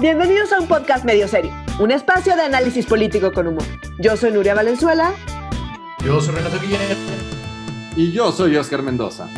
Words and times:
Bienvenidos 0.00 0.52
a 0.52 0.60
un 0.60 0.68
podcast 0.68 1.04
medio 1.04 1.26
serio, 1.26 1.50
un 1.80 1.90
espacio 1.90 2.36
de 2.36 2.42
análisis 2.42 2.86
político 2.86 3.32
con 3.32 3.48
humor. 3.48 3.64
Yo 3.98 4.16
soy 4.16 4.30
Nuria 4.30 4.54
Valenzuela. 4.54 5.12
Yo 6.04 6.20
soy 6.20 6.36
Renato 6.36 6.60
Guillermo. 6.60 6.86
Y 7.96 8.12
yo 8.12 8.30
soy 8.30 8.54
Oscar 8.56 8.82
Mendoza. 8.82 9.28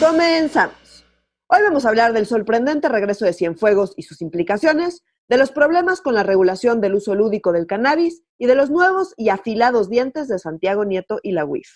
Comenzamos. 0.00 1.04
Hoy 1.46 1.58
vamos 1.62 1.84
a 1.84 1.90
hablar 1.90 2.14
del 2.14 2.24
sorprendente 2.24 2.88
regreso 2.88 3.26
de 3.26 3.34
Cienfuegos 3.34 3.92
y 3.98 4.04
sus 4.04 4.22
implicaciones, 4.22 5.04
de 5.28 5.36
los 5.36 5.50
problemas 5.50 6.00
con 6.00 6.14
la 6.14 6.22
regulación 6.22 6.80
del 6.80 6.94
uso 6.94 7.14
lúdico 7.14 7.52
del 7.52 7.66
cannabis 7.66 8.22
y 8.38 8.46
de 8.46 8.54
los 8.54 8.70
nuevos 8.70 9.12
y 9.18 9.28
afilados 9.28 9.90
dientes 9.90 10.26
de 10.28 10.38
Santiago 10.38 10.86
Nieto 10.86 11.20
y 11.22 11.32
la 11.32 11.44
UIF. 11.44 11.68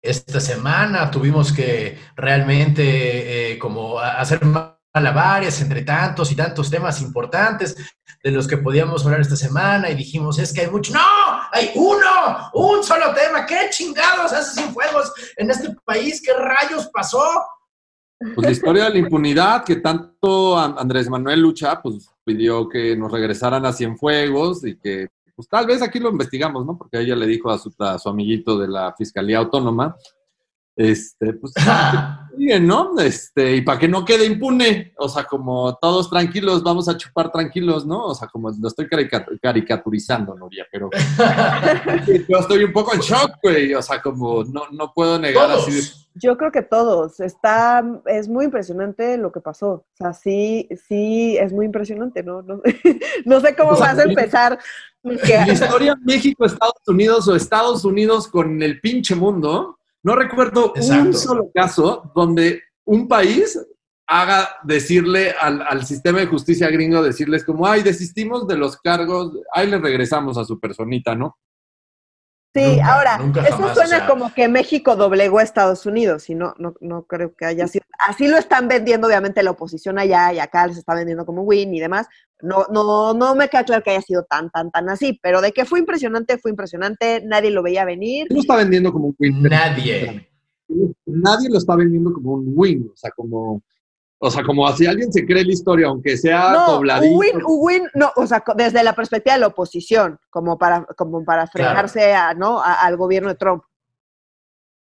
Esta 0.00 0.40
semana 0.40 1.10
tuvimos 1.10 1.52
que 1.52 1.98
realmente 2.16 3.52
eh, 3.52 3.58
como 3.58 3.98
hacer 3.98 4.40
malabares 4.94 5.60
entre 5.60 5.82
tantos 5.82 6.30
y 6.30 6.36
tantos 6.36 6.70
temas 6.70 7.02
importantes 7.02 7.76
de 8.22 8.30
los 8.30 8.46
que 8.46 8.56
podíamos 8.56 9.04
hablar 9.04 9.20
esta 9.20 9.36
semana 9.36 9.90
y 9.90 9.96
dijimos, 9.96 10.38
es 10.38 10.52
que 10.52 10.62
hay 10.62 10.70
mucho, 10.70 10.94
no, 10.94 11.00
hay 11.52 11.72
uno, 11.74 12.50
un 12.54 12.82
solo 12.82 13.12
tema, 13.12 13.44
¿qué 13.44 13.68
chingados 13.70 14.32
hace 14.32 14.62
sin 14.62 14.72
fuegos 14.72 15.12
en 15.36 15.50
este 15.50 15.74
país? 15.84 16.22
¿Qué 16.24 16.32
rayos 16.32 16.88
pasó? 16.92 17.22
Pues 18.18 18.46
la 18.46 18.50
historia 18.52 18.84
de 18.84 18.90
la 18.90 18.98
impunidad 18.98 19.64
que 19.64 19.76
tanto 19.76 20.56
Andrés 20.56 21.10
Manuel 21.10 21.40
Lucha 21.40 21.82
pues 21.82 22.08
pidió 22.24 22.68
que 22.68 22.96
nos 22.96 23.10
regresaran 23.10 23.66
a 23.66 23.72
Cienfuegos 23.72 24.64
y 24.64 24.78
que 24.78 25.08
pues 25.34 25.48
tal 25.48 25.66
vez 25.66 25.82
aquí 25.82 25.98
lo 25.98 26.10
investigamos, 26.10 26.64
¿no? 26.64 26.78
Porque 26.78 27.00
ella 27.00 27.16
le 27.16 27.26
dijo 27.26 27.50
a 27.50 27.58
su, 27.58 27.74
a 27.80 27.98
su 27.98 28.08
amiguito 28.08 28.56
de 28.56 28.68
la 28.68 28.94
Fiscalía 28.96 29.38
Autónoma 29.38 29.96
este, 30.76 31.34
pues, 31.34 31.52
¿no? 32.60 32.98
Este, 32.98 33.56
y 33.56 33.60
para 33.62 33.78
que 33.78 33.88
no 33.88 34.04
quede 34.04 34.26
impune, 34.26 34.92
o 34.98 35.08
sea, 35.08 35.24
como 35.24 35.76
todos 35.76 36.10
tranquilos, 36.10 36.62
vamos 36.62 36.88
a 36.88 36.96
chupar 36.96 37.30
tranquilos, 37.30 37.86
¿no? 37.86 38.06
O 38.06 38.14
sea, 38.14 38.28
como 38.28 38.50
lo 38.50 38.68
estoy 38.68 38.88
caricaturizando, 39.40 40.34
Nuria, 40.34 40.66
pero 40.70 40.90
yo 42.28 42.38
estoy 42.38 42.64
un 42.64 42.72
poco 42.72 42.94
en 42.94 43.00
shock, 43.00 43.32
güey, 43.42 43.74
o 43.74 43.82
sea, 43.82 44.02
como 44.02 44.42
no, 44.44 44.62
no 44.72 44.92
puedo 44.92 45.18
negar 45.18 45.50
así. 45.50 45.92
Yo 46.16 46.36
creo 46.36 46.52
que 46.52 46.62
todos, 46.62 47.18
está, 47.18 47.84
es 48.06 48.28
muy 48.28 48.44
impresionante 48.44 49.16
lo 49.16 49.32
que 49.32 49.40
pasó, 49.40 49.68
o 49.68 49.86
sea, 49.94 50.12
sí, 50.12 50.68
sí, 50.88 51.36
es 51.36 51.52
muy 51.52 51.66
impresionante, 51.66 52.22
¿no? 52.22 52.42
No, 52.42 52.60
no 53.24 53.40
sé 53.40 53.54
cómo 53.56 53.76
vas 53.76 53.98
a 53.98 54.02
empezar. 54.02 54.58
La 55.02 55.52
historia 55.52 55.94
México-Estados 56.02 56.80
Unidos 56.86 57.28
o 57.28 57.36
Estados 57.36 57.84
Unidos 57.84 58.26
con 58.26 58.62
el 58.62 58.80
pinche 58.80 59.14
mundo, 59.14 59.78
no 60.04 60.14
recuerdo 60.14 60.72
un 60.76 61.14
solo 61.14 61.50
caso 61.52 62.12
donde 62.14 62.62
un 62.84 63.08
país 63.08 63.58
haga 64.06 64.50
decirle 64.62 65.32
al, 65.32 65.84
sistema 65.86 66.20
de 66.20 66.26
justicia 66.26 66.70
gringo, 66.70 67.02
decirles 67.02 67.42
como, 67.42 67.66
ay, 67.66 67.82
desistimos 67.82 68.46
de 68.46 68.56
los 68.56 68.76
cargos, 68.76 69.32
ahí 69.52 69.66
le 69.66 69.78
regresamos 69.78 70.36
a 70.36 70.44
su 70.44 70.60
personita, 70.60 71.14
¿no? 71.14 71.38
Sí, 72.54 72.78
ahora, 72.78 73.18
eso 73.48 73.74
suena 73.74 74.06
como 74.06 74.32
que 74.32 74.46
México 74.46 74.94
doblegó 74.94 75.40
a 75.40 75.42
Estados 75.42 75.86
Unidos 75.86 76.30
y 76.30 76.36
no, 76.36 76.54
no, 76.56 76.74
no 76.80 77.02
creo 77.02 77.34
que 77.34 77.46
haya 77.46 77.66
sido. 77.66 77.84
Así 77.98 78.28
lo 78.28 78.36
están 78.38 78.68
vendiendo, 78.68 79.08
obviamente, 79.08 79.42
la 79.42 79.50
oposición 79.50 79.98
allá 79.98 80.32
y 80.32 80.38
acá 80.38 80.68
les 80.68 80.76
está 80.76 80.94
vendiendo 80.94 81.26
como 81.26 81.42
win 81.42 81.74
y 81.74 81.80
demás. 81.80 82.06
No, 82.40 82.66
no, 82.70 83.12
no 83.12 83.34
me 83.34 83.48
queda 83.48 83.64
claro 83.64 83.82
que 83.82 83.90
haya 83.90 84.02
sido 84.02 84.22
tan, 84.22 84.50
tan, 84.50 84.70
tan 84.70 84.88
así, 84.88 85.18
pero 85.20 85.40
de 85.40 85.50
que 85.50 85.64
fue 85.64 85.80
impresionante, 85.80 86.38
fue 86.38 86.52
impresionante, 86.52 87.22
nadie 87.24 87.50
lo 87.50 87.64
veía 87.64 87.84
venir. 87.84 88.28
No 88.30 88.38
está 88.38 88.54
vendiendo 88.54 88.92
como 88.92 89.08
un 89.08 89.16
win. 89.18 89.42
Nadie. 89.42 90.30
Nadie 91.06 91.48
lo 91.50 91.58
está 91.58 91.74
vendiendo 91.74 92.12
como 92.12 92.34
un 92.34 92.52
win, 92.54 92.88
o 92.92 92.96
sea, 92.96 93.10
como 93.10 93.62
o 94.24 94.30
sea, 94.30 94.42
como 94.42 94.66
si 94.72 94.86
alguien 94.86 95.12
se 95.12 95.26
cree 95.26 95.44
la 95.44 95.52
historia, 95.52 95.86
aunque 95.88 96.16
sea 96.16 96.50
no, 96.50 96.78
Un 96.78 97.18
win, 97.18 97.42
win, 97.44 97.82
no, 97.94 98.10
o 98.16 98.26
sea, 98.26 98.42
desde 98.56 98.82
la 98.82 98.94
perspectiva 98.94 99.34
de 99.34 99.40
la 99.40 99.48
oposición, 99.48 100.18
como 100.30 100.56
para, 100.56 100.86
como 100.96 101.22
para 101.26 101.46
frenarse 101.46 102.14
a, 102.14 102.32
¿no? 102.32 102.62
al 102.62 102.96
gobierno 102.96 103.28
de 103.28 103.34
Trump. 103.34 103.62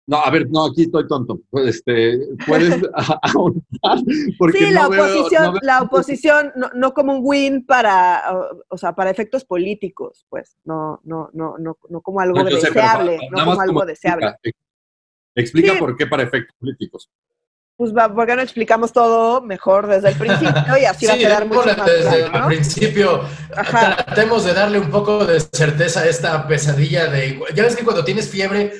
No, 0.08 0.16
a 0.16 0.30
ver, 0.30 0.50
no, 0.50 0.66
aquí 0.66 0.82
estoy 0.82 1.06
tonto. 1.06 1.38
Este, 1.52 2.18
puedes 2.48 2.82
ahondar 3.22 4.02
porque 4.38 4.58
sí, 4.58 4.70
la 4.72 4.88
oposición, 4.88 5.58
la 5.62 5.82
oposición, 5.82 6.52
no, 6.56 6.70
no, 6.74 6.92
como 6.92 7.12
un 7.14 7.20
win 7.22 7.64
para, 7.64 8.24
o, 8.68 8.76
sea, 8.76 8.92
para 8.92 9.10
efectos 9.10 9.44
políticos, 9.44 10.26
pues, 10.28 10.56
no, 10.64 11.00
no, 11.04 11.30
no, 11.32 11.58
no, 11.58 11.78
no 11.88 12.00
como 12.00 12.18
algo 12.18 12.42
deseable, 12.42 13.20
no 13.30 13.44
como 13.44 13.60
algo 13.60 13.84
deseable. 13.84 14.34
Explica, 15.36 15.78
por 15.78 15.96
qué 15.96 16.08
para 16.08 16.24
efectos 16.24 16.56
políticos 16.58 17.08
pues 17.78 17.92
¿por 17.92 18.26
qué 18.26 18.34
no 18.34 18.42
explicamos 18.42 18.92
todo 18.92 19.40
mejor 19.40 19.86
desde 19.86 20.08
el 20.08 20.16
principio 20.16 20.76
y 20.82 20.84
así 20.84 21.06
va 21.06 21.12
a 21.12 21.16
quedar 21.16 21.46
mucho 21.46 21.76
más 21.76 21.86
desde 21.86 22.24
el 22.24 22.44
principio. 22.46 23.20
Tratemos 23.54 24.44
de 24.44 24.52
darle 24.52 24.80
un 24.80 24.90
poco 24.90 25.24
de 25.24 25.38
certeza 25.38 26.00
a 26.00 26.06
esta 26.06 26.48
pesadilla 26.48 27.06
de... 27.06 27.40
Ya 27.54 27.62
ves 27.62 27.76
que 27.76 27.84
cuando 27.84 28.04
tienes 28.04 28.28
fiebre, 28.28 28.72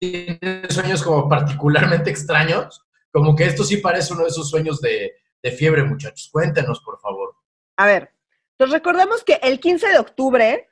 tienes 0.00 0.74
sueños 0.74 1.04
como 1.04 1.28
particularmente 1.28 2.10
extraños, 2.10 2.84
como 3.12 3.36
que 3.36 3.46
esto 3.46 3.62
sí 3.62 3.76
parece 3.76 4.12
uno 4.12 4.24
de 4.24 4.30
esos 4.30 4.50
sueños 4.50 4.80
de, 4.80 5.12
de 5.40 5.50
fiebre, 5.52 5.84
muchachos. 5.84 6.28
Cuéntenos, 6.32 6.80
por 6.80 6.98
favor. 6.98 7.36
A 7.76 7.86
ver, 7.86 8.10
pues 8.56 8.70
recordemos 8.70 9.22
que 9.22 9.38
el 9.40 9.60
15 9.60 9.86
de 9.86 9.98
octubre 10.00 10.68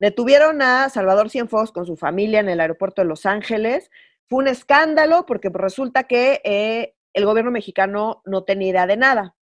detuvieron 0.00 0.62
a 0.62 0.88
Salvador 0.88 1.28
Cienfuegos 1.28 1.72
con 1.72 1.84
su 1.84 1.98
familia 1.98 2.40
en 2.40 2.48
el 2.48 2.60
aeropuerto 2.60 3.02
de 3.02 3.08
Los 3.08 3.26
Ángeles. 3.26 3.90
Fue 4.30 4.38
un 4.38 4.48
escándalo 4.48 5.26
porque 5.26 5.50
resulta 5.52 6.04
que 6.04 6.40
eh, 6.42 6.94
el 7.12 7.24
gobierno 7.24 7.50
mexicano 7.50 8.22
no 8.24 8.44
tenía 8.44 8.70
idea 8.70 8.86
de 8.86 8.96
nada. 8.96 9.36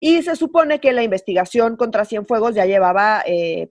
Y 0.00 0.22
se 0.22 0.34
supone 0.34 0.80
que 0.80 0.92
la 0.92 1.04
investigación 1.04 1.76
contra 1.76 2.04
Cienfuegos 2.04 2.54
ya 2.54 2.66
llevaba, 2.66 3.22
eh, 3.24 3.70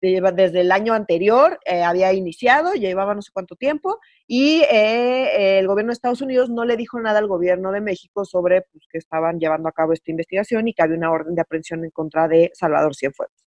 desde 0.00 0.60
el 0.60 0.72
año 0.72 0.92
anterior, 0.92 1.60
eh, 1.64 1.82
había 1.82 2.12
iniciado, 2.12 2.74
ya 2.74 2.88
llevaba 2.88 3.14
no 3.14 3.22
sé 3.22 3.30
cuánto 3.32 3.56
tiempo, 3.56 3.98
y 4.26 4.62
eh, 4.70 5.58
el 5.60 5.66
gobierno 5.68 5.90
de 5.90 5.94
Estados 5.94 6.20
Unidos 6.20 6.50
no 6.50 6.64
le 6.64 6.76
dijo 6.76 7.00
nada 7.00 7.20
al 7.20 7.28
gobierno 7.28 7.72
de 7.72 7.80
México 7.80 8.24
sobre 8.24 8.62
pues, 8.62 8.84
que 8.90 8.98
estaban 8.98 9.38
llevando 9.38 9.68
a 9.68 9.72
cabo 9.72 9.92
esta 9.92 10.10
investigación 10.10 10.68
y 10.68 10.74
que 10.74 10.82
había 10.82 10.96
una 10.96 11.10
orden 11.10 11.34
de 11.34 11.40
aprehensión 11.40 11.84
en 11.84 11.90
contra 11.90 12.28
de 12.28 12.50
Salvador 12.52 12.94
Cienfuegos. 12.94 13.46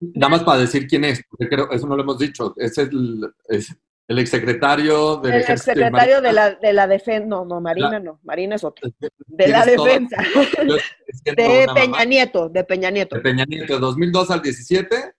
Nada 0.00 0.30
más 0.30 0.42
para 0.42 0.62
decir 0.62 0.86
quién 0.86 1.04
es, 1.04 1.22
porque 1.28 1.48
creo, 1.48 1.70
eso 1.70 1.86
no 1.86 1.94
lo 1.94 2.02
hemos 2.02 2.18
dicho, 2.18 2.54
es 2.56 2.76
el, 2.78 3.20
es 3.48 3.76
el 4.10 4.18
exsecretario 4.18 5.18
del 5.18 5.34
El 5.34 5.40
exsecretario 5.42 6.20
de 6.20 6.32
la, 6.32 6.50
de 6.50 6.72
la 6.72 6.88
defensa, 6.88 7.28
no, 7.28 7.44
no, 7.44 7.60
Marina 7.60 8.00
no, 8.00 8.18
Marina 8.24 8.56
es 8.56 8.64
otro. 8.64 8.90
De 9.28 9.46
la 9.46 9.64
defensa. 9.64 10.16
de 11.24 11.68
Peña 11.72 12.04
Nieto, 12.04 12.48
de 12.48 12.64
Peña 12.64 12.90
Nieto. 12.90 13.14
De 13.14 13.22
Peña 13.22 13.44
Nieto, 13.44 13.74
de 13.74 13.78
2002 13.78 14.32
al 14.32 14.42
17, 14.42 15.14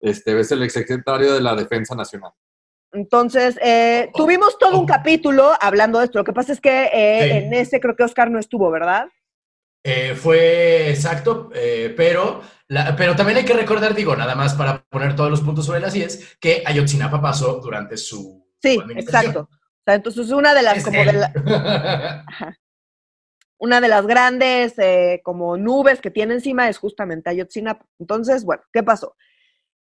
este, 0.00 0.40
es 0.40 0.50
el 0.52 0.62
exsecretario 0.62 1.34
de 1.34 1.42
la 1.42 1.54
Defensa 1.54 1.94
Nacional. 1.94 2.32
Entonces, 2.92 3.58
eh, 3.62 4.10
tuvimos 4.14 4.56
todo 4.58 4.80
un 4.80 4.86
capítulo 4.86 5.52
hablando 5.60 5.98
de 5.98 6.06
esto. 6.06 6.18
Lo 6.18 6.24
que 6.24 6.32
pasa 6.32 6.54
es 6.54 6.62
que 6.62 6.84
eh, 6.84 7.36
en 7.36 7.52
ese 7.52 7.78
creo 7.78 7.94
que 7.94 8.04
Oscar 8.04 8.30
no 8.30 8.38
estuvo, 8.38 8.70
¿verdad? 8.70 9.06
Eh, 9.86 10.14
fue 10.14 10.88
exacto, 10.88 11.50
eh, 11.54 11.92
pero, 11.94 12.40
pero 12.96 13.14
también 13.14 13.36
hay 13.36 13.44
que 13.44 13.52
recordar, 13.52 13.94
digo, 13.94 14.16
nada 14.16 14.34
más 14.34 14.54
para 14.54 14.82
poner 14.84 15.14
todos 15.14 15.30
los 15.30 15.42
puntos 15.42 15.66
sobre 15.66 15.80
las 15.80 15.94
IES, 15.94 16.38
que 16.40 16.62
Ayotzinapa 16.64 17.20
pasó 17.20 17.60
durante 17.62 17.98
su. 17.98 18.48
Sí, 18.62 18.80
exacto. 18.96 19.40
O 19.50 19.84
sea, 19.84 19.96
entonces 19.96 20.30
una 20.30 20.54
de 20.54 20.62
las, 20.62 20.82
como 20.82 20.98
una 23.58 23.82
de 23.82 23.88
las 23.88 24.06
grandes 24.06 24.72
eh, 24.78 25.20
como 25.22 25.58
nubes 25.58 26.00
que 26.00 26.10
tiene 26.10 26.32
encima 26.32 26.70
es 26.70 26.78
justamente 26.78 27.28
Ayotzinapa. 27.28 27.84
Entonces, 27.98 28.42
bueno, 28.42 28.62
¿qué 28.72 28.82
pasó? 28.82 29.14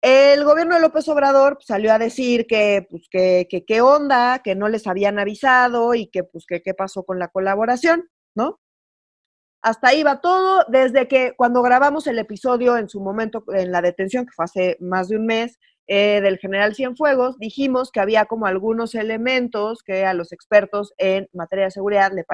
El 0.01 0.45
gobierno 0.45 0.75
de 0.75 0.81
López 0.81 1.09
Obrador 1.09 1.57
salió 1.59 1.91
a 1.91 1.99
decir 1.99 2.47
que, 2.47 2.87
pues, 2.89 3.09
que, 3.11 3.49
que, 3.49 3.65
qué 3.65 3.81
onda, 3.81 4.39
que 4.41 4.55
no 4.55 4.69
les 4.69 4.87
habían 4.87 5.19
avisado 5.19 5.93
y 5.93 6.07
que, 6.07 6.23
pues, 6.23 6.45
que 6.45 6.61
qué 6.61 6.73
pasó 6.73 7.03
con 7.03 7.19
la 7.19 7.27
colaboración, 7.27 8.09
¿no? 8.33 8.61
Hasta 9.61 9.89
ahí 9.89 10.03
va 10.03 10.21
todo, 10.21 10.63
desde 10.69 11.07
que 11.07 11.33
cuando 11.35 11.61
grabamos 11.61 12.07
el 12.07 12.17
episodio 12.17 12.77
en 12.77 12.87
su 12.87 13.01
momento 13.01 13.43
en 13.53 13.71
la 13.71 13.81
detención, 13.81 14.25
que 14.25 14.31
fue 14.31 14.45
hace 14.45 14.77
más 14.79 15.09
de 15.09 15.17
un 15.17 15.25
mes, 15.25 15.59
eh, 15.91 16.21
del 16.21 16.37
general 16.37 16.75
Cienfuegos, 16.75 17.39
dijimos 17.39 17.91
que 17.91 17.99
había 17.99 18.25
como 18.25 18.45
algunos 18.45 18.93
elementos 18.93 19.81
que 19.81 20.05
a 20.05 20.13
los 20.13 20.31
expertos 20.31 20.93
en 20.97 21.27
materia 21.33 21.65
de 21.65 21.71
seguridad 21.71 22.11
les, 22.13 22.25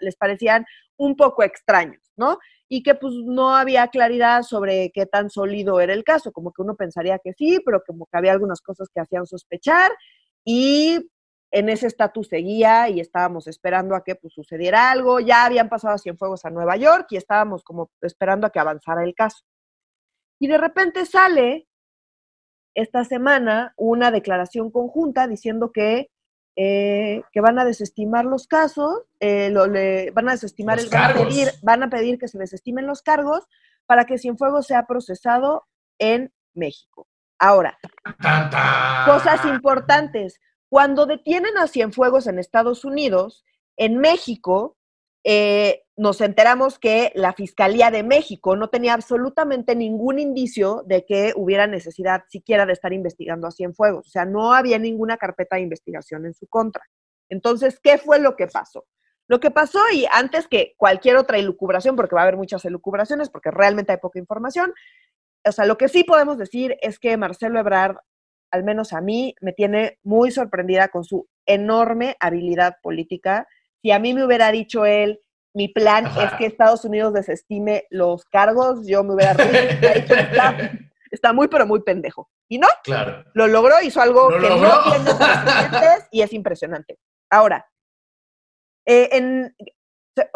les 0.00 0.16
parecían 0.16 0.64
un 0.96 1.14
poco 1.14 1.42
extraños, 1.42 2.00
¿no? 2.16 2.38
Y 2.66 2.82
que 2.82 2.94
pues 2.94 3.12
no 3.24 3.54
había 3.54 3.88
claridad 3.88 4.42
sobre 4.42 4.90
qué 4.94 5.04
tan 5.04 5.28
sólido 5.28 5.80
era 5.80 5.92
el 5.92 6.02
caso, 6.02 6.32
como 6.32 6.50
que 6.52 6.62
uno 6.62 6.76
pensaría 6.76 7.18
que 7.22 7.34
sí, 7.34 7.60
pero 7.64 7.82
como 7.86 8.06
que 8.06 8.16
había 8.16 8.32
algunas 8.32 8.62
cosas 8.62 8.88
que 8.92 9.00
hacían 9.02 9.26
sospechar 9.26 9.92
y 10.44 11.10
en 11.54 11.68
ese 11.68 11.86
estatus 11.86 12.26
seguía 12.26 12.88
y 12.88 12.98
estábamos 12.98 13.46
esperando 13.46 13.94
a 13.94 14.02
que 14.02 14.16
pues, 14.16 14.34
sucediera 14.34 14.90
algo. 14.90 15.20
Ya 15.20 15.44
habían 15.44 15.68
pasado 15.68 15.94
a 15.94 15.98
Cienfuegos 15.98 16.44
a 16.44 16.50
Nueva 16.50 16.76
York 16.76 17.06
y 17.10 17.16
estábamos 17.16 17.62
como 17.62 17.92
esperando 18.00 18.48
a 18.48 18.50
que 18.50 18.58
avanzara 18.58 19.04
el 19.04 19.14
caso. 19.14 19.44
Y 20.40 20.48
de 20.48 20.58
repente 20.58 21.06
sale 21.06 21.68
esta 22.74 23.04
semana 23.04 23.72
una 23.76 24.10
declaración 24.10 24.72
conjunta 24.72 25.28
diciendo 25.28 25.70
que, 25.70 26.10
eh, 26.56 27.22
que 27.30 27.40
van 27.40 27.60
a 27.60 27.64
desestimar 27.64 28.24
los 28.24 28.48
casos, 28.48 29.02
eh, 29.20 29.48
lo, 29.50 29.68
le, 29.68 30.10
van 30.10 30.28
a 30.28 30.32
desestimar, 30.32 30.80
el, 30.80 30.88
van, 30.88 31.12
a 31.12 31.14
pedir, 31.14 31.52
van 31.62 31.84
a 31.84 31.88
pedir 31.88 32.18
que 32.18 32.26
se 32.26 32.36
desestimen 32.36 32.88
los 32.88 33.00
cargos 33.00 33.46
para 33.86 34.06
que 34.06 34.18
Cienfuegos 34.18 34.66
sea 34.66 34.88
procesado 34.88 35.68
en 36.00 36.32
México. 36.52 37.06
Ahora, 37.38 37.78
cosas 39.06 39.44
importantes. 39.44 40.40
Cuando 40.74 41.06
detienen 41.06 41.56
a 41.56 41.68
Cienfuegos 41.68 42.26
en 42.26 42.40
Estados 42.40 42.84
Unidos, 42.84 43.44
en 43.76 43.98
México, 43.98 44.76
eh, 45.22 45.84
nos 45.96 46.20
enteramos 46.20 46.80
que 46.80 47.12
la 47.14 47.32
Fiscalía 47.32 47.92
de 47.92 48.02
México 48.02 48.56
no 48.56 48.70
tenía 48.70 48.94
absolutamente 48.94 49.76
ningún 49.76 50.18
indicio 50.18 50.82
de 50.84 51.04
que 51.04 51.32
hubiera 51.36 51.68
necesidad 51.68 52.24
siquiera 52.28 52.66
de 52.66 52.72
estar 52.72 52.92
investigando 52.92 53.46
a 53.46 53.52
Cienfuegos. 53.52 54.08
O 54.08 54.10
sea, 54.10 54.24
no 54.24 54.52
había 54.52 54.80
ninguna 54.80 55.16
carpeta 55.16 55.54
de 55.54 55.62
investigación 55.62 56.26
en 56.26 56.34
su 56.34 56.48
contra. 56.48 56.82
Entonces, 57.28 57.78
¿qué 57.80 57.96
fue 57.96 58.18
lo 58.18 58.34
que 58.34 58.48
pasó? 58.48 58.84
Lo 59.28 59.38
que 59.38 59.52
pasó, 59.52 59.78
y 59.92 60.06
antes 60.10 60.48
que 60.48 60.74
cualquier 60.76 61.18
otra 61.18 61.38
elucubración, 61.38 61.94
porque 61.94 62.16
va 62.16 62.22
a 62.22 62.24
haber 62.24 62.36
muchas 62.36 62.64
elucubraciones, 62.64 63.30
porque 63.30 63.52
realmente 63.52 63.92
hay 63.92 63.98
poca 63.98 64.18
información, 64.18 64.74
o 65.46 65.52
sea, 65.52 65.66
lo 65.66 65.78
que 65.78 65.88
sí 65.88 66.02
podemos 66.02 66.36
decir 66.36 66.76
es 66.80 66.98
que 66.98 67.16
Marcelo 67.16 67.60
Ebrard, 67.60 67.98
al 68.50 68.64
menos 68.64 68.92
a 68.92 69.00
mí, 69.00 69.34
me 69.40 69.52
tiene 69.52 69.98
muy 70.02 70.30
sorprendida 70.30 70.88
con 70.88 71.04
su 71.04 71.28
enorme 71.46 72.16
habilidad 72.20 72.76
política. 72.82 73.46
Si 73.82 73.90
a 73.90 73.98
mí 73.98 74.14
me 74.14 74.24
hubiera 74.24 74.50
dicho 74.52 74.86
él, 74.86 75.20
mi 75.54 75.68
plan 75.68 76.06
es 76.06 76.32
que 76.34 76.46
Estados 76.46 76.84
Unidos 76.84 77.12
desestime 77.12 77.84
los 77.90 78.24
cargos, 78.24 78.86
yo 78.86 79.04
me 79.04 79.14
hubiera 79.14 79.34
dicho, 79.34 80.14
está, 80.14 80.72
está, 81.10 81.32
muy, 81.32 81.48
pero 81.48 81.66
muy 81.66 81.82
pendejo. 81.82 82.30
Y 82.48 82.58
no, 82.58 82.68
claro. 82.82 83.24
lo 83.34 83.46
logró, 83.46 83.80
hizo 83.82 84.00
algo 84.00 84.28
que 84.28 84.48
no 84.48 84.82
tiene 84.84 85.14
precedentes 85.14 86.08
y 86.10 86.22
es 86.22 86.32
impresionante. 86.32 86.98
Ahora, 87.30 87.66
eh, 88.86 89.08
en, 89.12 89.56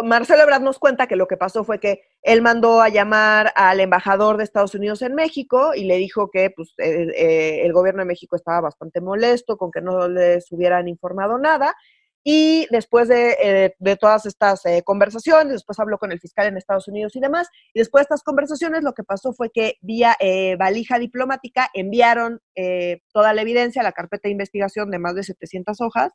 Marcelo 0.02 0.42
Ebrard 0.42 0.62
nos 0.62 0.78
cuenta 0.78 1.06
que 1.06 1.16
lo 1.16 1.28
que 1.28 1.36
pasó 1.36 1.62
fue 1.64 1.78
que 1.78 2.02
él 2.22 2.42
mandó 2.42 2.80
a 2.80 2.88
llamar 2.88 3.52
al 3.54 3.80
embajador 3.80 4.36
de 4.36 4.44
Estados 4.44 4.74
Unidos 4.74 5.02
en 5.02 5.14
México 5.14 5.72
y 5.74 5.84
le 5.84 5.96
dijo 5.96 6.30
que 6.30 6.50
pues, 6.50 6.74
eh, 6.78 7.06
eh, 7.16 7.60
el 7.64 7.72
gobierno 7.72 8.00
de 8.00 8.06
México 8.06 8.34
estaba 8.34 8.60
bastante 8.60 9.00
molesto 9.00 9.56
con 9.56 9.70
que 9.70 9.80
no 9.80 10.08
les 10.08 10.50
hubieran 10.50 10.88
informado 10.88 11.38
nada. 11.38 11.74
Y 12.24 12.66
después 12.70 13.08
de, 13.08 13.74
de 13.78 13.96
todas 13.96 14.26
estas 14.26 14.62
conversaciones, 14.84 15.52
después 15.52 15.78
habló 15.78 15.96
con 15.98 16.12
el 16.12 16.20
fiscal 16.20 16.46
en 16.46 16.58
Estados 16.58 16.86
Unidos 16.88 17.16
y 17.16 17.20
demás, 17.20 17.48
y 17.72 17.78
después 17.78 18.02
de 18.02 18.02
estas 18.02 18.22
conversaciones 18.22 18.82
lo 18.82 18.92
que 18.92 19.04
pasó 19.04 19.32
fue 19.32 19.50
que 19.50 19.76
vía 19.80 20.14
valija 20.58 20.98
diplomática 20.98 21.70
enviaron 21.72 22.42
toda 23.12 23.32
la 23.32 23.40
evidencia, 23.40 23.82
la 23.82 23.92
carpeta 23.92 24.28
de 24.28 24.32
investigación 24.32 24.90
de 24.90 24.98
más 24.98 25.14
de 25.14 25.22
700 25.22 25.80
hojas, 25.80 26.12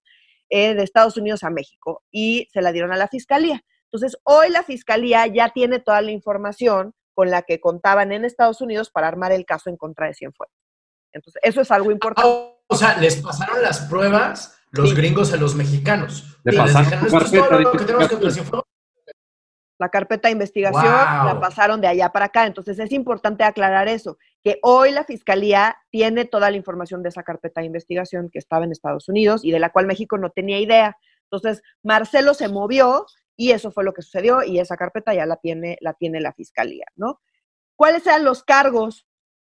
eh, 0.55 0.75
de 0.75 0.83
Estados 0.83 1.17
Unidos 1.17 1.43
a 1.43 1.49
México 1.49 2.03
y 2.11 2.47
se 2.53 2.61
la 2.61 2.71
dieron 2.71 2.91
a 2.91 2.95
la 2.95 3.07
fiscalía. 3.07 3.63
Entonces, 3.85 4.19
hoy 4.23 4.51
la 4.51 4.61
fiscalía 4.61 5.25
ya 5.25 5.49
tiene 5.49 5.79
toda 5.79 5.99
la 6.03 6.11
información 6.11 6.93
con 7.15 7.31
la 7.31 7.41
que 7.41 7.59
contaban 7.59 8.11
en 8.11 8.23
Estados 8.23 8.61
Unidos 8.61 8.91
para 8.91 9.07
armar 9.07 9.31
el 9.31 9.47
caso 9.47 9.71
en 9.71 9.77
contra 9.77 10.05
de 10.05 10.13
Cienfuegos. 10.13 10.53
Entonces, 11.11 11.41
eso 11.43 11.61
es 11.61 11.71
algo 11.71 11.89
importante. 11.89 12.29
o 12.67 12.75
sea, 12.75 12.95
les 12.99 13.15
pasaron 13.15 13.63
las 13.63 13.79
pruebas 13.81 14.59
los 14.69 14.93
gringos 14.93 15.33
a 15.33 15.37
los 15.37 15.55
mexicanos. 15.55 16.37
Le 16.43 16.55
pasaron 16.55 17.01
la 19.79 19.89
carpeta 19.89 20.27
de 20.27 20.33
investigación 20.33 20.85
la 20.85 21.39
pasaron 21.41 21.81
de 21.81 21.87
allá 21.87 22.09
para 22.09 22.25
acá. 22.25 22.45
Entonces 22.45 22.77
es 22.77 22.91
importante 22.91 23.43
aclarar 23.43 23.87
eso, 23.87 24.19
que 24.43 24.59
hoy 24.61 24.91
la 24.91 25.05
Fiscalía 25.05 25.77
tiene 25.89 26.25
toda 26.25 26.51
la 26.51 26.57
información 26.57 27.01
de 27.01 27.09
esa 27.09 27.23
carpeta 27.23 27.61
de 27.61 27.67
investigación 27.67 28.29
que 28.29 28.39
estaba 28.39 28.65
en 28.65 28.71
Estados 28.71 29.07
Unidos 29.07 29.43
y 29.45 29.51
de 29.51 29.59
la 29.59 29.71
cual 29.71 29.87
México 29.87 30.17
no 30.17 30.31
tenía 30.31 30.59
idea. 30.59 30.97
Entonces 31.31 31.61
Marcelo 31.81 32.33
se 32.33 32.49
movió 32.49 33.05
y 33.37 33.51
eso 33.51 33.71
fue 33.71 33.85
lo 33.85 33.93
que 33.93 34.01
sucedió 34.01 34.43
y 34.43 34.59
esa 34.59 34.75
carpeta 34.75 35.13
ya 35.13 35.25
la 35.25 35.37
tiene, 35.37 35.77
la 35.79 35.93
tiene 35.93 36.19
la 36.19 36.33
Fiscalía, 36.33 36.85
¿no? 36.95 37.21
¿Cuáles 37.75 38.05
eran 38.05 38.25
los 38.25 38.43
cargos? 38.43 39.07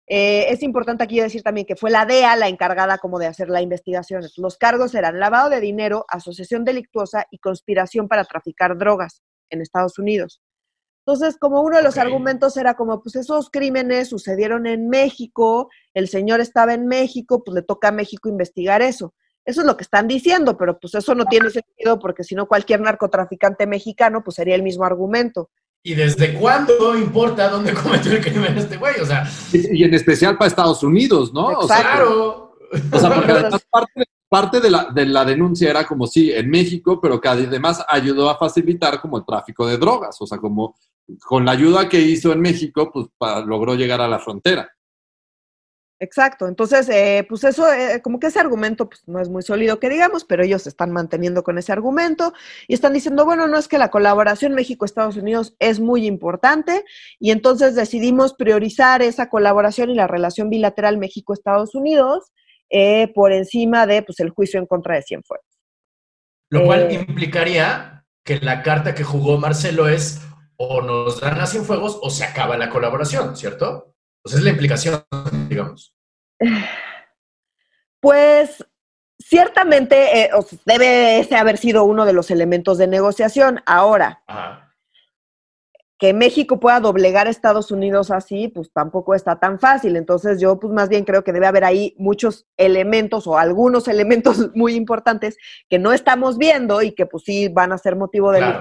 Eh, 0.07 0.47
es 0.49 0.63
importante 0.63 1.05
aquí 1.05 1.21
decir 1.21 1.43
también 1.43 1.67
que 1.67 1.77
fue 1.77 1.91
la 1.91 2.07
DEA 2.07 2.35
la 2.37 2.49
encargada 2.49 2.97
como 2.97 3.19
de 3.19 3.27
hacer 3.27 3.51
la 3.51 3.61
investigación. 3.61 4.25
Los 4.39 4.57
cargos 4.57 4.95
eran 4.95 5.21
lavado 5.21 5.51
de 5.51 5.61
dinero, 5.61 6.07
asociación 6.09 6.65
delictuosa 6.65 7.27
y 7.31 7.39
conspiración 7.39 8.09
para 8.09 8.25
traficar 8.25 8.79
drogas 8.79 9.23
en 9.51 9.61
Estados 9.61 9.99
Unidos. 9.99 10.41
Entonces, 11.09 11.39
como 11.41 11.63
uno 11.63 11.79
de 11.79 11.83
los 11.83 11.97
argumentos 11.97 12.55
era 12.59 12.75
como, 12.75 13.03
pues 13.03 13.17
esos 13.17 13.49
crímenes 13.49 14.11
sucedieron 14.11 14.67
en 14.67 14.91
México, 14.91 15.71
el 15.95 16.07
señor 16.07 16.43
estaba 16.43 16.75
en 16.75 16.87
México, 16.87 17.43
pues 17.43 17.55
le 17.55 17.63
toca 17.63 17.89
a 17.89 17.93
México 17.93 18.29
investigar 18.29 18.83
eso. 18.83 19.15
Eso 19.47 19.63
es 19.63 19.67
lo 19.67 19.79
que 19.79 19.85
están 19.85 20.07
diciendo, 20.07 20.59
pero 20.59 20.79
pues 20.79 20.95
eso 20.95 21.15
no 21.15 21.25
tiene 21.25 21.49
sentido 21.49 21.99
porque 21.99 22.25
si 22.25 22.35
no 22.35 22.47
cualquier 22.47 22.83
narcotraficante 22.83 23.67
mexicano 23.67 24.23
pues 24.23 24.35
sería 24.35 24.55
el 24.55 24.63
mismo 24.63 24.85
argumento. 24.85 25.49
¿Y 25.83 25.95
desde 25.95 26.35
cuándo 26.35 26.95
importa 26.95 27.49
dónde 27.49 27.73
cometió 27.83 28.13
el 28.13 28.21
crimen 28.21 28.59
este 28.59 28.77
güey? 28.77 29.01
O 29.01 29.07
sea, 29.07 29.27
y, 29.51 29.85
en 29.85 29.95
especial 29.95 30.37
para 30.37 30.49
Estados 30.49 30.83
Unidos, 30.83 31.33
¿no? 31.33 31.59
claro. 31.61 32.55
O 32.93 32.99
sea, 32.99 33.15
porque 33.15 33.33
además 33.33 33.67
parte, 33.71 34.05
parte 34.29 34.61
de 34.61 34.71
la, 34.71 34.91
de 34.95 35.07
la 35.07 35.25
denuncia 35.25 35.71
era 35.71 35.87
como 35.87 36.07
sí, 36.07 36.31
en 36.31 36.51
México, 36.51 37.01
pero 37.01 37.19
que 37.19 37.29
además 37.29 37.83
ayudó 37.89 38.29
a 38.29 38.37
facilitar 38.37 39.01
como 39.01 39.17
el 39.17 39.25
tráfico 39.25 39.67
de 39.67 39.79
drogas, 39.79 40.21
o 40.21 40.27
sea, 40.27 40.37
como 40.37 40.77
con 41.21 41.45
la 41.45 41.53
ayuda 41.53 41.89
que 41.89 42.01
hizo 42.01 42.33
en 42.33 42.41
México, 42.41 42.91
pues 42.93 43.07
logró 43.47 43.75
llegar 43.75 44.01
a 44.01 44.09
la 44.09 44.19
frontera. 44.19 44.71
Exacto, 46.01 46.47
entonces, 46.47 46.89
eh, 46.91 47.27
pues 47.29 47.43
eso, 47.43 47.73
eh, 47.73 48.01
como 48.03 48.21
que 48.21 48.29
ese 48.29 48.39
argumento 48.39 48.89
pues, 48.89 49.03
no 49.09 49.19
es 49.19 49.29
muy 49.29 49.43
sólido 49.43 49.81
que 49.81 49.89
digamos, 49.89 50.25
pero 50.25 50.45
ellos 50.45 50.63
se 50.63 50.69
están 50.69 50.93
manteniendo 50.93 51.43
con 51.43 51.59
ese 51.59 51.73
argumento 51.73 52.33
y 52.69 52.75
están 52.75 52.93
diciendo, 52.93 53.25
bueno, 53.25 53.49
no 53.49 53.59
es 53.59 53.67
que 53.67 53.79
la 53.79 53.91
colaboración 53.91 54.55
México-Estados 54.55 55.17
Unidos 55.17 55.57
es 55.59 55.81
muy 55.81 56.07
importante 56.07 56.85
y 57.19 57.33
entonces 57.33 57.75
decidimos 57.75 58.35
priorizar 58.35 59.03
esa 59.03 59.29
colaboración 59.29 59.91
y 59.91 59.97
la 59.97 60.07
relación 60.07 60.51
bilateral 60.51 60.99
México-Estados 60.99 61.75
Unidos 61.75 62.31
eh, 62.71 63.11
por 63.13 63.33
encima 63.33 63.87
de 63.89 64.03
pues, 64.03 64.21
el 64.21 64.31
juicio 64.31 64.61
en 64.61 64.67
contra 64.67 64.95
de 64.95 65.03
Cienfuegos. 65.03 65.47
Lo 66.51 66.65
cual 66.65 66.91
eh, 66.91 66.95
implicaría 67.09 68.05
que 68.25 68.39
la 68.39 68.63
carta 68.63 68.95
que 68.95 69.05
jugó 69.05 69.39
Marcelo 69.39 69.89
es 69.89 70.21
o 70.59 70.83
nos 70.83 71.21
dan 71.21 71.41
a 71.41 71.47
Cienfuegos 71.47 71.99
o 72.03 72.11
se 72.11 72.25
acaba 72.25 72.57
la 72.57 72.69
colaboración, 72.69 73.37
¿cierto? 73.37 73.95
Pues 74.23 74.35
es 74.35 74.43
la 74.43 74.51
implicación, 74.51 75.05
digamos. 75.49 75.95
Pues 78.01 78.65
ciertamente 79.19 80.21
eh, 80.21 80.31
debe 80.65 81.19
ese 81.19 81.35
haber 81.35 81.59
sido 81.59 81.83
uno 81.83 82.07
de 82.07 82.13
los 82.13 82.31
elementos 82.31 82.79
de 82.79 82.87
negociación. 82.87 83.61
Ahora, 83.67 84.23
que 85.99 86.15
México 86.15 86.61
pueda 86.61 86.79
doblegar 86.79 87.27
a 87.27 87.31
Estados 87.31 87.73
Unidos 87.73 88.13
así, 88.13 88.47
pues 88.49 88.71
tampoco 88.73 89.17
está 89.17 89.41
tan 89.41 89.59
fácil. 89.59 89.97
Entonces 89.97 90.41
yo 90.41 90.61
pues 90.61 90.73
más 90.73 90.89
bien 90.89 91.05
creo 91.05 91.25
que 91.25 91.33
debe 91.33 91.49
haber 91.49 91.65
ahí 91.65 91.95
muchos 91.99 92.47
elementos 92.57 93.27
o 93.27 93.37
algunos 93.37 93.89
elementos 93.89 94.55
muy 94.55 94.75
importantes 94.75 95.37
que 95.69 95.79
no 95.81 95.93
estamos 95.93 96.39
viendo 96.39 96.83
y 96.83 96.93
que 96.93 97.07
pues 97.07 97.25
sí 97.25 97.49
van 97.49 97.73
a 97.73 97.79
ser 97.79 97.97
motivo 97.97 98.31
de 98.31 98.39
claro. 98.39 98.61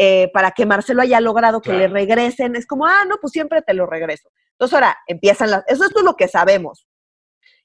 Eh, 0.00 0.30
para 0.32 0.52
que 0.52 0.64
Marcelo 0.64 1.02
haya 1.02 1.20
logrado 1.20 1.60
que 1.60 1.72
le 1.72 1.88
regresen. 1.88 2.54
Es 2.54 2.68
como, 2.68 2.86
ah, 2.86 3.04
no, 3.08 3.16
pues 3.20 3.32
siempre 3.32 3.62
te 3.62 3.74
lo 3.74 3.84
regreso. 3.84 4.30
Entonces 4.52 4.74
ahora 4.74 4.96
empiezan 5.08 5.50
las, 5.50 5.64
eso 5.66 5.84
es 5.84 5.90
todo 5.90 6.04
lo 6.04 6.14
que 6.14 6.28
sabemos. 6.28 6.86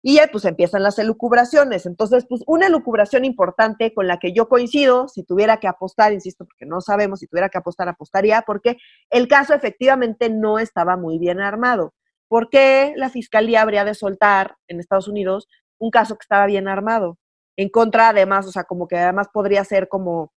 Y 0.01 0.15
ya 0.15 0.27
pues 0.31 0.43
empiezan 0.45 0.81
las 0.81 0.97
elucubraciones. 0.97 1.85
Entonces, 1.85 2.25
pues 2.27 2.41
una 2.47 2.65
elucubración 2.65 3.23
importante 3.23 3.93
con 3.93 4.07
la 4.07 4.17
que 4.17 4.33
yo 4.33 4.49
coincido, 4.49 5.07
si 5.09 5.23
tuviera 5.23 5.57
que 5.57 5.67
apostar, 5.67 6.11
insisto, 6.11 6.45
porque 6.45 6.65
no 6.65 6.81
sabemos, 6.81 7.19
si 7.19 7.27
tuviera 7.27 7.49
que 7.49 7.59
apostar, 7.59 7.87
apostaría, 7.87 8.41
porque 8.41 8.77
el 9.11 9.27
caso 9.27 9.53
efectivamente 9.53 10.31
no 10.31 10.57
estaba 10.57 10.97
muy 10.97 11.19
bien 11.19 11.39
armado. 11.39 11.93
¿Por 12.27 12.49
qué 12.49 12.93
la 12.95 13.11
fiscalía 13.11 13.61
habría 13.61 13.85
de 13.85 13.93
soltar 13.93 14.55
en 14.67 14.79
Estados 14.79 15.07
Unidos 15.07 15.47
un 15.77 15.91
caso 15.91 16.15
que 16.15 16.23
estaba 16.23 16.47
bien 16.47 16.67
armado? 16.67 17.19
En 17.57 17.69
contra, 17.69 18.09
además, 18.09 18.47
o 18.47 18.51
sea, 18.51 18.63
como 18.63 18.87
que 18.87 18.97
además 18.97 19.27
podría 19.31 19.63
ser 19.63 19.87
como 19.87 20.32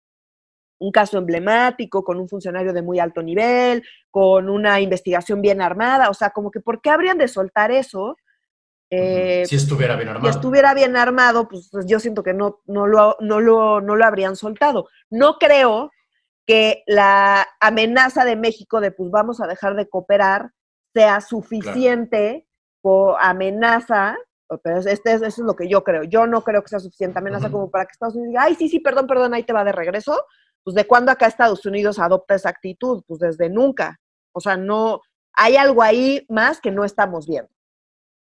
un 0.84 0.92
caso 0.92 1.18
emblemático, 1.18 2.04
con 2.04 2.20
un 2.20 2.28
funcionario 2.28 2.74
de 2.74 2.82
muy 2.82 3.00
alto 3.00 3.24
nivel, 3.24 3.84
con 4.12 4.50
una 4.50 4.82
investigación 4.82 5.42
bien 5.42 5.62
armada, 5.62 6.10
o 6.10 6.14
sea, 6.14 6.32
como 6.32 6.52
que 6.52 6.60
¿por 6.60 6.82
qué 6.82 6.90
habrían 6.90 7.18
de 7.18 7.28
soltar 7.28 7.72
eso? 7.72 8.18
Eh, 8.90 9.44
si 9.48 9.56
estuviera 9.56 9.96
bien 9.96 10.10
armado. 10.10 10.32
Si 10.32 10.38
estuviera 10.38 10.74
bien 10.74 10.98
armado, 10.98 11.48
pues, 11.48 11.70
pues 11.72 11.86
yo 11.86 12.00
siento 12.00 12.22
que 12.22 12.34
no, 12.34 12.62
no, 12.66 12.86
lo, 12.86 13.16
no, 13.22 13.40
lo, 13.40 13.82
no 13.82 13.96
lo 13.96 14.06
habrían 14.06 14.36
soltado. 14.36 14.88
No 15.10 15.38
creo 15.40 15.90
que 16.46 16.84
la 16.86 17.48
amenaza 17.62 18.26
de 18.26 18.36
México 18.36 18.82
de 18.82 18.92
pues 18.92 19.10
vamos 19.10 19.40
a 19.42 19.48
dejar 19.48 19.76
de 19.76 19.88
cooperar 19.88 20.52
sea 20.94 21.22
suficiente 21.22 22.46
o 22.82 23.16
amenaza, 23.18 24.18
pero 24.62 24.80
este, 24.80 25.14
eso 25.14 25.26
es 25.26 25.38
lo 25.40 25.56
que 25.56 25.68
yo 25.70 25.84
creo. 25.84 26.04
Yo 26.04 26.28
no 26.28 26.44
creo 26.44 26.62
que 26.62 26.68
sea 26.68 26.80
suficiente 26.80 27.18
amenaza 27.18 27.50
como 27.50 27.72
para 27.72 27.86
que 27.86 27.94
Estados 27.94 28.16
Unidos 28.16 28.32
diga, 28.32 28.44
ay, 28.44 28.56
sí, 28.56 28.68
sí, 28.68 28.80
perdón, 28.80 29.08
perdón, 29.08 29.34
ahí 29.34 29.44
te 29.44 29.54
va 29.54 29.64
de 29.64 29.72
regreso. 29.72 30.26
Pues 30.64 30.76
de 30.76 30.88
cuándo 30.88 31.12
acá 31.12 31.28
Estados 31.28 31.66
Unidos 31.66 32.00
adopta 32.00 32.36
esa 32.36 32.50
actitud? 32.50 33.04
Pues 33.08 33.20
desde 33.20 33.50
nunca. 33.50 34.00
O 34.32 34.40
sea, 34.40 34.58
no, 34.58 35.02
hay 35.34 35.56
algo 35.56 35.82
ahí 35.82 36.26
más 36.30 36.62
que 36.62 36.72
no 36.72 36.84
estamos 36.84 37.28
viendo. 37.28 37.50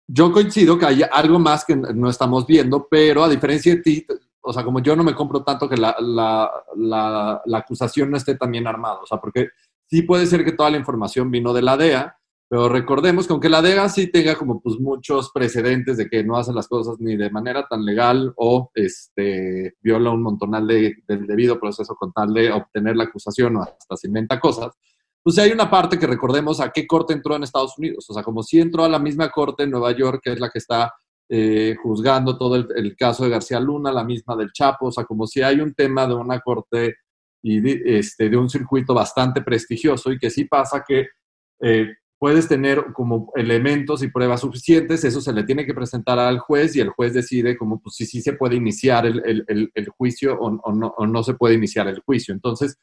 Yo 0.06 0.32
coincido 0.32 0.78
que 0.78 0.86
hay 0.86 1.02
algo 1.10 1.38
más 1.38 1.64
que 1.64 1.76
no 1.76 2.08
estamos 2.08 2.46
viendo, 2.46 2.88
pero 2.88 3.24
a 3.24 3.28
diferencia 3.28 3.74
de 3.74 3.82
ti, 3.82 4.06
o 4.40 4.52
sea, 4.52 4.64
como 4.64 4.80
yo 4.80 4.96
no 4.96 5.04
me 5.04 5.14
compro 5.14 5.44
tanto 5.44 5.68
que 5.68 5.76
la, 5.76 5.94
la, 6.00 7.42
la, 7.44 7.58
acusación 7.58 8.10
no 8.10 8.16
esté 8.16 8.34
tan 8.34 8.50
bien 8.50 8.66
armada, 8.66 9.00
o 9.02 9.06
sea, 9.06 9.18
porque 9.18 9.50
sí 9.86 10.02
puede 10.02 10.26
ser 10.26 10.46
que 10.46 10.52
toda 10.52 10.70
la 10.70 10.78
información 10.78 11.30
vino 11.30 11.52
de 11.52 11.60
la 11.60 11.76
DEA, 11.76 12.17
pero 12.48 12.68
recordemos 12.68 13.26
que 13.26 13.32
aunque 13.34 13.50
la 13.50 13.60
DEA 13.60 13.88
sí 13.90 14.10
tenga 14.10 14.34
como 14.34 14.60
pues 14.60 14.80
muchos 14.80 15.30
precedentes 15.32 15.98
de 15.98 16.08
que 16.08 16.24
no 16.24 16.36
hace 16.36 16.52
las 16.52 16.66
cosas 16.66 16.96
ni 16.98 17.14
de 17.16 17.30
manera 17.30 17.66
tan 17.68 17.84
legal 17.84 18.32
o 18.36 18.70
este, 18.74 19.74
viola 19.82 20.10
un 20.10 20.22
montonal 20.22 20.66
de, 20.66 20.96
del 21.06 21.26
debido 21.26 21.60
proceso 21.60 21.94
con 21.94 22.12
tal 22.12 22.32
de 22.32 22.50
obtener 22.50 22.96
la 22.96 23.04
acusación 23.04 23.56
o 23.56 23.62
hasta 23.62 23.96
se 23.96 24.06
inventa 24.06 24.40
cosas, 24.40 24.72
pues 25.22 25.38
hay 25.38 25.52
una 25.52 25.70
parte 25.70 25.98
que 25.98 26.06
recordemos 26.06 26.58
a 26.60 26.70
qué 26.70 26.86
corte 26.86 27.12
entró 27.12 27.36
en 27.36 27.42
Estados 27.42 27.76
Unidos. 27.76 28.08
O 28.08 28.14
sea, 28.14 28.22
como 28.22 28.42
si 28.42 28.60
entró 28.60 28.84
a 28.84 28.88
la 28.88 28.98
misma 28.98 29.30
corte 29.30 29.64
en 29.64 29.70
Nueva 29.70 29.92
York, 29.92 30.20
que 30.24 30.32
es 30.32 30.40
la 30.40 30.48
que 30.48 30.58
está 30.58 30.94
eh, 31.28 31.76
juzgando 31.82 32.38
todo 32.38 32.56
el, 32.56 32.96
caso 32.96 33.24
de 33.24 33.30
García 33.30 33.60
Luna, 33.60 33.92
la 33.92 34.04
misma 34.04 34.34
del 34.36 34.52
Chapo, 34.52 34.86
o 34.86 34.90
sea, 34.90 35.04
como 35.04 35.26
si 35.26 35.42
hay 35.42 35.60
un 35.60 35.74
tema 35.74 36.06
de 36.06 36.14
una 36.14 36.40
corte 36.40 36.96
y 37.42 37.60
de, 37.60 37.98
este, 37.98 38.30
de 38.30 38.38
un 38.38 38.48
circuito 38.48 38.94
bastante 38.94 39.42
prestigioso 39.42 40.10
y 40.10 40.18
que 40.18 40.30
sí 40.30 40.46
pasa 40.46 40.82
que 40.86 41.08
eh, 41.60 41.88
puedes 42.18 42.48
tener 42.48 42.92
como 42.92 43.30
elementos 43.36 44.02
y 44.02 44.08
pruebas 44.08 44.40
suficientes, 44.40 45.04
eso 45.04 45.20
se 45.20 45.32
le 45.32 45.44
tiene 45.44 45.64
que 45.64 45.74
presentar 45.74 46.18
al 46.18 46.40
juez 46.40 46.74
y 46.74 46.80
el 46.80 46.90
juez 46.90 47.14
decide 47.14 47.56
como 47.56 47.80
pues, 47.80 47.94
si 47.96 48.06
sí 48.06 48.20
se 48.20 48.32
puede 48.32 48.56
iniciar 48.56 49.06
el, 49.06 49.44
el, 49.46 49.88
juicio 49.90 50.36
o, 50.38 50.72
no, 50.72 50.94
o, 50.96 51.06
no, 51.06 51.22
se 51.22 51.34
puede 51.34 51.54
iniciar 51.54 51.86
el 51.86 52.00
juicio. 52.00 52.34
Entonces, 52.34 52.76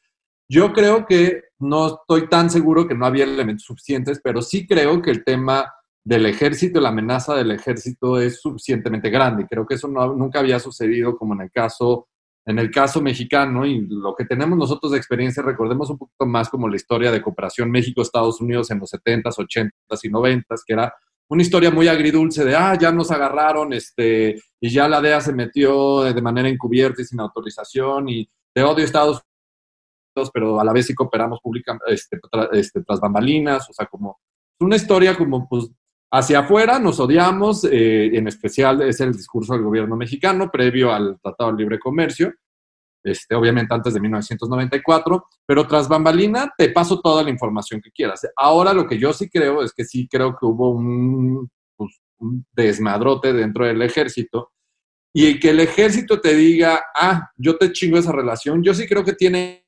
yo 0.48 0.72
creo 0.72 1.06
que 1.06 1.42
no 1.58 1.88
estoy 1.88 2.28
tan 2.28 2.50
seguro 2.50 2.88
que 2.88 2.94
no 2.94 3.04
había 3.04 3.24
elementos 3.24 3.64
suficientes, 3.64 4.20
pero 4.22 4.40
sí 4.40 4.66
creo 4.66 5.02
que 5.02 5.10
el 5.10 5.24
tema 5.24 5.70
del 6.02 6.26
ejército, 6.26 6.80
la 6.80 6.90
amenaza 6.90 7.34
del 7.34 7.50
ejército 7.50 8.18
es 8.20 8.40
suficientemente 8.40 9.10
grande. 9.10 9.46
Creo 9.48 9.66
que 9.66 9.74
eso 9.74 9.88
nunca 9.88 10.38
había 10.38 10.60
sucedido 10.60 11.16
como 11.16 11.34
en 11.34 11.42
el 11.42 11.50
caso 11.50 12.08
en 12.46 12.60
el 12.60 12.70
caso 12.70 13.02
mexicano 13.02 13.66
y 13.66 13.86
lo 13.88 14.14
que 14.14 14.24
tenemos 14.24 14.56
nosotros 14.56 14.92
de 14.92 14.98
experiencia, 14.98 15.42
recordemos 15.42 15.90
un 15.90 15.98
poquito 15.98 16.26
más 16.26 16.48
como 16.48 16.68
la 16.68 16.76
historia 16.76 17.10
de 17.10 17.20
cooperación 17.20 17.70
México-Estados 17.72 18.40
Unidos 18.40 18.70
en 18.70 18.78
los 18.78 18.92
70s, 18.92 19.34
80s 19.36 19.70
y 20.04 20.08
90s, 20.08 20.60
que 20.64 20.72
era 20.72 20.94
una 21.28 21.42
historia 21.42 21.72
muy 21.72 21.88
agridulce 21.88 22.44
de, 22.44 22.54
ah, 22.54 22.78
ya 22.78 22.92
nos 22.92 23.10
agarraron, 23.10 23.72
este, 23.72 24.40
y 24.60 24.70
ya 24.70 24.88
la 24.88 25.00
DEA 25.00 25.20
se 25.20 25.32
metió 25.32 26.04
de 26.04 26.22
manera 26.22 26.48
encubierta 26.48 27.02
y 27.02 27.04
sin 27.04 27.18
autorización, 27.18 28.08
y 28.08 28.30
de 28.54 28.62
odio 28.62 28.84
Estados 28.84 29.22
Unidos, 30.14 30.30
pero 30.32 30.60
a 30.60 30.64
la 30.64 30.72
vez 30.72 30.86
sí 30.86 30.94
cooperamos 30.94 31.40
públicamente, 31.42 31.92
este, 31.92 32.20
este, 32.52 32.82
tras 32.84 33.00
bambalinas, 33.00 33.68
o 33.68 33.72
sea, 33.72 33.86
como, 33.86 34.20
una 34.60 34.76
historia 34.76 35.16
como, 35.16 35.48
pues, 35.48 35.68
hacia 36.16 36.38
afuera 36.40 36.78
nos 36.78 36.98
odiamos, 36.98 37.64
eh, 37.64 38.06
en 38.16 38.26
especial 38.26 38.80
es 38.82 39.00
el 39.00 39.12
discurso 39.12 39.52
del 39.52 39.62
gobierno 39.62 39.96
mexicano 39.96 40.50
previo 40.50 40.92
al 40.92 41.20
Tratado 41.20 41.52
de 41.52 41.58
Libre 41.58 41.78
Comercio, 41.78 42.32
este, 43.04 43.34
obviamente 43.34 43.74
antes 43.74 43.92
de 43.92 44.00
1994, 44.00 45.26
pero 45.44 45.66
tras 45.66 45.88
bambalina 45.88 46.52
te 46.56 46.70
paso 46.70 47.00
toda 47.00 47.22
la 47.22 47.30
información 47.30 47.80
que 47.80 47.90
quieras. 47.90 48.26
Ahora 48.34 48.72
lo 48.72 48.86
que 48.86 48.98
yo 48.98 49.12
sí 49.12 49.28
creo 49.28 49.62
es 49.62 49.72
que 49.72 49.84
sí 49.84 50.08
creo 50.08 50.36
que 50.36 50.46
hubo 50.46 50.70
un, 50.70 51.48
pues, 51.76 52.00
un 52.18 52.46
desmadrote 52.52 53.32
dentro 53.32 53.66
del 53.66 53.82
ejército 53.82 54.52
y 55.14 55.38
que 55.38 55.50
el 55.50 55.60
ejército 55.60 56.20
te 56.20 56.34
diga, 56.34 56.82
ah, 56.94 57.30
yo 57.36 57.58
te 57.58 57.72
chingo 57.72 57.98
esa 57.98 58.12
relación, 58.12 58.62
yo 58.62 58.72
sí 58.72 58.86
creo 58.86 59.04
que 59.04 59.12
tiene 59.12 59.65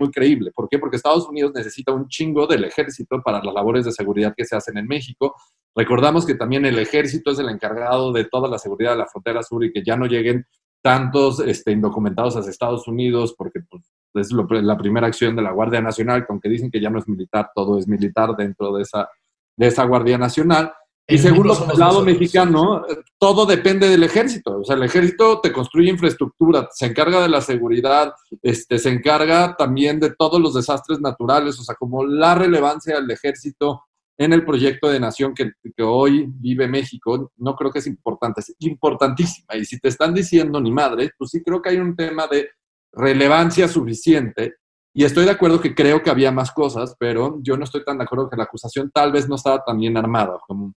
muy 0.00 0.10
creíble. 0.10 0.50
¿Por 0.52 0.68
qué? 0.68 0.78
Porque 0.78 0.96
Estados 0.96 1.28
Unidos 1.28 1.52
necesita 1.54 1.92
un 1.92 2.08
chingo 2.08 2.46
del 2.46 2.64
ejército 2.64 3.20
para 3.22 3.42
las 3.42 3.54
labores 3.54 3.84
de 3.84 3.92
seguridad 3.92 4.34
que 4.36 4.44
se 4.44 4.56
hacen 4.56 4.78
en 4.78 4.86
México. 4.86 5.36
Recordamos 5.76 6.26
que 6.26 6.34
también 6.34 6.64
el 6.64 6.78
ejército 6.78 7.30
es 7.30 7.38
el 7.38 7.48
encargado 7.48 8.12
de 8.12 8.24
toda 8.24 8.48
la 8.48 8.58
seguridad 8.58 8.92
de 8.92 8.98
la 8.98 9.06
frontera 9.06 9.42
sur 9.42 9.64
y 9.64 9.72
que 9.72 9.84
ya 9.84 9.96
no 9.96 10.06
lleguen 10.06 10.46
tantos 10.82 11.40
este, 11.40 11.72
indocumentados 11.72 12.36
hacia 12.36 12.50
Estados 12.50 12.88
Unidos, 12.88 13.34
porque 13.36 13.60
pues, 13.68 13.84
es 14.14 14.32
la 14.32 14.78
primera 14.78 15.06
acción 15.06 15.36
de 15.36 15.42
la 15.42 15.52
Guardia 15.52 15.80
Nacional, 15.80 16.24
aunque 16.28 16.48
dicen 16.48 16.70
que 16.70 16.80
ya 16.80 16.90
no 16.90 16.98
es 16.98 17.06
militar, 17.06 17.50
todo 17.54 17.78
es 17.78 17.86
militar 17.86 18.34
dentro 18.36 18.72
de 18.74 18.82
esa, 18.82 19.08
de 19.56 19.66
esa 19.66 19.84
Guardia 19.84 20.18
Nacional. 20.18 20.72
Y 21.10 21.18
segundo, 21.18 21.68
el 21.72 21.78
lado 21.78 22.04
mexicano, 22.04 22.84
todo 23.18 23.44
depende 23.44 23.88
del 23.88 24.04
ejército. 24.04 24.60
O 24.60 24.64
sea, 24.64 24.76
el 24.76 24.84
ejército 24.84 25.40
te 25.40 25.52
construye 25.52 25.90
infraestructura, 25.90 26.68
se 26.72 26.86
encarga 26.86 27.20
de 27.20 27.28
la 27.28 27.40
seguridad, 27.40 28.12
este, 28.42 28.78
se 28.78 28.90
encarga 28.90 29.56
también 29.56 29.98
de 29.98 30.14
todos 30.14 30.40
los 30.40 30.54
desastres 30.54 31.00
naturales. 31.00 31.58
O 31.58 31.64
sea, 31.64 31.74
como 31.74 32.04
la 32.04 32.34
relevancia 32.34 32.96
del 32.96 33.10
ejército 33.10 33.82
en 34.16 34.32
el 34.32 34.44
proyecto 34.44 34.88
de 34.88 35.00
nación 35.00 35.34
que, 35.34 35.52
que 35.76 35.82
hoy 35.82 36.26
vive 36.28 36.68
México, 36.68 37.32
no 37.38 37.56
creo 37.56 37.70
que 37.70 37.78
es 37.80 37.86
importante, 37.86 38.40
es 38.40 38.54
importantísima. 38.60 39.56
Y 39.56 39.64
si 39.64 39.80
te 39.80 39.88
están 39.88 40.14
diciendo 40.14 40.60
ni 40.60 40.70
madre, 40.70 41.10
pues 41.16 41.30
sí 41.30 41.42
creo 41.42 41.60
que 41.60 41.70
hay 41.70 41.78
un 41.78 41.96
tema 41.96 42.26
de 42.26 42.50
relevancia 42.92 43.66
suficiente 43.66 44.54
y 44.92 45.04
estoy 45.04 45.24
de 45.24 45.30
acuerdo 45.30 45.60
que 45.60 45.74
creo 45.74 46.02
que 46.02 46.10
había 46.10 46.32
más 46.32 46.50
cosas, 46.50 46.96
pero 46.98 47.38
yo 47.42 47.56
no 47.56 47.64
estoy 47.64 47.84
tan 47.84 47.98
de 47.98 48.04
acuerdo 48.04 48.28
que 48.28 48.36
la 48.36 48.44
acusación 48.44 48.90
tal 48.92 49.12
vez 49.12 49.28
no 49.28 49.36
estaba 49.36 49.62
tan 49.64 49.78
bien 49.78 49.96
armada 49.96 50.38
como, 50.46 50.74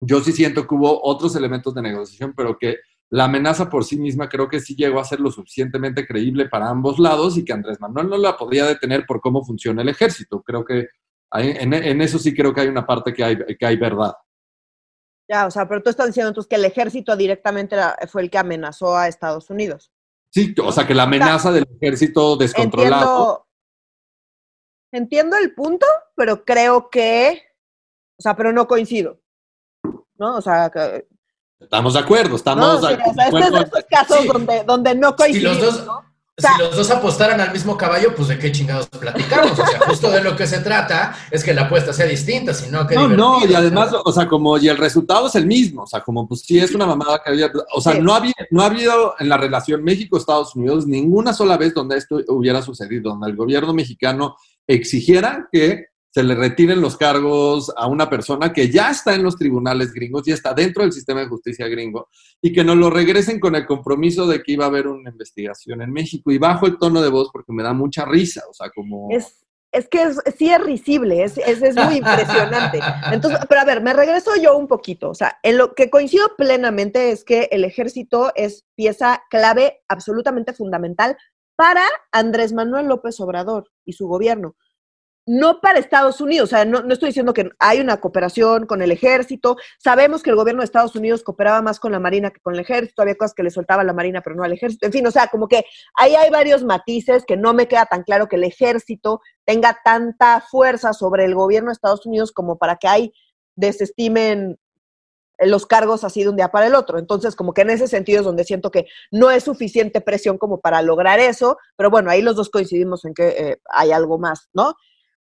yo 0.00 0.20
sí 0.20 0.32
siento 0.32 0.66
que 0.66 0.74
hubo 0.74 1.02
otros 1.04 1.36
elementos 1.36 1.74
de 1.74 1.82
negociación, 1.82 2.32
pero 2.36 2.58
que 2.58 2.78
la 3.10 3.24
amenaza 3.24 3.68
por 3.68 3.84
sí 3.84 3.98
misma 3.98 4.28
creo 4.28 4.48
que 4.48 4.60
sí 4.60 4.76
llegó 4.76 5.00
a 5.00 5.04
ser 5.04 5.20
lo 5.20 5.30
suficientemente 5.30 6.06
creíble 6.06 6.48
para 6.48 6.68
ambos 6.68 6.98
lados 6.98 7.36
y 7.36 7.44
que 7.44 7.52
Andrés 7.52 7.80
Manuel 7.80 8.08
no 8.08 8.16
la 8.16 8.36
podría 8.36 8.66
detener 8.66 9.04
por 9.04 9.20
cómo 9.20 9.44
funciona 9.44 9.82
el 9.82 9.88
ejército. 9.88 10.42
Creo 10.42 10.64
que 10.64 10.88
en, 11.32 12.00
eso 12.00 12.18
sí 12.18 12.34
creo 12.34 12.54
que 12.54 12.62
hay 12.62 12.68
una 12.68 12.86
parte 12.86 13.12
que 13.12 13.24
hay, 13.24 13.36
que 13.58 13.66
hay 13.66 13.76
verdad. 13.76 14.14
Ya, 15.28 15.46
o 15.46 15.50
sea, 15.50 15.68
pero 15.68 15.82
tú 15.82 15.90
estás 15.90 16.06
diciendo 16.06 16.28
entonces 16.28 16.48
que 16.48 16.56
el 16.56 16.64
ejército 16.64 17.16
directamente 17.16 17.76
fue 18.08 18.22
el 18.22 18.30
que 18.30 18.38
amenazó 18.38 18.96
a 18.96 19.08
Estados 19.08 19.50
Unidos. 19.50 19.92
Sí, 20.32 20.54
o 20.62 20.72
sea, 20.72 20.86
que 20.86 20.94
la 20.94 21.04
amenaza 21.04 21.50
del 21.52 21.68
ejército 21.80 22.36
descontrolado. 22.36 23.46
entiendo 24.92 25.36
el 25.36 25.54
punto, 25.54 25.86
pero 26.14 26.44
creo 26.44 26.90
que, 26.90 27.42
o 28.18 28.22
sea, 28.22 28.36
pero 28.36 28.52
no 28.52 28.68
coincido. 28.68 29.20
¿No? 30.20 30.36
O 30.36 30.42
sea, 30.42 30.70
que, 30.70 31.06
Estamos 31.58 31.94
de 31.94 32.00
acuerdo, 32.00 32.36
estamos 32.36 32.80
de 32.80 32.94
acuerdo. 32.94 33.58
de 33.58 33.64
estos 33.64 33.84
casos 33.90 34.26
donde, 34.26 34.64
donde 34.64 34.94
no 34.94 35.14
coinciden, 35.14 35.54
si 35.54 35.60
los 35.60 35.86
dos, 35.86 36.02
si 36.38 36.58
los 36.58 36.74
dos 36.74 36.90
apostaran 36.90 37.38
al 37.38 37.52
mismo 37.52 37.76
caballo, 37.76 38.14
pues 38.14 38.28
de 38.28 38.38
qué 38.38 38.50
chingados 38.50 38.88
platicamos. 38.88 39.58
O 39.58 39.66
sea, 39.66 39.80
justo 39.80 40.10
de 40.10 40.22
lo 40.22 40.34
que 40.34 40.46
se 40.46 40.60
trata 40.60 41.14
es 41.30 41.44
que 41.44 41.52
la 41.52 41.62
apuesta 41.62 41.92
sea 41.92 42.06
distinta, 42.06 42.54
sino 42.54 42.86
que. 42.86 42.94
No, 42.94 43.08
no, 43.08 43.46
y 43.46 43.54
además, 43.54 43.90
o 43.92 44.10
sea, 44.10 44.26
como, 44.26 44.56
y 44.56 44.68
el 44.68 44.78
resultado 44.78 45.26
es 45.26 45.34
el 45.34 45.46
mismo. 45.46 45.82
O 45.82 45.86
sea, 45.86 46.00
como, 46.00 46.26
pues 46.26 46.40
sí 46.40 46.58
es 46.58 46.74
una 46.74 46.86
mamada 46.86 47.20
que 47.22 47.30
había. 47.30 47.52
O 47.74 47.80
sea, 47.82 47.94
no, 47.94 48.14
había, 48.14 48.32
no 48.50 48.62
ha 48.62 48.66
habido 48.66 49.14
en 49.18 49.28
la 49.28 49.36
relación 49.36 49.84
México-Estados 49.84 50.56
Unidos 50.56 50.86
ninguna 50.86 51.34
sola 51.34 51.58
vez 51.58 51.74
donde 51.74 51.98
esto 51.98 52.22
hubiera 52.28 52.62
sucedido, 52.62 53.10
donde 53.10 53.28
el 53.28 53.36
gobierno 53.36 53.74
mexicano 53.74 54.36
exigiera 54.66 55.46
que 55.52 55.89
se 56.10 56.24
le 56.24 56.34
retiren 56.34 56.80
los 56.80 56.96
cargos 56.96 57.72
a 57.76 57.86
una 57.86 58.10
persona 58.10 58.52
que 58.52 58.68
ya 58.68 58.90
está 58.90 59.14
en 59.14 59.22
los 59.22 59.36
tribunales 59.36 59.92
gringos, 59.92 60.24
ya 60.26 60.34
está 60.34 60.52
dentro 60.52 60.82
del 60.82 60.92
sistema 60.92 61.20
de 61.20 61.28
justicia 61.28 61.68
gringo, 61.68 62.08
y 62.42 62.52
que 62.52 62.64
nos 62.64 62.76
lo 62.76 62.90
regresen 62.90 63.38
con 63.38 63.54
el 63.54 63.66
compromiso 63.66 64.26
de 64.26 64.42
que 64.42 64.52
iba 64.52 64.64
a 64.64 64.68
haber 64.68 64.88
una 64.88 65.10
investigación 65.10 65.82
en 65.82 65.92
México. 65.92 66.32
Y 66.32 66.38
bajo 66.38 66.66
el 66.66 66.78
tono 66.78 67.00
de 67.00 67.10
voz 67.10 67.30
porque 67.32 67.52
me 67.52 67.62
da 67.62 67.72
mucha 67.72 68.04
risa, 68.04 68.42
o 68.50 68.52
sea, 68.52 68.70
como... 68.70 69.08
Es, 69.10 69.46
es 69.72 69.88
que 69.88 70.12
sí 70.36 70.50
es 70.50 70.60
risible, 70.60 71.22
es, 71.22 71.38
es, 71.38 71.62
es 71.62 71.76
muy 71.76 71.98
impresionante. 71.98 72.80
Entonces, 73.12 73.38
pero 73.48 73.60
a 73.60 73.64
ver, 73.64 73.80
me 73.80 73.92
regreso 73.92 74.32
yo 74.34 74.56
un 74.56 74.66
poquito. 74.66 75.10
O 75.10 75.14
sea, 75.14 75.38
en 75.44 75.58
lo 75.58 75.74
que 75.74 75.90
coincido 75.90 76.34
plenamente 76.36 77.12
es 77.12 77.22
que 77.22 77.48
el 77.52 77.62
ejército 77.62 78.32
es 78.34 78.64
pieza 78.74 79.22
clave, 79.30 79.80
absolutamente 79.86 80.54
fundamental 80.54 81.16
para 81.54 81.84
Andrés 82.10 82.52
Manuel 82.52 82.86
López 82.86 83.20
Obrador 83.20 83.70
y 83.84 83.92
su 83.92 84.08
gobierno 84.08 84.56
no 85.26 85.60
para 85.60 85.78
Estados 85.78 86.20
Unidos, 86.20 86.48
o 86.48 86.56
sea, 86.56 86.64
no, 86.64 86.78
estoy 86.92 87.08
diciendo 87.08 87.34
que 87.34 87.50
hay 87.58 87.80
una 87.80 88.00
cooperación 88.00 88.66
con 88.66 88.82
el 88.82 88.90
ejército, 88.90 89.56
sabemos 89.78 90.22
que 90.22 90.30
el 90.30 90.36
gobierno 90.36 90.60
de 90.60 90.64
Estados 90.64 90.96
Unidos 90.96 91.22
cooperaba 91.22 91.62
más 91.62 91.78
con 91.78 91.92
la 91.92 92.00
Marina 92.00 92.30
que 92.30 92.40
con 92.40 92.54
el 92.54 92.60
ejército, 92.60 93.02
había 93.02 93.14
cosas 93.14 93.34
que 93.34 93.42
le 93.42 93.50
soltaba 93.50 93.84
la 93.84 93.92
Marina 93.92 94.22
pero 94.22 94.36
no 94.36 94.42
al 94.42 94.52
ejército, 94.52 94.86
en 94.86 94.92
fin, 94.92 95.06
o 95.06 95.10
sea, 95.10 95.28
como 95.28 95.46
que 95.46 95.64
ahí 95.94 96.14
hay 96.14 96.30
varios 96.30 96.64
matices 96.64 97.24
que 97.26 97.36
no 97.36 97.54
me 97.54 97.68
queda 97.68 97.86
tan 97.86 98.02
claro 98.02 98.28
que 98.28 98.36
el 98.36 98.44
ejército 98.44 99.20
tenga 99.44 99.78
tanta 99.84 100.40
fuerza 100.40 100.92
sobre 100.92 101.24
el 101.24 101.34
gobierno 101.34 101.68
de 101.68 101.74
Estados 101.74 102.06
Unidos 102.06 102.32
como 102.32 102.58
para 102.58 102.76
que 102.76 102.88
ahí 102.88 103.12
desestimen 103.56 104.58
los 105.46 105.66
cargos 105.66 106.04
así 106.04 106.22
de 106.22 106.28
un 106.28 106.36
día 106.36 106.48
para 106.48 106.66
el 106.66 106.74
otro. 106.74 106.98
Entonces, 106.98 107.34
como 107.34 107.54
que 107.54 107.62
en 107.62 107.70
ese 107.70 107.88
sentido 107.88 108.20
es 108.20 108.26
donde 108.26 108.44
siento 108.44 108.70
que 108.70 108.86
no 109.10 109.30
es 109.30 109.44
suficiente 109.44 110.00
presión 110.00 110.38
como 110.38 110.60
para 110.60 110.82
lograr 110.82 111.18
eso, 111.18 111.56
pero 111.76 111.90
bueno, 111.90 112.10
ahí 112.10 112.22
los 112.22 112.36
dos 112.36 112.50
coincidimos 112.50 113.04
en 113.04 113.14
que 113.14 113.28
eh, 113.28 113.60
hay 113.70 113.92
algo 113.92 114.18
más, 114.18 114.48
¿no? 114.52 114.74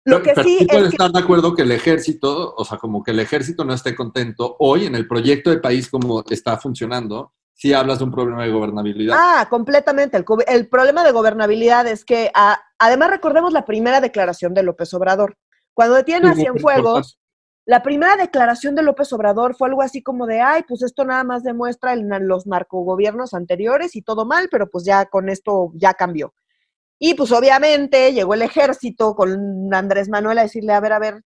Lo 0.05 0.23
que 0.23 0.35
sí, 0.43 0.67
puede 0.71 0.89
estar 0.89 1.11
de 1.11 1.19
acuerdo 1.19 1.55
que 1.55 1.63
el 1.63 1.73
ejército, 1.73 2.55
o 2.55 2.65
sea, 2.65 2.77
como 2.77 3.03
que 3.03 3.13
el 3.13 3.21
ejército 3.21 3.65
no 3.65 3.73
esté 3.73 3.95
contento 3.95 4.57
hoy 4.59 4.85
en 4.85 4.95
el 4.95 5.09
proyecto 5.09 5.49
de 5.49 5.59
país 5.59 5.89
como 5.89 6.23
está 6.29 6.59
funcionando, 6.59 7.33
si 7.55 7.73
hablas 7.73 7.99
de 7.99 8.05
un 8.05 8.11
problema 8.11 8.45
de 8.45 8.53
gobernabilidad. 8.53 9.17
Ah, 9.19 9.47
completamente. 9.49 10.23
El, 10.47 10.69
problema 10.69 11.05
de 11.05 11.13
gobernabilidad 11.13 11.87
es 11.87 12.05
que, 12.05 12.31
además 12.79 13.11
recordemos 13.11 13.53
la 13.53 13.65
primera 13.65 14.01
declaración 14.01 14.53
de 14.53 14.63
López 14.63 14.93
Obrador. 14.93 15.39
Cuando 15.73 15.95
detienen 15.95 16.31
a 16.31 16.35
Cienfuegos, 16.35 17.19
la 17.65 17.83
primera 17.83 18.17
declaración 18.17 18.75
de 18.75 18.83
López 18.83 19.11
Obrador 19.15 19.57
fue 19.57 19.69
algo 19.69 19.81
así 19.81 20.03
como 20.03 20.27
de, 20.27 20.43
ay, 20.43 20.65
pues 20.69 20.83
esto 20.83 21.05
nada 21.07 21.25
más 21.25 21.43
demuestra 21.43 21.97
los 21.97 22.47
narcogobiernos 22.47 23.33
anteriores 23.33 23.97
y 23.97 24.03
todo 24.03 24.27
mal, 24.27 24.49
pero 24.51 24.69
pues 24.69 24.85
ya 24.85 25.07
con 25.07 25.31
esto 25.31 25.73
ya 25.75 25.95
cambió. 25.95 26.35
Y 27.07 27.13
pues 27.13 27.33
obviamente 27.33 28.15
llegó 28.15 28.33
el 28.33 28.41
ejército 28.41 29.15
con 29.15 29.69
Andrés 29.75 30.09
Manuel 30.09 30.39
a 30.39 30.45
decirle, 30.45 30.73
a 30.73 30.81
ver, 30.81 30.95
a 30.95 30.99
ver, 30.99 31.21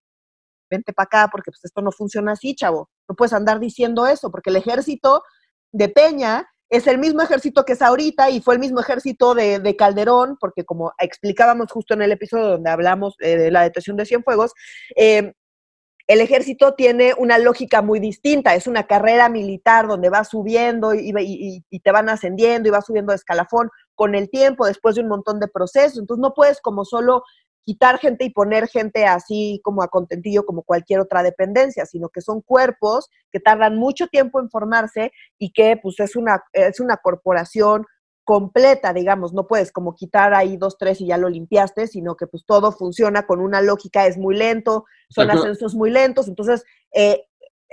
vente 0.68 0.92
para 0.92 1.04
acá, 1.04 1.28
porque 1.30 1.52
pues 1.52 1.64
esto 1.64 1.82
no 1.82 1.92
funciona 1.92 2.32
así, 2.32 2.56
chavo. 2.56 2.90
No 3.08 3.14
puedes 3.14 3.32
andar 3.32 3.61
diciendo 3.61 4.04
eso, 4.08 4.32
porque 4.32 4.50
el 4.50 4.56
ejército 4.56 5.23
de 5.70 5.88
Peña 5.88 6.49
es 6.68 6.88
el 6.88 6.99
mismo 6.99 7.23
ejército 7.23 7.64
que 7.64 7.75
es 7.75 7.82
ahorita 7.82 8.28
y 8.28 8.40
fue 8.40 8.54
el 8.54 8.61
mismo 8.61 8.80
ejército 8.80 9.37
de, 9.37 9.76
Calderón, 9.78 10.37
porque 10.40 10.64
como 10.64 10.94
explicábamos 10.99 11.70
justo 11.70 11.94
en 11.94 12.02
el 12.02 12.11
episodio 12.11 12.49
donde 12.49 12.70
hablamos 12.70 13.14
eh, 13.20 13.37
de 13.37 13.52
la 13.52 13.62
detención 13.62 13.97
de 13.97 14.06
Cienfuegos, 14.06 14.54
eh, 14.97 15.32
el 16.08 16.20
ejército 16.20 16.75
tiene 16.75 17.14
una 17.18 17.38
lógica 17.38 17.82
muy 17.82 18.00
distinta, 18.00 18.56
es 18.56 18.66
una 18.66 18.88
carrera 18.88 19.28
militar 19.28 19.87
donde 19.87 20.11
va 20.11 20.25
subiendo 20.25 20.92
y, 20.92 21.12
y, 21.70 21.80
te 21.80 21.92
van 21.92 22.08
ascendiendo 22.08 22.66
y 22.66 22.73
va 22.73 22.80
subiendo 22.80 23.12
de 23.12 23.16
escalafón 23.16 23.70
con 23.98 24.14
el 24.14 24.30
tiempo, 24.30 24.64
después 24.64 24.94
de 24.94 25.02
un 25.02 25.08
montón 25.08 25.40
de 25.40 25.48
procesos. 25.48 25.98
Entonces 25.98 26.22
no 26.22 26.32
puedes 26.32 26.60
como 26.60 26.84
solo 26.84 27.24
quitar 27.64 27.98
gente 27.98 28.24
y 28.24 28.30
poner 28.30 28.68
gente 28.68 29.06
así 29.06 29.60
como 29.64 29.82
a 29.82 29.88
contentillo 29.88 30.46
como 30.46 30.62
cualquier 30.62 31.00
otra 31.00 31.24
dependencia, 31.24 31.84
sino 31.84 32.08
que 32.08 32.20
son 32.20 32.40
cuerpos 32.40 33.10
que 33.32 33.40
tardan 33.40 33.76
mucho 33.76 34.06
tiempo 34.06 34.38
en 34.38 34.50
formarse 34.50 35.10
y 35.36 35.50
que 35.50 35.76
pues 35.82 35.98
es 35.98 36.14
una, 36.14 36.44
es 36.52 36.78
una 36.78 36.98
corporación 36.98 37.86
completa, 38.22 38.92
digamos, 38.92 39.32
no 39.32 39.48
puedes 39.48 39.72
como 39.72 39.96
quitar 39.96 40.32
ahí 40.32 40.56
dos, 40.56 40.78
tres 40.78 41.00
y 41.00 41.08
ya 41.08 41.18
lo 41.18 41.28
limpiaste, 41.28 41.88
sino 41.88 42.14
que 42.14 42.28
pues 42.28 42.44
todo 42.46 42.70
funciona 42.70 43.26
con 43.26 43.40
una 43.40 43.62
lógica, 43.62 44.06
es 44.06 44.16
muy 44.16 44.36
lento, 44.36 44.84
son 45.10 45.28
ascensos 45.30 45.74
muy 45.74 45.90
lentos, 45.90 46.28
entonces 46.28 46.62
eh, 46.94 47.24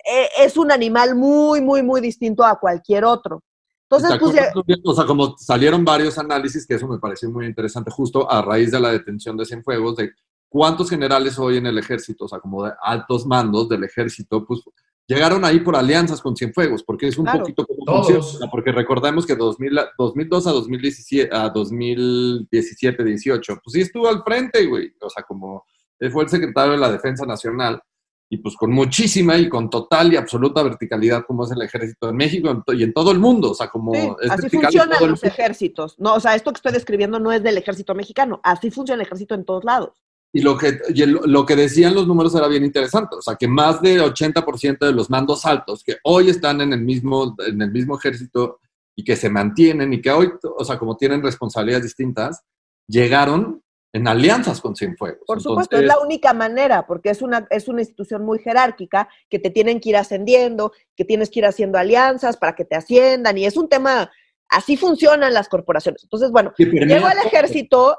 eh, 0.09 0.29
es 0.39 0.57
un 0.57 0.71
animal 0.71 1.13
muy, 1.13 1.61
muy, 1.61 1.83
muy 1.83 2.01
distinto 2.01 2.43
a 2.43 2.59
cualquier 2.59 3.05
otro. 3.05 3.43
Entonces, 3.89 4.17
pues, 4.19 4.79
o 4.83 4.93
sea, 4.95 5.05
como 5.05 5.37
salieron 5.37 5.85
varios 5.85 6.17
análisis, 6.17 6.65
que 6.65 6.73
eso 6.73 6.87
me 6.87 6.97
pareció 6.97 7.29
muy 7.29 7.45
interesante, 7.45 7.91
justo 7.91 8.29
a 8.29 8.41
raíz 8.41 8.71
de 8.71 8.79
la 8.79 8.91
detención 8.91 9.37
de 9.37 9.45
Cienfuegos, 9.45 9.95
de 9.97 10.11
cuántos 10.49 10.89
generales 10.89 11.37
hoy 11.37 11.57
en 11.57 11.67
el 11.67 11.77
ejército, 11.77 12.25
o 12.25 12.27
sea, 12.27 12.39
como 12.39 12.65
de 12.65 12.71
altos 12.81 13.27
mandos 13.27 13.69
del 13.69 13.83
ejército, 13.83 14.43
pues 14.43 14.61
llegaron 15.07 15.45
ahí 15.45 15.59
por 15.59 15.75
alianzas 15.75 16.19
con 16.19 16.35
Cienfuegos, 16.35 16.83
porque 16.83 17.07
es 17.07 17.17
un 17.19 17.25
poquito 17.25 17.65
como 17.65 18.03
funciona, 18.03 18.49
porque 18.49 18.71
recordemos 18.71 19.25
que 19.25 19.35
2000, 19.35 19.79
2002 19.97 20.47
a 20.47 20.51
2017, 20.51 21.35
a 21.35 21.49
2017, 21.49 23.03
18, 23.03 23.59
pues 23.63 23.73
sí 23.73 23.81
estuvo 23.81 24.07
al 24.07 24.23
frente, 24.23 24.65
güey, 24.65 24.95
o 24.99 25.09
sea, 25.11 25.23
como 25.23 25.65
fue 26.11 26.23
el 26.23 26.29
secretario 26.29 26.73
de 26.73 26.79
la 26.79 26.91
Defensa 26.91 27.25
Nacional, 27.25 27.81
y 28.29 28.37
pues 28.37 28.55
con 28.55 28.71
muchísima 28.71 29.37
y 29.37 29.49
con 29.49 29.69
total 29.69 30.11
y 30.11 30.15
absoluta 30.15 30.63
verticalidad 30.63 31.25
como 31.25 31.45
es 31.45 31.51
el 31.51 31.61
ejército 31.61 32.09
en 32.09 32.15
México 32.15 32.63
y 32.73 32.83
en 32.83 32.93
todo 32.93 33.11
el 33.11 33.19
mundo, 33.19 33.51
o 33.51 33.55
sea, 33.55 33.67
como... 33.67 33.93
así 34.29 34.49
funcionan 34.49 35.09
los 35.09 35.23
ejércitos, 35.23 35.99
no, 35.99 36.15
o 36.15 36.19
sea, 36.19 36.35
esto 36.35 36.51
que 36.51 36.57
estoy 36.57 36.71
describiendo 36.71 37.19
no 37.19 37.31
es 37.31 37.43
del 37.43 37.57
ejército 37.57 37.93
mexicano, 37.93 38.39
así 38.43 38.71
funciona 38.71 39.01
el 39.01 39.07
ejército 39.07 39.35
en 39.35 39.45
todos 39.45 39.63
lados. 39.63 39.91
Y 40.33 40.41
lo 40.41 40.57
que, 40.57 40.79
lo 41.05 41.45
que 41.45 41.55
decían 41.55 41.95
los 41.95 42.07
números 42.07 42.35
era 42.35 42.47
bien 42.49 42.65
interesante, 42.65 43.15
o 43.15 43.21
sea, 43.21 43.35
que 43.35 43.47
más 43.47 43.81
del 43.81 44.01
80% 44.01 44.79
de 44.79 44.91
los 44.91 45.09
mandos 45.09 45.45
altos 45.45 45.81
que 45.81 45.97
hoy 46.03 46.29
están 46.29 46.59
en 46.59 46.73
el, 46.73 46.81
mismo, 46.81 47.35
en 47.47 47.61
el 47.61 47.71
mismo 47.71 47.97
ejército 47.97 48.59
y 48.97 49.03
que 49.03 49.15
se 49.15 49.29
mantienen 49.29 49.93
y 49.93 50.01
que 50.01 50.11
hoy, 50.11 50.29
o 50.57 50.65
sea, 50.65 50.77
como 50.77 50.97
tienen 50.97 51.23
responsabilidades 51.23 51.85
distintas, 51.85 52.41
llegaron 52.87 53.61
en 53.95 54.09
alianzas 54.09 54.59
con 54.59 54.75
Cienfuegos. 54.75 55.25
Por 55.25 55.41
supuesto, 55.41 55.77
es 55.77 55.85
la 55.85 55.99
única 55.99 56.33
manera, 56.33 56.85
porque 56.85 57.09
es 57.09 57.21
una, 57.21 57.47
es 57.49 57.69
una 57.69 57.79
institución 57.79 58.25
muy 58.25 58.39
jerárquica, 58.39 59.07
que 59.29 59.39
te 59.39 59.49
tienen 59.49 59.79
que 59.79 59.89
ir 59.89 59.95
ascendiendo, 59.95 60.73
que 60.97 61.05
tienes 61.05 61.29
que 61.29 61.39
ir 61.39 61.45
haciendo 61.45 61.77
alianzas 61.77 62.35
para 62.35 62.55
que 62.55 62.65
te 62.65 62.75
asciendan, 62.75 63.37
y 63.37 63.45
es 63.45 63.55
un 63.55 63.69
tema, 63.69 64.11
así 64.49 64.75
funcionan 64.75 65.33
las 65.33 65.47
corporaciones. 65.47 66.03
Entonces, 66.03 66.29
bueno, 66.31 66.53
llegó 66.57 67.07
al 67.07 67.19
ejército 67.25 67.97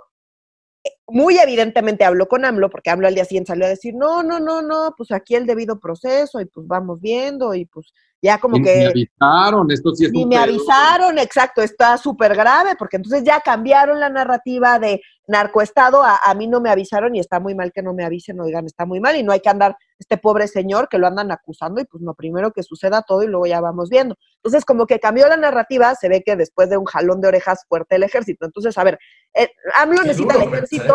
muy 1.08 1.38
evidentemente 1.38 2.04
habló 2.04 2.28
con 2.28 2.44
AMLO, 2.44 2.68
porque 2.68 2.90
AMLO 2.90 3.08
al 3.08 3.14
día 3.14 3.24
siguiente 3.24 3.48
salió 3.48 3.64
a 3.64 3.70
decir, 3.70 3.94
no, 3.94 4.22
no, 4.22 4.38
no, 4.38 4.60
no, 4.60 4.94
pues 4.96 5.10
aquí 5.12 5.34
el 5.34 5.46
debido 5.46 5.80
proceso 5.80 6.40
y 6.40 6.44
pues 6.44 6.66
vamos 6.66 7.00
viendo 7.00 7.54
y 7.54 7.64
pues 7.64 7.92
ya 8.22 8.38
como 8.38 8.56
que... 8.56 8.62
Me 8.62 8.86
avisaron, 8.86 9.70
esto 9.70 9.94
sí 9.94 10.06
es 10.06 10.10
Y 10.14 10.26
me 10.26 10.36
avisaron, 10.36 11.18
exacto, 11.18 11.62
está 11.62 11.96
súper 11.98 12.34
grave, 12.34 12.74
porque 12.78 12.96
entonces 12.96 13.22
ya 13.24 13.40
cambiaron 13.40 14.00
la 14.00 14.08
narrativa 14.08 14.78
de 14.78 15.00
narcoestado 15.28 16.02
a, 16.02 16.20
a 16.24 16.34
mí 16.34 16.46
no 16.46 16.60
me 16.60 16.70
avisaron 16.70 17.14
y 17.14 17.20
está 17.20 17.40
muy 17.40 17.54
mal 17.54 17.72
que 17.72 17.82
no 17.82 17.92
me 17.92 18.04
avisen, 18.04 18.40
oigan, 18.40 18.66
está 18.66 18.86
muy 18.86 19.00
mal 19.00 19.16
y 19.16 19.22
no 19.22 19.32
hay 19.32 19.40
que 19.40 19.48
andar 19.48 19.76
este 19.98 20.18
pobre 20.18 20.46
señor 20.46 20.88
que 20.88 20.98
lo 20.98 21.06
andan 21.06 21.32
acusando 21.32 21.80
y 21.80 21.84
pues 21.84 22.02
lo 22.02 22.14
primero 22.14 22.52
que 22.52 22.62
suceda 22.62 23.02
todo 23.02 23.22
y 23.22 23.26
luego 23.26 23.46
ya 23.46 23.60
vamos 23.60 23.88
viendo. 23.88 24.16
Entonces 24.36 24.64
como 24.64 24.86
que 24.86 25.00
cambió 25.00 25.28
la 25.28 25.36
narrativa, 25.36 25.94
se 25.94 26.08
ve 26.08 26.22
que 26.24 26.36
después 26.36 26.70
de 26.70 26.76
un 26.76 26.84
jalón 26.84 27.20
de 27.20 27.28
orejas 27.28 27.64
fuerte 27.68 27.96
el 27.96 28.02
ejército. 28.04 28.46
Entonces, 28.46 28.76
a 28.78 28.84
ver, 28.84 28.98
eh, 29.34 29.50
AMLO 29.74 30.02
necesita 30.02 30.34
el 30.36 30.42
ejército, 30.42 30.94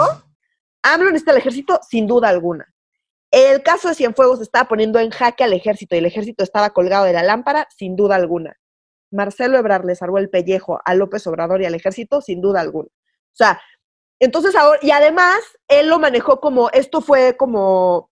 AMLO 0.84 1.12
necesita 1.12 1.32
el 1.32 1.38
ejército 1.38 1.80
sin 1.88 2.08
duda 2.08 2.30
alguna. 2.30 2.66
El 3.32 3.63
caso 3.63 3.88
de 3.88 3.96
Cienfuegos 3.96 4.41
estaba 4.41 4.67
poniendo 4.67 5.00
en 5.00 5.10
jaque 5.10 5.46
al 5.46 5.54
ejército 5.54 5.96
y 5.96 6.00
el 6.00 6.06
ejército 6.06 6.44
estaba 6.44 6.72
colgado 6.72 7.06
de 7.06 7.13
la 7.13 7.24
lámpara, 7.24 7.67
sin 7.76 7.96
duda 7.96 8.15
alguna. 8.15 8.58
Marcelo 9.10 9.58
Ebrard 9.58 9.86
le 9.86 9.96
salvó 9.96 10.17
el 10.17 10.30
pellejo 10.30 10.80
a 10.84 10.96
López 10.96 11.26
Obrador 11.28 11.62
y 11.62 11.65
al 11.65 11.76
ejército, 11.76 12.22
sin 12.22 12.41
duda 12.41 12.60
alguna. 12.60 12.88
O 12.88 13.36
sea, 13.36 13.62
entonces 14.20 14.56
ahora, 14.56 14.80
y 14.82 14.91
además, 14.91 15.39
él 15.67 15.88
lo 15.88 15.98
manejó 15.98 16.39
como, 16.41 16.70
esto 16.72 17.02
fue 17.02 17.38
como, 17.38 18.12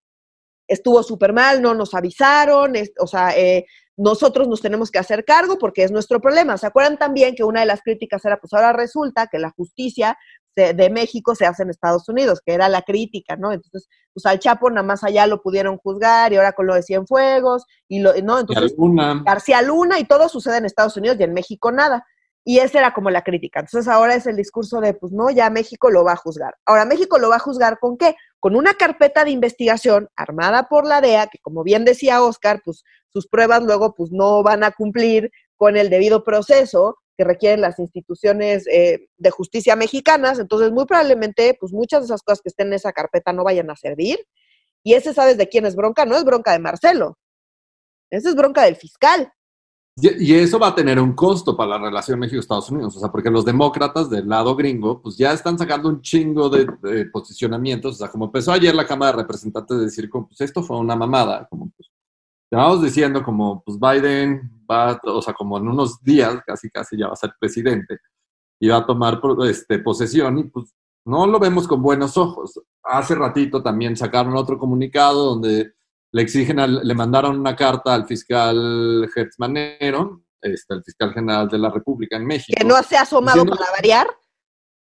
estuvo 0.67 1.03
súper 1.03 1.33
mal, 1.33 1.61
no 1.61 1.73
nos 1.73 1.93
avisaron, 1.93 2.73
o 2.99 3.07
sea, 3.07 3.37
eh, 3.37 3.65
nosotros 3.97 4.47
nos 4.47 4.61
tenemos 4.61 4.91
que 4.91 4.99
hacer 4.99 5.25
cargo 5.25 5.57
porque 5.57 5.83
es 5.83 5.91
nuestro 5.91 6.21
problema. 6.21 6.57
¿Se 6.57 6.65
acuerdan 6.65 6.97
también 6.97 7.35
que 7.35 7.43
una 7.43 7.59
de 7.59 7.65
las 7.65 7.81
críticas 7.81 8.23
era, 8.23 8.37
pues 8.37 8.53
ahora 8.53 8.71
resulta 8.71 9.27
que 9.27 9.39
la 9.39 9.51
justicia 9.51 10.17
de, 10.55 10.89
México 10.89 11.35
se 11.35 11.45
hace 11.45 11.63
en 11.63 11.69
Estados 11.69 12.07
Unidos, 12.09 12.41
que 12.45 12.53
era 12.53 12.69
la 12.69 12.81
crítica, 12.81 13.35
¿no? 13.35 13.51
Entonces, 13.51 13.87
pues 14.13 14.25
al 14.25 14.39
Chapo 14.39 14.69
nada 14.69 14.85
más 14.85 15.03
allá 15.03 15.25
lo 15.27 15.41
pudieron 15.41 15.77
juzgar 15.77 16.33
y 16.33 16.37
ahora 16.37 16.53
con 16.53 16.67
lo 16.67 16.75
de 16.75 16.83
Cienfuegos 16.83 17.65
y 17.87 17.99
lo, 17.99 18.13
¿no? 18.21 18.39
Entonces, 18.39 18.75
García 19.25 19.61
Luna 19.61 19.99
y 19.99 20.05
todo 20.05 20.27
sucede 20.29 20.57
en 20.57 20.65
Estados 20.65 20.97
Unidos 20.97 21.17
y 21.19 21.23
en 21.23 21.33
México 21.33 21.71
nada. 21.71 22.05
Y 22.45 22.59
esa 22.59 22.79
era 22.79 22.93
como 22.93 23.09
la 23.09 23.23
crítica. 23.23 23.59
Entonces 23.59 23.87
ahora 23.87 24.15
es 24.15 24.25
el 24.25 24.35
discurso 24.35 24.81
de, 24.81 24.93
pues 24.93 25.11
no, 25.11 25.29
ya 25.29 25.49
México 25.49 25.91
lo 25.91 26.03
va 26.03 26.13
a 26.13 26.15
juzgar. 26.15 26.55
Ahora, 26.65 26.85
México 26.85 27.19
lo 27.19 27.29
va 27.29 27.35
a 27.35 27.39
juzgar 27.39 27.77
con 27.79 27.97
qué? 27.97 28.15
Con 28.39 28.55
una 28.55 28.73
carpeta 28.73 29.23
de 29.23 29.31
investigación 29.31 30.09
armada 30.15 30.67
por 30.67 30.87
la 30.87 31.01
DEA, 31.01 31.27
que 31.27 31.37
como 31.39 31.63
bien 31.63 31.85
decía 31.85 32.23
Oscar, 32.23 32.61
pues 32.63 32.83
sus 33.11 33.27
pruebas 33.27 33.63
luego 33.63 33.93
pues 33.93 34.11
no 34.11 34.41
van 34.41 34.63
a 34.63 34.71
cumplir 34.71 35.31
con 35.57 35.75
el 35.75 35.89
debido 35.89 36.23
proceso 36.23 36.97
que 37.19 37.25
requieren 37.25 37.59
las 37.59 37.77
instituciones 37.79 38.65
eh, 38.67 39.09
de 39.17 39.29
justicia 39.29 39.75
mexicanas, 39.75 40.39
entonces 40.39 40.71
muy 40.71 40.85
probablemente 40.85 41.53
pues 41.59 41.73
muchas 41.73 41.99
de 41.99 42.05
esas 42.05 42.23
cosas 42.23 42.41
que 42.41 42.47
estén 42.47 42.67
en 42.67 42.75
esa 42.75 42.93
carpeta 42.93 43.33
no 43.33 43.43
vayan 43.43 43.69
a 43.69 43.75
servir. 43.75 44.25
Y 44.85 44.93
ese, 44.93 45.13
¿sabes 45.13 45.37
de 45.37 45.49
quién 45.49 45.65
es 45.65 45.75
bronca? 45.75 46.05
No 46.05 46.15
es 46.15 46.23
bronca 46.23 46.53
de 46.53 46.59
Marcelo, 46.59 47.17
esa 48.09 48.29
es 48.29 48.35
bronca 48.35 48.63
del 48.63 48.77
fiscal. 48.77 49.29
Y, 49.97 50.33
eso 50.33 50.57
va 50.59 50.69
a 50.69 50.75
tener 50.75 50.97
un 50.97 51.11
costo 51.11 51.57
para 51.57 51.71
la 51.71 51.89
relación 51.89 52.19
México-Estados 52.19 52.71
Unidos, 52.71 52.95
o 52.95 53.01
sea, 53.01 53.11
porque 53.11 53.29
los 53.29 53.43
demócratas 53.43 54.09
del 54.09 54.29
lado 54.29 54.55
gringo, 54.55 55.01
pues 55.01 55.17
ya 55.17 55.33
están 55.33 55.57
sacando 55.57 55.89
un 55.89 56.01
chingo 56.01 56.47
de, 56.47 57.05
posicionamientos, 57.11 57.95
o 57.95 57.97
sea, 57.97 58.07
como 58.07 58.27
empezó 58.27 58.53
ayer 58.53 58.73
la 58.73 58.87
Cámara 58.87 59.11
de 59.11 59.23
Representantes 59.23 59.75
a 59.75 59.81
decir, 59.81 60.09
pues 60.09 60.39
esto 60.39 60.63
fue 60.63 60.77
una 60.77 60.95
mamada, 60.95 61.45
como 61.49 61.69
pues, 61.75 61.91
vamos 62.57 62.81
diciendo 62.81 63.23
como, 63.23 63.63
pues 63.63 63.77
Biden 63.79 64.63
va, 64.69 64.99
o 65.03 65.21
sea, 65.21 65.33
como 65.33 65.57
en 65.57 65.67
unos 65.67 66.01
días, 66.03 66.39
casi 66.45 66.69
casi 66.69 66.97
ya 66.97 67.07
va 67.07 67.13
a 67.13 67.17
ser 67.17 67.33
presidente, 67.39 67.99
y 68.59 68.67
va 68.67 68.77
a 68.77 68.85
tomar 68.85 69.21
este, 69.47 69.79
posesión, 69.79 70.39
y 70.39 70.43
pues 70.45 70.73
no 71.05 71.27
lo 71.27 71.39
vemos 71.39 71.67
con 71.67 71.81
buenos 71.81 72.17
ojos. 72.17 72.59
Hace 72.83 73.15
ratito 73.15 73.63
también 73.63 73.95
sacaron 73.95 74.35
otro 74.35 74.57
comunicado 74.57 75.25
donde 75.25 75.73
le 76.11 76.21
exigen, 76.21 76.57
le 76.57 76.93
mandaron 76.95 77.39
una 77.39 77.55
carta 77.55 77.93
al 77.93 78.05
fiscal 78.05 79.09
Hertz 79.15 79.39
Manero, 79.39 80.23
este, 80.41 80.73
el 80.75 80.83
fiscal 80.83 81.13
general 81.13 81.47
de 81.47 81.57
la 81.57 81.69
República 81.69 82.17
en 82.17 82.25
México. 82.25 82.55
Que 82.57 82.65
no 82.65 82.81
se 82.83 82.97
ha 82.97 83.01
asomado 83.01 83.45
para 83.45 83.71
variar. 83.71 84.07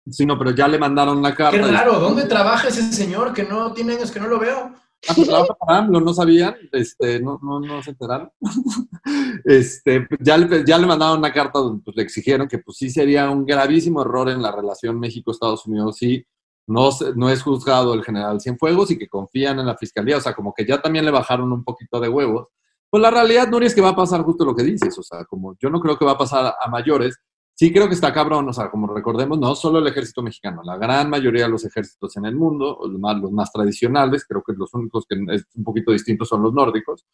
Sí, 0.08 0.24
no, 0.24 0.38
pero 0.38 0.52
ya 0.52 0.68
le 0.68 0.78
mandaron 0.78 1.20
la 1.22 1.34
carta. 1.34 1.58
Qué 1.58 1.66
raro, 1.66 1.98
¿dónde 1.98 2.24
trabaja 2.24 2.68
ese 2.68 2.92
señor 2.92 3.32
que 3.32 3.44
no 3.44 3.72
tiene 3.72 3.94
años 3.94 4.12
que 4.12 4.20
no 4.20 4.28
lo 4.28 4.38
veo? 4.38 4.72
Pues 5.14 5.28
para 5.28 5.78
AMLO, 5.78 6.00
no 6.00 6.12
sabían, 6.12 6.56
este, 6.72 7.20
no, 7.20 7.38
no, 7.42 7.60
no 7.60 7.82
se 7.82 7.90
enteraron. 7.90 8.30
este, 9.44 10.06
ya, 10.20 10.36
le, 10.36 10.64
ya 10.64 10.78
le 10.78 10.86
mandaron 10.86 11.18
una 11.18 11.32
carta 11.32 11.58
donde 11.60 11.82
pues, 11.84 11.96
le 11.96 12.02
exigieron 12.02 12.48
que 12.48 12.58
pues 12.58 12.76
sí 12.78 12.90
sería 12.90 13.30
un 13.30 13.44
gravísimo 13.44 14.02
error 14.02 14.28
en 14.30 14.42
la 14.42 14.50
relación 14.50 14.98
México-Estados 14.98 15.66
Unidos 15.66 15.98
si 15.98 16.26
no, 16.66 16.90
no 17.14 17.30
es 17.30 17.42
juzgado 17.42 17.94
el 17.94 18.04
general 18.04 18.40
Cienfuegos 18.40 18.90
y 18.90 18.98
que 18.98 19.08
confían 19.08 19.60
en 19.60 19.66
la 19.66 19.76
fiscalía, 19.76 20.16
o 20.16 20.20
sea, 20.20 20.34
como 20.34 20.52
que 20.52 20.66
ya 20.66 20.80
también 20.82 21.04
le 21.04 21.10
bajaron 21.12 21.52
un 21.52 21.62
poquito 21.62 22.00
de 22.00 22.08
huevos. 22.08 22.48
Pues 22.90 23.02
la 23.02 23.10
realidad, 23.10 23.48
Nuri, 23.48 23.66
es 23.66 23.74
que 23.74 23.80
va 23.80 23.90
a 23.90 23.96
pasar 23.96 24.22
justo 24.22 24.44
lo 24.44 24.54
que 24.54 24.64
dices, 24.64 24.96
o 24.98 25.02
sea, 25.02 25.24
como 25.24 25.56
yo 25.60 25.70
no 25.70 25.80
creo 25.80 25.98
que 25.98 26.04
va 26.04 26.12
a 26.12 26.18
pasar 26.18 26.54
a 26.60 26.68
mayores, 26.68 27.16
sí 27.56 27.72
creo 27.72 27.88
que 27.88 27.94
está 27.94 28.12
cabrón, 28.12 28.48
o 28.48 28.52
sea, 28.52 28.70
como 28.70 28.86
recordemos, 28.86 29.38
no 29.38 29.54
solo 29.54 29.78
el 29.78 29.86
ejército 29.86 30.22
mexicano, 30.22 30.62
la 30.62 30.76
gran 30.76 31.08
mayoría 31.10 31.44
de 31.44 31.50
los 31.50 31.64
ejércitos 31.64 32.16
en 32.18 32.26
el 32.26 32.36
mundo, 32.36 32.78
los 32.82 33.00
más, 33.00 33.16
los 33.16 33.32
más 33.32 33.50
tradicionales, 33.50 34.26
creo 34.28 34.42
que 34.46 34.52
los 34.52 34.72
únicos 34.74 35.06
que 35.08 35.16
es 35.34 35.46
un 35.54 35.64
poquito 35.64 35.90
distintos 35.90 36.28
son 36.28 36.42
los 36.42 36.52
nórdicos, 36.52 37.06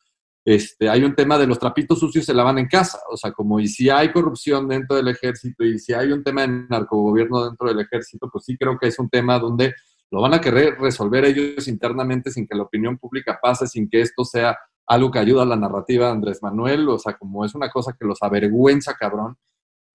este, 0.44 0.88
hay 0.88 1.04
un 1.04 1.14
tema 1.14 1.38
de 1.38 1.46
los 1.46 1.60
trapitos 1.60 2.00
sucios 2.00 2.24
se 2.24 2.34
lavan 2.34 2.58
en 2.58 2.66
casa, 2.66 2.98
o 3.08 3.16
sea, 3.16 3.30
como 3.30 3.60
y 3.60 3.68
si 3.68 3.88
hay 3.88 4.10
corrupción 4.10 4.66
dentro 4.66 4.96
del 4.96 5.06
ejército 5.06 5.64
y 5.64 5.78
si 5.78 5.92
hay 5.92 6.10
un 6.10 6.24
tema 6.24 6.42
de 6.42 6.66
narcogobierno 6.68 7.44
dentro 7.44 7.68
del 7.68 7.78
ejército, 7.78 8.28
pues 8.28 8.44
sí 8.44 8.56
creo 8.58 8.76
que 8.76 8.88
es 8.88 8.98
un 8.98 9.08
tema 9.08 9.38
donde 9.38 9.72
lo 10.10 10.20
van 10.20 10.34
a 10.34 10.40
querer 10.40 10.78
resolver 10.80 11.24
ellos 11.24 11.68
internamente 11.68 12.32
sin 12.32 12.48
que 12.48 12.56
la 12.56 12.64
opinión 12.64 12.98
pública 12.98 13.38
pase, 13.40 13.68
sin 13.68 13.88
que 13.88 14.00
esto 14.00 14.24
sea 14.24 14.58
algo 14.86 15.10
que 15.10 15.20
ayuda 15.20 15.42
a 15.42 15.46
la 15.46 15.56
narrativa 15.56 16.06
de 16.06 16.12
Andrés 16.12 16.42
Manuel, 16.42 16.88
o 16.88 16.98
sea, 16.98 17.16
como 17.16 17.44
es 17.44 17.54
una 17.54 17.70
cosa 17.70 17.94
que 17.98 18.04
los 18.04 18.20
avergüenza, 18.20 18.94
cabrón. 18.94 19.36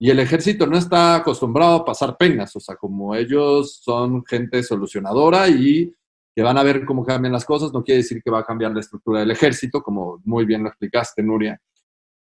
Y 0.00 0.10
el 0.10 0.20
ejército 0.20 0.66
no 0.66 0.78
está 0.78 1.16
acostumbrado 1.16 1.76
a 1.76 1.84
pasar 1.84 2.16
penas, 2.16 2.54
o 2.54 2.60
sea, 2.60 2.76
como 2.76 3.16
ellos 3.16 3.80
son 3.82 4.24
gente 4.24 4.62
solucionadora 4.62 5.48
y 5.48 5.92
que 6.34 6.42
van 6.42 6.56
a 6.56 6.62
ver 6.62 6.84
cómo 6.84 7.04
cambian 7.04 7.32
las 7.32 7.44
cosas, 7.44 7.72
no 7.72 7.82
quiere 7.82 8.02
decir 8.02 8.22
que 8.22 8.30
va 8.30 8.38
a 8.38 8.44
cambiar 8.44 8.70
la 8.72 8.78
estructura 8.78 9.20
del 9.20 9.32
ejército, 9.32 9.82
como 9.82 10.20
muy 10.24 10.44
bien 10.44 10.62
lo 10.62 10.68
explicaste, 10.68 11.20
Nuria. 11.20 11.60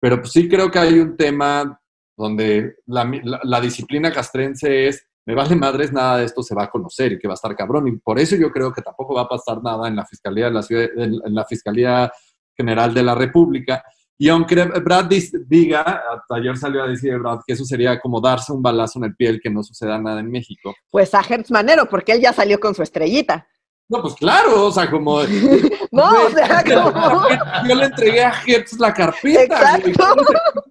Pero 0.00 0.20
pues 0.20 0.32
sí 0.32 0.48
creo 0.48 0.70
que 0.70 0.78
hay 0.78 0.98
un 0.98 1.18
tema 1.18 1.78
donde 2.16 2.76
la, 2.86 3.60
disciplina 3.60 4.10
castrense 4.10 4.88
es, 4.88 5.06
me 5.26 5.34
vale 5.34 5.54
madres, 5.54 5.92
nada 5.92 6.16
de 6.16 6.24
esto 6.24 6.42
se 6.42 6.54
va 6.54 6.64
a 6.64 6.70
conocer 6.70 7.12
y 7.12 7.18
que 7.18 7.28
va 7.28 7.34
a 7.34 7.40
estar 7.40 7.54
cabrón. 7.54 7.88
Y 7.88 7.96
por 7.98 8.18
eso 8.18 8.36
yo 8.36 8.50
creo 8.50 8.72
que 8.72 8.80
tampoco 8.80 9.14
va 9.14 9.22
a 9.22 9.28
pasar 9.28 9.62
nada 9.62 9.86
en 9.86 9.96
la 9.96 10.06
Fiscalía, 10.06 10.46
de 10.46 10.52
la, 10.52 10.62
ciudad, 10.62 10.88
en 10.96 11.34
la 11.34 11.44
Fiscalía 11.44 12.10
General 12.56 12.94
de 12.94 13.02
la 13.02 13.14
República. 13.14 13.84
Y 14.18 14.28
aunque 14.28 14.64
Brad 14.64 15.10
diga, 15.46 16.02
ayer 16.30 16.56
salió 16.56 16.82
a 16.82 16.88
decir 16.88 17.18
Brad 17.18 17.40
que 17.46 17.52
eso 17.52 17.64
sería 17.64 18.00
como 18.00 18.20
darse 18.20 18.52
un 18.52 18.62
balazo 18.62 18.98
en 18.98 19.06
el 19.06 19.16
piel 19.16 19.40
que 19.42 19.50
no 19.50 19.62
suceda 19.62 19.98
nada 19.98 20.20
en 20.20 20.30
México. 20.30 20.74
Pues 20.90 21.14
a 21.14 21.20
Hertz 21.20 21.50
Manero, 21.50 21.86
porque 21.88 22.12
él 22.12 22.20
ya 22.20 22.32
salió 22.32 22.58
con 22.58 22.74
su 22.74 22.82
estrellita. 22.82 23.46
No, 23.88 24.02
pues 24.02 24.14
claro, 24.14 24.66
o 24.66 24.72
sea, 24.72 24.90
como. 24.90 25.22
no, 25.92 26.26
o 26.26 26.30
sea, 26.30 26.64
como. 26.92 27.28
Yo 27.68 27.74
le 27.74 27.84
entregué 27.84 28.24
a 28.24 28.32
Hertz 28.44 28.78
la 28.80 28.92
carpeta, 28.92 29.78
güey. 29.78 29.94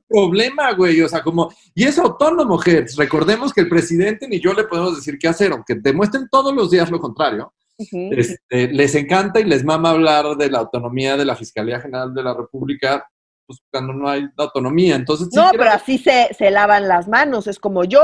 problema, 0.08 0.74
güey. 0.74 1.02
O 1.02 1.08
sea, 1.08 1.22
como. 1.22 1.54
Y 1.74 1.86
es 1.86 1.98
autónomo, 1.98 2.60
Hertz. 2.62 2.98
Recordemos 2.98 3.54
que 3.54 3.62
el 3.62 3.70
presidente 3.70 4.28
ni 4.28 4.42
yo 4.42 4.54
le 4.54 4.66
podemos 4.66 4.98
decir 4.98 5.18
qué 5.18 5.28
hacer, 5.28 5.54
aunque 5.54 5.76
demuestren 5.76 6.28
todos 6.30 6.54
los 6.54 6.72
días 6.72 6.92
lo 6.92 7.00
contrario. 7.00 7.54
Este, 7.78 8.70
les 8.70 8.96
encanta 8.96 9.40
y 9.40 9.44
les 9.44 9.64
mama 9.64 9.90
hablar 9.90 10.38
de 10.38 10.50
la 10.50 10.60
autonomía 10.60 11.18
de 11.18 11.26
la 11.26 11.36
Fiscalía 11.36 11.82
General 11.82 12.14
de 12.14 12.24
la 12.24 12.34
República 12.34 13.06
pues 13.46 13.60
cuando 13.72 13.94
no 13.94 14.10
hay 14.10 14.28
autonomía. 14.38 14.96
Entonces, 14.96 15.30
no, 15.34 15.50
pero 15.52 15.72
así 15.72 15.98
se, 15.98 16.34
se, 16.38 16.52
lavan 16.52 16.88
las 16.88 17.08
manos. 17.08 17.48
Es 17.48 17.60
como 17.60 17.84
yo, 17.84 18.02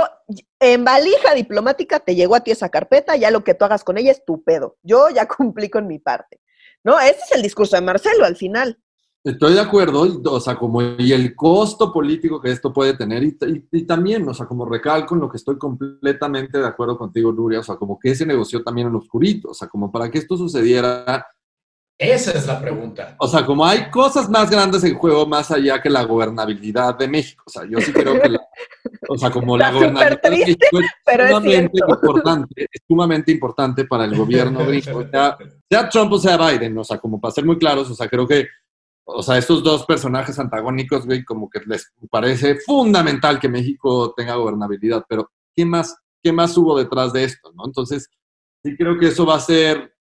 en 0.60 0.84
valija 0.84 1.34
diplomática 1.34 1.99
te 1.99 2.15
llegó 2.15 2.36
a 2.36 2.41
ti 2.41 2.51
esa 2.51 2.69
carpeta, 2.69 3.15
ya 3.15 3.32
lo 3.32 3.43
que 3.43 3.54
tú 3.54 3.65
hagas 3.65 3.84
con 3.84 3.97
ella 3.97 4.12
es 4.12 4.23
tu 4.25 4.43
pedo. 4.43 4.77
Yo 4.84 5.10
ya 5.10 5.27
cumplí 5.38 5.69
con 5.69 5.88
mi 5.88 5.99
parte. 5.99 6.39
¿No? 6.84 6.99
Ese 6.99 7.19
es 7.25 7.32
el 7.34 7.41
discurso 7.43 7.75
de 7.75 7.84
Marcelo 7.84 8.25
al 8.25 8.36
final. 8.36 8.80
Estoy 9.23 9.54
de 9.54 9.60
acuerdo, 9.60 10.19
o 10.32 10.39
sea, 10.39 10.56
como 10.56 10.82
y 10.82 11.13
el 11.13 11.36
costo 11.36 11.93
político 11.93 12.41
que 12.41 12.49
esto 12.49 12.73
puede 12.73 12.95
tener, 12.95 13.23
y, 13.23 13.38
y, 13.71 13.84
también, 13.84 14.27
o 14.27 14.34
sea, 14.34 14.47
como 14.47 14.65
recalco 14.65 15.13
en 15.13 15.21
lo 15.21 15.30
que 15.30 15.38
estoy 15.38 15.60
completamente 15.60 16.58
de 16.58 16.65
acuerdo 16.65 16.97
contigo, 16.97 17.32
Nuria, 17.32 17.60
o 17.60 17.63
sea, 17.63 17.75
como 17.75 17.99
que 17.99 18.15
se 18.15 18.25
negoció 18.25 18.63
también 18.63 18.88
en 18.88 18.95
oscurito, 18.95 19.49
o 19.51 19.54
sea, 19.54 19.67
como 19.67 19.91
para 19.91 20.10
que 20.10 20.17
esto 20.17 20.36
sucediera, 20.36 21.23
esa 22.01 22.31
es 22.31 22.47
la 22.47 22.59
pregunta. 22.59 23.15
O 23.19 23.27
sea, 23.27 23.45
como 23.45 23.63
hay 23.63 23.91
cosas 23.91 24.27
más 24.27 24.49
grandes 24.49 24.83
en 24.83 24.95
juego 24.95 25.27
más 25.27 25.51
allá 25.51 25.79
que 25.79 25.89
la 25.89 26.03
gobernabilidad 26.03 26.97
de 26.97 27.07
México. 27.07 27.43
O 27.45 27.49
sea, 27.49 27.63
yo 27.69 27.79
sí 27.79 27.93
creo 27.93 28.19
que 28.19 28.27
la, 28.27 28.41
o 29.07 29.15
sea, 29.15 29.29
como 29.29 29.55
la 29.55 29.71
gobernabilidad 29.71 30.19
de 30.19 30.29
México 30.31 30.79
es 30.79 31.29
sumamente 31.29 31.77
importante, 31.77 32.67
es 32.71 32.81
sumamente 32.87 33.31
importante 33.31 33.85
para 33.85 34.05
el 34.05 34.17
gobierno 34.17 34.65
gringo, 34.65 35.07
sea, 35.11 35.37
sea 35.69 35.89
Trump 35.89 36.13
o 36.13 36.17
sea 36.17 36.37
Biden, 36.37 36.75
o 36.75 36.83
sea, 36.83 36.97
como 36.97 37.21
para 37.21 37.35
ser 37.35 37.45
muy 37.45 37.59
claros, 37.59 37.87
o 37.91 37.93
sea, 37.93 38.09
creo 38.09 38.27
que, 38.27 38.47
o 39.05 39.21
sea, 39.21 39.37
estos 39.37 39.61
dos 39.61 39.85
personajes 39.85 40.39
antagónicos, 40.39 41.05
güey, 41.05 41.23
como 41.23 41.51
que 41.51 41.59
les 41.67 41.93
parece 42.09 42.55
fundamental 42.65 43.39
que 43.39 43.47
México 43.47 44.11
tenga 44.17 44.33
gobernabilidad, 44.33 45.05
pero 45.07 45.29
¿qué 45.55 45.65
más, 45.65 45.95
qué 46.23 46.31
más 46.31 46.57
hubo 46.57 46.79
detrás 46.79 47.13
de 47.13 47.25
esto, 47.25 47.51
no? 47.53 47.65
Entonces, 47.67 48.09
sí 48.63 48.75
creo 48.75 48.97
que 48.97 49.09
eso 49.09 49.23
va 49.23 49.35
a 49.35 49.39
ser 49.39 49.93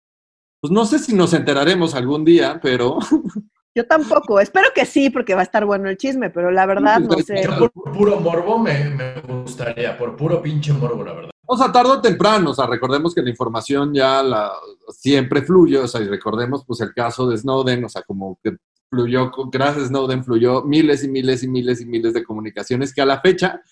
pues 0.61 0.71
no 0.71 0.85
sé 0.85 0.99
si 0.99 1.15
nos 1.15 1.33
enteraremos 1.33 1.95
algún 1.95 2.25
día, 2.25 2.61
pero... 2.63 2.99
Yo 3.75 3.87
tampoco, 3.87 4.41
espero 4.41 4.69
que 4.75 4.85
sí, 4.85 5.11
porque 5.11 5.35
va 5.35 5.41
a 5.41 5.45
estar 5.45 5.65
bueno 5.65 5.89
el 5.89 5.97
chisme, 5.97 6.29
pero 6.29 6.51
la 6.51 6.67
verdad 6.67 6.99
no 6.99 7.17
sé. 7.19 7.49
por 7.57 7.71
puro 7.73 8.19
morbo 8.19 8.59
me, 8.59 8.97
gustaría, 9.45 9.97
por 9.97 10.17
puro 10.17 10.43
pinche 10.43 10.73
morbo, 10.73 11.05
la 11.05 11.13
verdad. 11.13 11.31
O 11.47 11.57
sea, 11.57 11.71
tarde 11.71 11.93
o 11.93 12.01
temprano, 12.01 12.51
o 12.51 12.55
sea, 12.55 12.67
recordemos 12.67 13.15
que 13.15 13.23
la 13.23 13.31
información 13.31 13.95
ya 13.95 14.25
la, 14.25 14.53
siempre 14.89 15.43
fluye, 15.43 15.79
o 15.79 15.87
sea, 15.87 16.01
y 16.01 16.09
recordemos 16.09 16.65
pues 16.67 16.81
el 16.81 16.93
caso 16.93 17.29
de 17.29 17.39
Snowden, 17.39 17.85
o 17.85 17.89
sea, 17.89 18.03
como 18.03 18.41
que 18.43 18.57
fluyó, 18.91 19.31
gracias 19.53 19.85
a 19.85 19.89
Snowden 19.89 20.25
fluyó 20.25 20.63
miles 20.65 21.05
y 21.05 21.09
miles 21.09 21.45
y 21.45 21.49
miles 21.49 21.81
y 21.81 21.87
miles 21.87 22.13
de 22.13 22.25
comunicaciones 22.25 22.93
que 22.93 23.03
a 23.03 23.07
la 23.07 23.21
fecha 23.21 23.63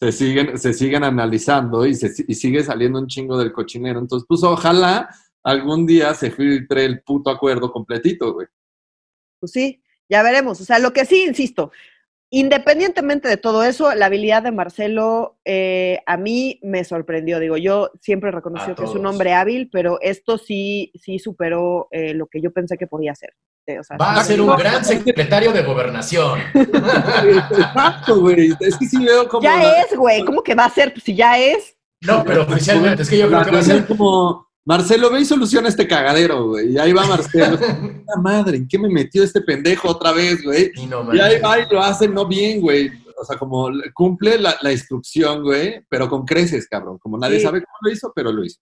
se 0.00 0.12
siguen, 0.12 0.56
se 0.56 0.72
siguen 0.72 1.02
analizando 1.02 1.84
y, 1.84 1.94
se, 1.94 2.12
y 2.26 2.34
sigue 2.34 2.62
saliendo 2.62 3.00
un 3.00 3.08
chingo 3.08 3.36
del 3.36 3.52
cochinero. 3.52 3.98
Entonces, 3.98 4.24
pues 4.28 4.42
ojalá 4.44 5.08
algún 5.42 5.86
día 5.86 6.14
se 6.14 6.30
filtre 6.30 6.84
el 6.84 7.02
puto 7.02 7.30
acuerdo 7.30 7.72
completito, 7.72 8.32
güey. 8.32 8.46
Pues 9.40 9.52
sí, 9.52 9.82
ya 10.08 10.22
veremos. 10.22 10.60
O 10.60 10.64
sea, 10.64 10.78
lo 10.78 10.92
que 10.92 11.04
sí, 11.04 11.24
insisto, 11.24 11.72
independientemente 12.30 13.28
de 13.28 13.36
todo 13.36 13.62
eso, 13.62 13.94
la 13.94 14.06
habilidad 14.06 14.42
de 14.42 14.52
Marcelo 14.52 15.38
eh, 15.44 16.00
a 16.06 16.16
mí 16.16 16.58
me 16.62 16.84
sorprendió. 16.84 17.38
Digo, 17.40 17.56
yo 17.56 17.90
siempre 18.00 18.30
he 18.30 18.32
reconocido 18.32 18.74
que 18.74 18.84
es 18.84 18.94
un 18.94 19.04
hombre 19.06 19.34
hábil, 19.34 19.68
pero 19.70 19.98
esto 20.00 20.38
sí, 20.38 20.92
sí 20.94 21.18
superó 21.18 21.88
eh, 21.90 22.14
lo 22.14 22.26
que 22.26 22.40
yo 22.40 22.50
pensé 22.50 22.78
que 22.78 22.86
podía 22.86 23.12
hacer. 23.12 23.34
Eh, 23.66 23.78
Va 24.00 24.14
a 24.14 24.24
ser 24.24 24.40
un 24.40 24.56
gran 24.56 24.84
secretario 24.84 25.52
de 25.52 25.62
gobernación. 25.62 26.40
Exacto, 26.54 28.20
güey. 28.20 28.52
Es 28.58 28.76
que 28.76 28.86
sí 28.86 29.04
veo 29.04 29.28
como. 29.28 29.42
Ya 29.42 29.82
es, 29.82 29.96
güey. 29.96 30.24
¿Cómo 30.24 30.42
que 30.42 30.54
va 30.54 30.64
a 30.64 30.70
ser? 30.70 30.92
Pues 30.92 31.04
si 31.04 31.14
ya 31.14 31.38
es. 31.38 31.76
No, 32.00 32.24
pero 32.24 32.42
oficialmente, 32.42 33.02
es 33.02 33.10
que 33.10 33.18
yo 33.18 33.28
creo 33.28 33.44
que 33.44 33.50
va 33.52 33.58
a 33.60 33.62
ser 33.62 33.86
como 33.86 34.51
Marcelo, 34.64 35.10
ve 35.10 35.20
y 35.20 35.24
soluciona 35.24 35.68
este 35.68 35.88
cagadero, 35.88 36.48
güey. 36.48 36.72
Y 36.72 36.78
ahí 36.78 36.92
va 36.92 37.06
Marcelo. 37.06 37.58
¡La 38.06 38.22
madre! 38.22 38.58
¿En 38.58 38.68
qué 38.68 38.78
me 38.78 38.88
metió 38.88 39.24
este 39.24 39.40
pendejo 39.40 39.88
otra 39.88 40.12
vez, 40.12 40.42
güey? 40.42 40.70
Y, 40.76 41.20
ahí 41.20 41.40
va 41.40 41.58
y 41.58 41.66
lo 41.68 41.82
hace 41.82 42.08
no 42.08 42.26
bien, 42.26 42.60
güey. 42.60 42.90
O 43.18 43.24
sea, 43.24 43.36
como 43.36 43.70
cumple 43.92 44.38
la, 44.38 44.72
instrucción, 44.72 45.42
güey, 45.42 45.84
pero 45.88 46.08
con 46.08 46.24
creces, 46.24 46.68
cabrón. 46.68 46.98
Como 46.98 47.18
nadie 47.18 47.40
sabe 47.40 47.62
cómo 47.62 47.76
lo 47.82 47.90
hizo, 47.90 48.12
pero 48.14 48.32
lo 48.32 48.44
hizo. 48.44 48.60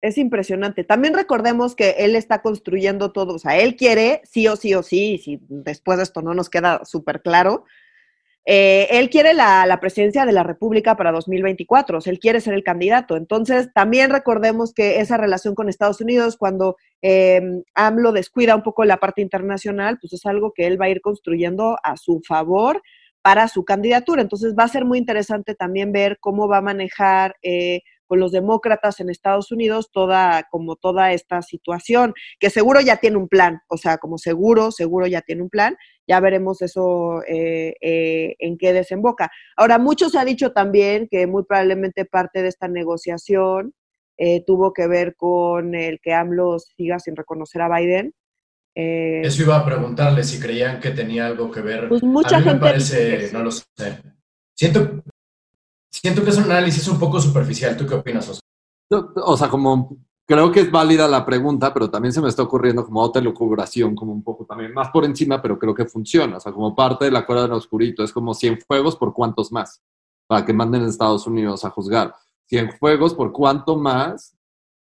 Es 0.00 0.18
impresionante. 0.18 0.84
También 0.84 1.14
recordemos 1.14 1.74
que 1.74 1.90
él 1.98 2.16
está 2.16 2.42
construyendo 2.42 3.12
todo. 3.12 3.34
O 3.34 3.38
sea, 3.38 3.58
él 3.58 3.76
quiere, 3.76 4.22
sí 4.24 4.46
o 4.46 4.56
sí 4.56 4.74
o 4.74 4.82
sí, 4.82 5.14
y 5.14 5.18
si 5.18 5.40
después 5.48 5.98
de 5.98 6.04
esto 6.04 6.22
no 6.22 6.32
nos 6.32 6.48
queda 6.48 6.84
súper 6.84 7.22
claro, 7.22 7.64
eh, 8.46 8.88
él 8.90 9.10
quiere 9.10 9.34
la, 9.34 9.78
presidencia 9.80 10.24
de 10.24 10.32
la 10.32 10.42
República 10.42 10.96
para 10.96 11.12
2024, 11.12 11.98
o 11.98 12.00
sea, 12.00 12.12
él 12.12 12.18
quiere 12.18 12.40
ser 12.40 12.54
el 12.54 12.64
candidato. 12.64 13.16
Entonces, 13.16 13.68
también 13.74 14.10
recordemos 14.10 14.72
que 14.72 15.00
esa 15.00 15.16
relación 15.16 15.54
con 15.54 15.68
Estados 15.68 16.00
Unidos, 16.00 16.36
cuando 16.36 16.76
eh, 17.02 17.40
AMLO 17.74 18.12
descuida 18.12 18.56
un 18.56 18.62
poco 18.62 18.84
la 18.84 18.96
parte 18.96 19.22
internacional, 19.22 19.98
pues 20.00 20.12
es 20.14 20.24
algo 20.26 20.52
que 20.52 20.66
él 20.66 20.80
va 20.80 20.86
a 20.86 20.90
ir 20.90 21.00
construyendo 21.00 21.78
a 21.82 21.96
su 21.96 22.22
favor 22.26 22.82
para 23.22 23.48
su 23.48 23.64
candidatura. 23.64 24.22
Entonces, 24.22 24.54
va 24.58 24.64
a 24.64 24.68
ser 24.68 24.84
muy 24.84 24.98
interesante 24.98 25.54
también 25.54 25.92
ver 25.92 26.18
cómo 26.20 26.48
va 26.48 26.58
a 26.58 26.62
manejar 26.62 27.36
eh, 27.42 27.82
con 28.10 28.18
los 28.18 28.32
demócratas 28.32 28.98
en 28.98 29.08
Estados 29.08 29.52
Unidos 29.52 29.92
toda, 29.92 30.48
como 30.50 30.74
toda 30.74 31.12
esta 31.12 31.42
situación, 31.42 32.12
que 32.40 32.50
seguro 32.50 32.80
ya 32.80 32.96
tiene 32.96 33.18
un 33.18 33.28
plan, 33.28 33.60
o 33.68 33.76
sea, 33.76 33.98
como 33.98 34.18
seguro, 34.18 34.72
seguro 34.72 35.06
ya 35.06 35.20
tiene 35.20 35.42
un 35.42 35.48
plan, 35.48 35.76
ya 36.08 36.18
veremos 36.18 36.60
eso 36.60 37.22
eh, 37.22 37.76
eh, 37.80 38.34
en 38.40 38.58
qué 38.58 38.72
desemboca. 38.72 39.30
Ahora, 39.56 39.78
muchos 39.78 40.16
ha 40.16 40.24
dicho 40.24 40.50
también 40.50 41.06
que 41.08 41.28
muy 41.28 41.44
probablemente 41.44 42.04
parte 42.04 42.42
de 42.42 42.48
esta 42.48 42.66
negociación 42.66 43.74
eh, 44.18 44.42
tuvo 44.44 44.72
que 44.72 44.88
ver 44.88 45.14
con 45.14 45.76
el 45.76 46.00
que 46.02 46.12
AMLO 46.12 46.58
siga 46.58 46.98
sin 46.98 47.14
reconocer 47.14 47.62
a 47.62 47.78
Biden. 47.78 48.12
Eso 48.74 49.42
iba 49.42 49.56
a 49.56 49.64
preguntarle 49.64 50.24
si 50.24 50.40
creían 50.40 50.80
que 50.80 50.90
tenía 50.90 51.26
algo 51.26 51.48
que 51.48 51.60
ver. 51.60 51.88
Pues 51.88 52.02
mucha 52.02 52.38
a 52.38 52.40
mí 52.40 52.46
me 52.46 52.56
parece, 52.56 53.30
no 53.32 53.44
lo 53.44 53.52
sé. 53.52 53.62
Siento, 54.56 55.04
Siento 56.00 56.24
que 56.24 56.30
es 56.30 56.38
un 56.38 56.44
análisis 56.44 56.88
un 56.88 56.98
poco 56.98 57.20
superficial. 57.20 57.76
¿Tú 57.76 57.86
qué 57.86 57.94
opinas, 57.94 58.26
Oscar? 58.26 59.12
O 59.16 59.36
sea, 59.36 59.48
como 59.48 59.98
creo 60.26 60.50
que 60.50 60.60
es 60.60 60.70
válida 60.70 61.06
la 61.06 61.26
pregunta, 61.26 61.74
pero 61.74 61.90
también 61.90 62.14
se 62.14 62.22
me 62.22 62.28
está 62.30 62.42
ocurriendo 62.42 62.86
como 62.86 63.02
otra 63.02 63.20
lucubración, 63.20 63.94
como 63.94 64.12
un 64.12 64.22
poco 64.22 64.46
también 64.46 64.72
más 64.72 64.88
por 64.90 65.04
encima, 65.04 65.42
pero 65.42 65.58
creo 65.58 65.74
que 65.74 65.84
funciona. 65.84 66.38
O 66.38 66.40
sea, 66.40 66.52
como 66.52 66.74
parte 66.74 67.04
de 67.04 67.10
la 67.10 67.26
cuerda 67.26 67.44
en 67.44 67.52
oscurito, 67.52 68.02
es 68.02 68.12
como 68.12 68.32
100 68.32 68.60
fuegos 68.62 68.96
por 68.96 69.12
cuántos 69.12 69.52
más, 69.52 69.82
para 70.26 70.46
que 70.46 70.54
manden 70.54 70.84
a 70.84 70.88
Estados 70.88 71.26
Unidos 71.26 71.66
a 71.66 71.70
juzgar. 71.70 72.14
100 72.46 72.78
fuegos 72.78 73.12
por 73.12 73.30
cuánto 73.30 73.76
más 73.76 74.34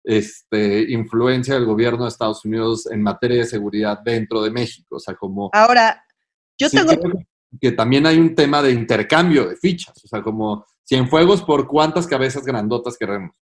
este, 0.03 0.91
influencia 0.91 1.53
del 1.53 1.65
gobierno 1.65 2.03
de 2.03 2.09
Estados 2.09 2.43
Unidos 2.43 2.85
en 2.91 3.01
materia 3.01 3.37
de 3.37 3.45
seguridad 3.45 3.99
dentro 4.03 4.41
de 4.41 4.51
México. 4.51 4.97
O 4.97 4.99
sea, 4.99 5.15
como... 5.15 5.49
Ahora, 5.53 6.03
yo 6.57 6.69
tengo... 6.69 6.91
que 7.61 7.71
también 7.71 8.05
hay 8.05 8.19
un 8.19 8.35
tema 8.35 8.61
de 8.61 8.73
intercambio 8.73 9.47
de 9.47 9.55
fichas, 9.55 10.03
o 10.03 10.07
sea, 10.07 10.21
como 10.21 10.65
Cienfuegos 10.87 11.43
por 11.43 11.67
cuántas 11.67 12.07
cabezas 12.07 12.45
grandotas 12.45 12.97
queremos. 12.97 13.35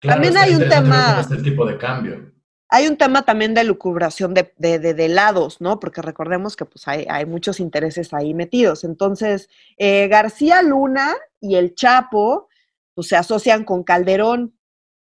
También 0.00 0.36
hay 0.38 0.54
un 0.54 0.68
tema. 0.68 1.20
Este 1.20 1.36
tipo 1.36 1.66
de 1.66 1.76
cambio. 1.76 2.32
hay 2.70 2.86
un 2.86 2.96
tema 2.96 3.22
también 3.22 3.52
de 3.52 3.64
lucubración 3.64 4.32
de, 4.32 4.54
de, 4.56 4.78
de, 4.78 5.08
lados, 5.08 5.60
¿no? 5.60 5.78
Porque 5.78 6.00
recordemos 6.00 6.56
que 6.56 6.64
pues 6.64 6.88
hay, 6.88 7.04
hay 7.10 7.26
muchos 7.26 7.60
intereses 7.60 8.14
ahí 8.14 8.32
metidos. 8.32 8.84
Entonces, 8.84 9.50
eh, 9.76 10.08
García 10.08 10.62
Luna 10.62 11.14
y 11.40 11.56
el 11.56 11.74
Chapo, 11.74 12.48
pues 12.94 13.08
se 13.08 13.16
asocian 13.16 13.64
con 13.64 13.82
Calderón, 13.82 14.56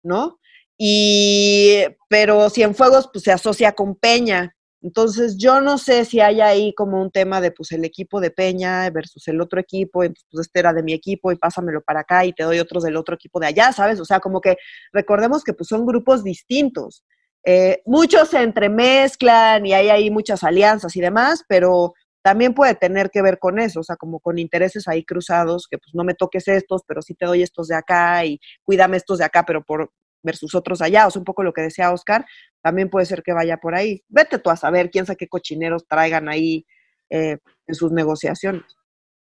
¿no? 0.03 0.39
Y, 0.77 1.83
pero 2.09 2.49
Cienfuegos, 2.51 3.09
pues 3.11 3.23
se 3.23 3.31
asocia 3.31 3.71
con 3.71 3.95
Peña. 3.95 4.55
Entonces, 4.83 5.37
yo 5.37 5.61
no 5.61 5.77
sé 5.77 6.03
si 6.03 6.19
hay 6.19 6.41
ahí 6.41 6.73
como 6.75 7.01
un 7.01 7.09
tema 7.09 7.39
de, 7.39 7.51
pues, 7.51 7.71
el 7.71 7.85
equipo 7.85 8.19
de 8.19 8.31
Peña 8.31 8.89
versus 8.89 9.25
el 9.29 9.39
otro 9.39 9.61
equipo, 9.61 10.03
entonces, 10.03 10.27
pues, 10.29 10.47
este 10.47 10.59
era 10.59 10.73
de 10.73 10.83
mi 10.83 10.91
equipo 10.93 11.31
y 11.31 11.37
pásamelo 11.37 11.81
para 11.81 12.01
acá 12.01 12.25
y 12.25 12.33
te 12.33 12.43
doy 12.43 12.59
otros 12.59 12.83
del 12.83 12.97
otro 12.97 13.15
equipo 13.15 13.39
de 13.39 13.47
allá, 13.47 13.71
¿sabes? 13.71 13.99
O 14.01 14.05
sea, 14.05 14.19
como 14.19 14.41
que 14.41 14.57
recordemos 14.91 15.43
que, 15.45 15.53
pues, 15.53 15.69
son 15.69 15.85
grupos 15.85 16.21
distintos. 16.23 17.05
Eh, 17.45 17.81
muchos 17.85 18.29
se 18.29 18.41
entremezclan 18.41 19.65
y 19.65 19.73
hay 19.73 19.89
ahí 19.89 20.11
muchas 20.11 20.43
alianzas 20.43 20.95
y 20.97 21.01
demás, 21.01 21.45
pero 21.47 21.93
también 22.21 22.53
puede 22.53 22.75
tener 22.75 23.09
que 23.09 23.21
ver 23.21 23.39
con 23.39 23.59
eso, 23.59 23.81
o 23.81 23.83
sea, 23.83 23.95
como 23.95 24.19
con 24.19 24.37
intereses 24.37 24.87
ahí 24.89 25.05
cruzados, 25.05 25.67
que 25.69 25.77
pues 25.77 25.93
no 25.93 26.03
me 26.03 26.13
toques 26.13 26.47
estos, 26.49 26.81
pero 26.87 27.01
sí 27.01 27.15
te 27.15 27.25
doy 27.25 27.41
estos 27.41 27.67
de 27.69 27.75
acá 27.75 28.25
y 28.25 28.39
cuídame 28.63 28.97
estos 28.97 29.19
de 29.19 29.25
acá, 29.25 29.43
pero 29.45 29.63
por 29.63 29.91
versus 30.23 30.55
otros 30.55 30.81
allá, 30.81 31.07
o 31.07 31.11
sea, 31.11 31.19
un 31.19 31.25
poco 31.25 31.43
lo 31.43 31.53
que 31.53 31.61
decía 31.61 31.91
Oscar, 31.91 32.25
también 32.61 32.89
puede 32.89 33.05
ser 33.05 33.21
que 33.21 33.33
vaya 33.33 33.57
por 33.57 33.75
ahí. 33.75 34.03
Vete 34.07 34.39
tú 34.39 34.49
a 34.49 34.55
saber 34.55 34.89
quién 34.89 35.05
sabe 35.05 35.17
qué 35.17 35.27
cochineros 35.27 35.85
traigan 35.87 36.29
ahí 36.29 36.65
eh, 37.09 37.37
en 37.67 37.75
sus 37.75 37.91
negociaciones. 37.91 38.63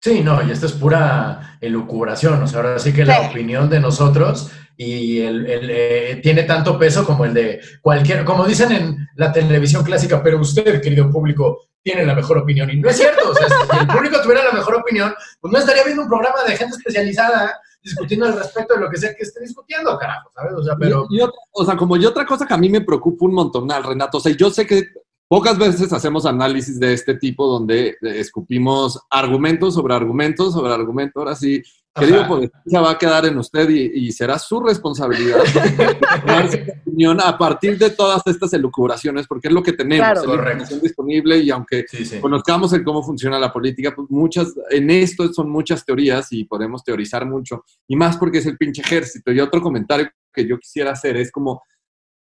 Sí, 0.01 0.21
no, 0.21 0.43
y 0.43 0.51
esto 0.51 0.67
es 0.67 0.73
pura 0.73 1.59
elucubración, 1.61 2.43
o 2.43 2.47
sea, 2.49 2.59
ahora 2.61 2.79
sí 2.79 2.93
que 2.93 3.05
la 3.05 3.21
opinión 3.21 3.71
de 3.71 3.79
nosotros 3.79 4.51
y 4.77 5.21
el, 5.21 5.47
eh, 5.49 6.21
tiene 6.21 6.43
tanto 6.43 6.77
peso 6.77 7.05
como 7.05 7.25
el 7.25 7.33
de 7.33 7.61
cualquier, 7.81 8.25
como 8.25 8.45
dicen 8.45 8.73
en 8.73 9.09
la 9.15 9.33
televisión 9.33 9.85
clásica, 9.85 10.21
pero 10.21 10.41
usted, 10.41 10.83
querido 10.83 11.09
público, 11.09 11.69
tiene 11.83 12.05
la 12.05 12.15
mejor 12.15 12.39
opinión. 12.39 12.71
Y 12.71 12.81
no 12.81 12.91
es 12.91 12.97
cierto, 12.97 13.31
o 13.31 13.35
sea, 13.35 13.47
si 13.49 13.79
el 13.79 13.87
público 13.87 14.21
tuviera 14.21 14.45
la 14.45 14.53
mejor 14.53 14.77
opinión, 14.77 15.15
pues 15.41 15.53
no 15.53 15.59
estaría 15.59 15.85
viendo 15.85 16.03
un 16.03 16.09
programa 16.09 16.43
de 16.49 16.57
gente 16.57 16.77
especializada 16.77 17.61
discutiendo 17.83 18.27
al 18.27 18.37
respecto 18.37 18.75
de 18.75 18.81
lo 18.81 18.91
que 18.91 18.97
sea 18.97 19.15
que 19.15 19.23
esté 19.23 19.41
discutiendo, 19.41 19.99
carajo, 19.99 20.31
¿sabes? 20.35 20.53
O 20.55 20.63
sea, 20.63 20.77
pero... 20.79 21.07
o 21.53 21.65
sea, 21.65 21.77
como 21.77 21.97
y 21.97 22.07
otra 22.07 22.25
cosa 22.25 22.47
que 22.47 22.55
a 22.55 22.59
mí 22.59 22.69
me 22.69 22.81
preocupa 22.81 23.27
un 23.27 23.35
montón, 23.35 23.69
Renato, 23.69 24.19
o 24.19 24.21
sea, 24.21 24.33
yo 24.33 24.51
sé 24.51 24.67
que 24.67 24.85
Pocas 25.33 25.57
veces 25.57 25.91
hacemos 25.95 26.27
análisis 26.27 26.79
de 26.79 26.93
este 26.93 27.15
tipo 27.15 27.47
donde 27.47 27.89
eh, 27.89 27.97
escupimos 28.03 29.01
argumentos 29.09 29.73
sobre 29.73 29.95
argumentos 29.95 30.53
sobre 30.53 30.75
argumentos. 30.75 31.19
Ahora 31.19 31.35
sí, 31.35 31.63
querido 31.95 32.41
ya 32.65 32.81
va 32.81 32.93
a 32.93 32.99
quedar 32.99 33.27
en 33.27 33.37
usted 33.39 33.69
y, 33.69 34.11
será 34.13 34.39
su 34.39 34.61
responsabilidad 34.61 35.39
dar 36.27 36.51
su 36.51 36.59
opinión 36.87 37.19
a 37.23 37.37
partir 37.37 37.79
de 37.79 37.91
todas 37.91 38.23
estas 38.27 38.53
elucubraciones, 38.53 39.27
porque 39.27 39.49
es 39.49 39.55
lo 39.55 39.63
que 39.63 39.73
tenemos, 39.73 40.07
claro. 40.07 40.37
la 40.37 40.43
información 40.43 40.81
disponible 40.81 41.39
y 41.39 41.51
aunque 41.51 41.85
conozcamos 42.21 42.73
el 42.73 42.85
cómo 42.85 43.03
funciona 43.03 43.39
la 43.39 43.53
política, 43.53 43.95
pues 43.95 44.11
muchas, 44.11 44.55
en 44.71 44.91
esto 44.91 45.33
son 45.33 45.51
muchas 45.51 45.85
teorías 45.85 46.33
y 46.33 46.45
podemos 46.45 46.85
teorizar 46.85 47.27
mucho, 47.27 47.65
y 47.89 47.97
más 47.97 48.17
porque 48.17 48.39
es 48.39 48.47
el 48.47 48.57
pinche 48.57 48.83
ejército. 48.83 49.33
Y 49.33 49.41
otro 49.41 49.61
comentario 49.61 50.11
que 50.33 50.47
yo 50.47 50.59
quisiera 50.59 50.93
hacer 50.93 51.17
es 51.17 51.31
como 51.31 51.63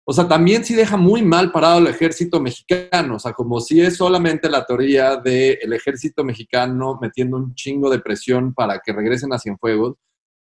o 0.07 0.13
sea, 0.13 0.27
también 0.27 0.63
sí 0.63 0.75
deja 0.75 0.97
muy 0.97 1.23
mal 1.23 1.51
parado 1.51 1.79
el 1.79 1.87
ejército 1.87 2.39
mexicano, 2.39 3.15
o 3.15 3.19
sea, 3.19 3.33
como 3.33 3.59
si 3.59 3.81
es 3.81 3.97
solamente 3.97 4.47
la 4.49 4.63
teoría 4.63 5.17
del 5.17 5.73
ejército 5.73 6.23
mexicano 6.23 6.99
metiendo 7.01 7.37
un 7.37 7.55
chingo 7.55 7.89
de 7.89 7.99
presión 7.99 8.53
para 8.53 8.79
que 8.85 8.93
regresen 8.93 9.33
a 9.33 9.39
Cienfuegos. 9.39 9.95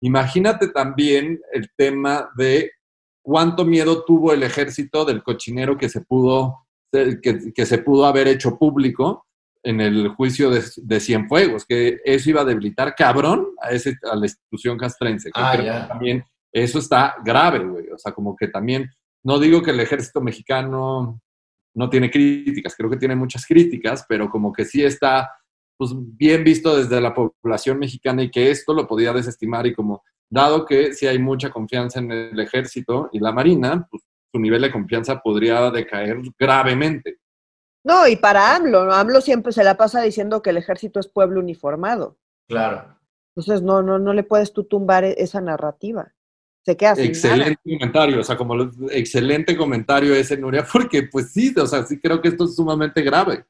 Imagínate 0.01 0.69
también 0.69 1.40
el 1.53 1.71
tema 1.77 2.31
de 2.37 2.73
cuánto 3.23 3.64
miedo 3.64 4.05
tuvo 4.05 4.33
el 4.33 4.43
ejército 4.43 5.05
del 5.05 5.23
cochinero 5.23 5.79
que 5.79 5.88
se 5.88 6.01
pudo, 6.01 6.67
que, 6.90 7.67
se 7.67 7.79
pudo 7.79 8.07
haber 8.07 8.27
hecho 8.27 8.59
público 8.59 9.25
en 9.62 9.81
el 9.81 10.09
juicio 10.09 10.51
de, 10.51 11.01
Cienfuegos, 11.01 11.64
que 11.64 12.01
eso 12.05 12.29
iba 12.29 12.40
a 12.40 12.45
debilitar 12.45 12.97
cabrón 12.97 13.47
a, 13.62 13.71
ese, 13.71 13.97
a 14.11 14.17
la 14.17 14.27
institución 14.27 14.77
castrense. 14.77 15.31
ah, 15.33 15.87
también 15.88 16.25
eso 16.53 16.81
está 16.81 17.14
grave, 17.25 17.61
güey. 17.61 17.88
O 17.90 17.99
sea, 17.99 18.12
como 18.12 18.35
que 18.37 18.49
también 18.49 18.90
no 19.25 19.39
digo 19.39 19.63
que 19.63 19.71
el 19.71 19.81
ejército 19.81 20.21
mexicano 20.21 21.21
no 21.75 21.91
tiene 21.91 22.11
críticas, 22.11 22.75
creo 22.77 22.91
que 22.91 22.99
tiene 22.99 23.17
muchas 23.17 23.47
críticas, 23.47 24.05
pero 24.09 24.31
como 24.31 24.53
que 24.53 24.65
sí 24.65 24.85
está 24.85 25.31
pues, 25.77 25.93
bien 25.95 26.45
visto 26.45 26.77
desde 26.77 27.01
la 27.01 27.15
población 27.15 27.79
mexicana 27.79 28.23
y 28.23 28.31
que 28.31 28.51
esto 28.51 28.73
lo 28.75 28.87
podía 28.87 29.13
desestimar 29.13 29.67
y 29.67 29.75
como 29.75 30.03
dado 30.31 30.65
que 30.65 30.93
si 30.93 31.07
hay 31.07 31.19
mucha 31.19 31.51
confianza 31.51 31.99
en 31.99 32.13
el 32.13 32.39
ejército 32.39 33.09
y 33.13 33.19
la 33.19 33.33
marina, 33.33 33.87
pues 33.91 34.05
su 34.33 34.39
nivel 34.39 34.63
de 34.63 34.73
confianza 34.73 35.21
podría 35.21 35.71
decaer 35.71 36.19
gravemente. 36.39 37.19
No, 37.85 38.07
y 38.07 38.17
para 38.17 38.57
AMLO, 38.57 38.93
AMLO 38.93 39.21
siempre 39.21 39.53
se 39.53 39.65
la 39.65 39.77
pasa 39.77 40.01
diciendo 40.01 40.43
que 40.43 40.51
el 40.51 40.57
ejército 40.57 41.01
es 41.01 41.09
pueblo 41.09 41.41
uniformado. 41.41 42.19
Claro. 42.49 42.99
Entonces 43.35 43.63
no, 43.63 43.83
no, 43.83 43.99
no 43.99 44.13
le 44.13 44.23
puedes 44.23 44.53
tú 44.53 44.65
tumbar 44.65 45.05
e-, 45.05 45.15
esa 45.19 45.41
narrativa 45.41 46.13
se 46.64 46.77
queda 46.77 46.94
Excelente 46.96 47.61
comentario, 47.62 48.20
o 48.20 48.24
sea, 48.24 48.37
como 48.37 48.55
excelente 48.90 49.57
comentario 49.57 50.14
ese, 50.14 50.37
Nuria, 50.37 50.66
porque 50.72 51.05
pues 51.05 51.33
sí, 51.33 51.55
o 51.57 51.66
sea, 51.66 51.85
sí 51.85 52.00
creo 52.00 52.20
que 52.20 52.29
esto 52.29 52.44
es 52.44 52.57
sumamente 52.57 53.03
grave. 53.03 53.44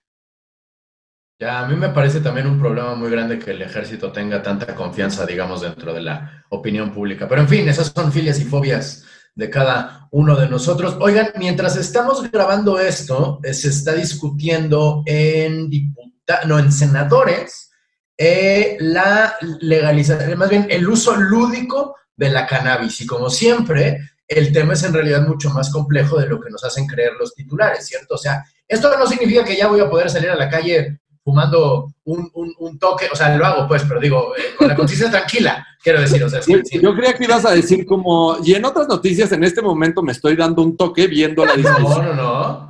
Ya, 1.39 1.61
a 1.61 1.69
mí 1.69 1.77
me 1.77 1.89
parece 1.89 2.21
también 2.21 2.47
un 2.47 2.59
problema 2.59 2.95
muy 2.95 3.11
grande 3.11 3.39
que 3.39 3.51
el 3.51 3.63
ejército 3.63 4.13
tenga 4.13 4.43
tanta 4.43 4.75
confianza, 4.75 5.27
digamos, 5.27 5.63
dentro 5.63 5.93
de 5.93 6.01
la 6.01 6.45
opinión 6.49 6.93
pública. 6.93 7.29
Pero 7.29 7.41
en 7.41 7.49
fin, 7.49 7.69
esas 7.69 7.89
son 7.89 8.13
filias 8.13 8.41
y 8.41 8.45
fobias 8.45 9.05
de 9.35 9.51
cada 9.51 10.09
uno 10.13 10.37
de 10.37 10.49
nosotros. 10.49 10.97
Oigan, 11.01 11.33
mientras 11.37 11.77
estamos 11.77 12.31
grabando 12.31 12.79
esto, 12.79 13.41
eh, 13.43 13.53
se 13.53 13.69
está 13.69 13.95
discutiendo 13.95 15.03
en 15.07 15.69
diputados, 15.69 16.47
no, 16.47 16.59
en 16.59 16.71
senadores, 16.71 17.73
eh, 18.17 18.77
la 18.79 19.35
legalización, 19.61 20.39
más 20.39 20.49
bien 20.49 20.69
el 20.71 20.89
uso 20.89 21.17
lúdico 21.17 21.97
de 22.17 22.31
la 22.31 22.47
cannabis. 22.47 23.01
Y 23.01 23.07
como 23.07 23.31
siempre, 23.31 23.99
el 24.27 24.53
tema 24.53 24.75
es 24.75 24.83
en 24.85 24.93
realidad 24.93 25.27
mucho 25.27 25.51
más 25.51 25.71
complejo 25.71 26.19
de 26.19 26.29
lo 26.29 26.41
que 26.41 26.51
nos 26.51 26.65
hacen 26.65 26.87
creer 26.87 27.13
los 27.19 27.35
titulares, 27.35 27.87
¿cierto? 27.87 28.15
O 28.15 28.19
sea, 28.19 28.45
esto 28.67 28.97
no 28.99 29.07
significa 29.07 29.45
que 29.45 29.57
ya 29.57 29.69
voy 29.69 29.81
a 29.81 29.91
poder 29.91 30.11
salir 30.11 30.31
a 30.31 30.37
la 30.37 30.49
calle 30.49 31.01
fumando 31.23 31.91
un, 32.05 32.79
toque, 32.79 33.07
o 33.11 33.17
sea, 33.17 33.35
lo 33.35 33.47
hago 33.47 33.67
pues, 33.67 33.83
pero 33.89 33.99
digo, 33.99 34.35
eh, 34.37 34.55
con 34.59 34.69
la 34.69 34.75
conciencia 34.75 35.11
tranquila, 35.11 35.67
quiero 35.83 36.01
decir, 36.01 36.23
o 36.23 36.29
sea, 36.29 36.43
sí, 36.43 36.55
Yo 36.83 36.95
creía 36.95 37.15
que 37.15 37.25
ibas 37.25 37.47
a 37.47 37.53
decir 37.53 37.87
como, 37.87 38.37
y 38.45 38.55
en 38.55 38.65
otras 38.65 38.89
noticias 38.89 39.33
en 39.33 39.43
este 39.43 39.63
momento 39.63 40.03
me 40.03 40.13
estoy 40.13 40.37
dando 40.37 40.61
un 40.61 40.77
toque 40.77 41.07
viendo 41.07 41.47
la 41.47 41.55
discusión 41.57 42.19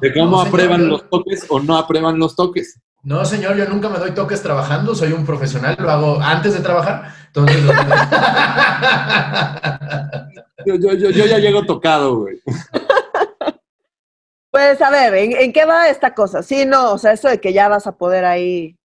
de 0.00 0.14
cómo 0.14 0.40
aprueban 0.40 0.88
los 0.88 1.10
toques 1.10 1.44
o 1.48 1.58
no 1.58 1.76
aprueban 1.76 2.16
los 2.18 2.36
toques. 2.36 2.78
No, 3.02 3.24
señor, 3.24 3.56
yo 3.56 3.68
nunca 3.68 3.88
me 3.88 3.98
doy 3.98 4.12
toques 4.12 4.40
trabajando, 4.40 4.94
soy 4.94 5.12
un 5.12 5.26
profesional, 5.26 5.76
lo 5.78 5.90
hago 5.90 6.20
antes 6.22 6.54
de 6.54 6.60
trabajar. 6.60 7.12
Entonces, 7.34 7.64
yo, 10.66 11.26
ya 11.26 11.38
llego 11.38 11.66
tocado, 11.66 12.18
güey. 12.18 12.40
Pues 14.52 14.80
a 14.80 14.90
ver, 14.90 15.12
¿en, 15.14 15.52
qué 15.52 15.64
va 15.64 15.88
esta 15.88 16.14
cosa? 16.14 16.44
Sí, 16.44 16.64
no, 16.64 16.92
o 16.92 16.98
sea, 16.98 17.10
eso 17.12 17.28
de 17.28 17.40
que 17.40 17.52
ya 17.52 17.68
vas 17.68 17.88
a 17.88 17.96
poder 17.96 18.24
ahí 18.24 18.76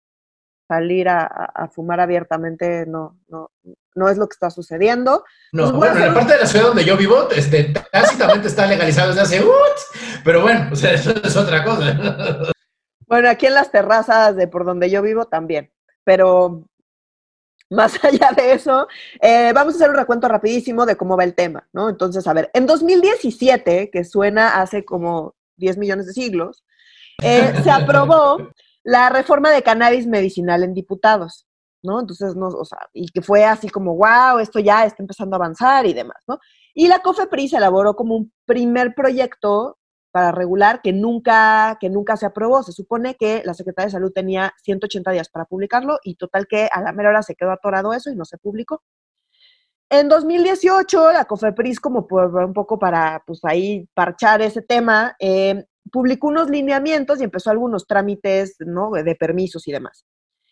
salir 0.66 1.10
a, 1.10 1.70
fumar 1.74 2.00
abiertamente, 2.00 2.86
no, 2.86 3.18
no, 3.28 3.50
no 3.94 4.08
es 4.08 4.16
lo 4.16 4.26
que 4.26 4.34
está 4.34 4.48
sucediendo. 4.48 5.24
No, 5.52 5.64
pues, 5.64 5.74
bueno, 5.74 5.96
en 5.96 6.06
la 6.06 6.14
parte 6.14 6.32
de 6.32 6.40
la 6.40 6.46
ciudad 6.46 6.68
donde 6.68 6.86
yo 6.86 6.96
vivo, 6.96 7.28
este, 7.30 7.74
tácitamente 7.92 8.48
está 8.48 8.66
legalizado 8.66 9.08
desde 9.08 9.20
hace, 9.20 9.44
pero 10.24 10.40
bueno, 10.40 10.70
o 10.72 10.76
sea, 10.76 10.92
eso 10.92 11.12
es 11.22 11.36
otra 11.36 11.62
cosa. 11.64 11.98
Bueno, 13.06 13.28
aquí 13.28 13.44
en 13.46 13.54
las 13.54 13.70
terrazas 13.70 14.36
de 14.36 14.48
por 14.48 14.64
donde 14.64 14.88
yo 14.88 15.02
vivo 15.02 15.26
también, 15.26 15.70
pero 16.04 16.66
más 17.70 17.98
allá 18.04 18.30
de 18.36 18.52
eso, 18.52 18.86
eh, 19.20 19.52
vamos 19.54 19.74
a 19.74 19.76
hacer 19.76 19.90
un 19.90 19.96
recuento 19.96 20.28
rapidísimo 20.28 20.86
de 20.86 20.96
cómo 20.96 21.16
va 21.16 21.24
el 21.24 21.34
tema, 21.34 21.68
¿no? 21.72 21.88
Entonces, 21.88 22.26
a 22.26 22.32
ver, 22.32 22.50
en 22.54 22.66
2017, 22.66 23.90
que 23.90 24.04
suena 24.04 24.60
hace 24.60 24.84
como 24.84 25.34
10 25.56 25.78
millones 25.78 26.06
de 26.06 26.12
siglos, 26.12 26.64
eh, 27.22 27.52
se 27.62 27.70
aprobó 27.70 28.38
la 28.84 29.10
reforma 29.10 29.50
de 29.50 29.62
cannabis 29.62 30.06
medicinal 30.06 30.62
en 30.62 30.74
diputados, 30.74 31.46
¿no? 31.82 32.00
Entonces, 32.00 32.36
no, 32.36 32.48
o 32.48 32.64
sea, 32.64 32.78
y 32.92 33.08
que 33.08 33.22
fue 33.22 33.44
así 33.44 33.68
como, 33.68 33.96
wow, 33.96 34.38
esto 34.38 34.58
ya 34.60 34.84
está 34.84 35.02
empezando 35.02 35.36
a 35.36 35.38
avanzar 35.38 35.86
y 35.86 35.92
demás, 35.92 36.22
¿no? 36.26 36.38
Y 36.74 36.86
la 36.88 37.00
COFEPRIS 37.00 37.54
elaboró 37.54 37.96
como 37.96 38.16
un 38.16 38.32
primer 38.46 38.94
proyecto 38.94 39.77
para 40.10 40.32
regular 40.32 40.80
que 40.82 40.92
nunca, 40.92 41.76
que 41.80 41.90
nunca 41.90 42.16
se 42.16 42.26
aprobó. 42.26 42.62
Se 42.62 42.72
supone 42.72 43.14
que 43.14 43.42
la 43.44 43.54
Secretaría 43.54 43.86
de 43.86 43.92
Salud 43.92 44.12
tenía 44.12 44.54
180 44.62 45.10
días 45.10 45.28
para 45.28 45.44
publicarlo 45.44 45.98
y 46.02 46.16
total 46.16 46.46
que 46.46 46.68
a 46.72 46.80
la 46.80 46.92
mera 46.92 47.10
hora 47.10 47.22
se 47.22 47.34
quedó 47.34 47.50
atorado 47.50 47.92
eso 47.92 48.10
y 48.10 48.16
no 48.16 48.24
se 48.24 48.38
publicó. 48.38 48.82
En 49.90 50.08
2018, 50.08 51.12
la 51.12 51.24
COFEPRIS, 51.24 51.80
como 51.80 52.06
por 52.06 52.34
un 52.34 52.52
poco 52.52 52.78
para, 52.78 53.22
pues 53.26 53.40
ahí, 53.44 53.88
parchar 53.94 54.42
ese 54.42 54.60
tema, 54.60 55.16
eh, 55.18 55.64
publicó 55.90 56.28
unos 56.28 56.50
lineamientos 56.50 57.20
y 57.20 57.24
empezó 57.24 57.50
algunos 57.50 57.86
trámites, 57.86 58.56
¿no?, 58.58 58.90
de 58.90 59.14
permisos 59.14 59.66
y 59.66 59.72
demás. 59.72 60.04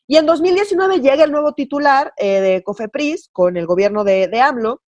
Y 0.07 0.17
en 0.17 0.25
2019 0.25 1.01
llega 1.01 1.25
el 1.25 1.33
nuevo 1.33 1.53
titular 1.53 2.15
eh, 2.17 2.41
de 2.41 2.63
COFEPRIS 2.63 3.29
con 3.31 3.59
el 3.59 3.67
gobierno 3.67 4.05
de, 4.05 4.29
de 4.29 4.41
AMLO, 4.41 4.81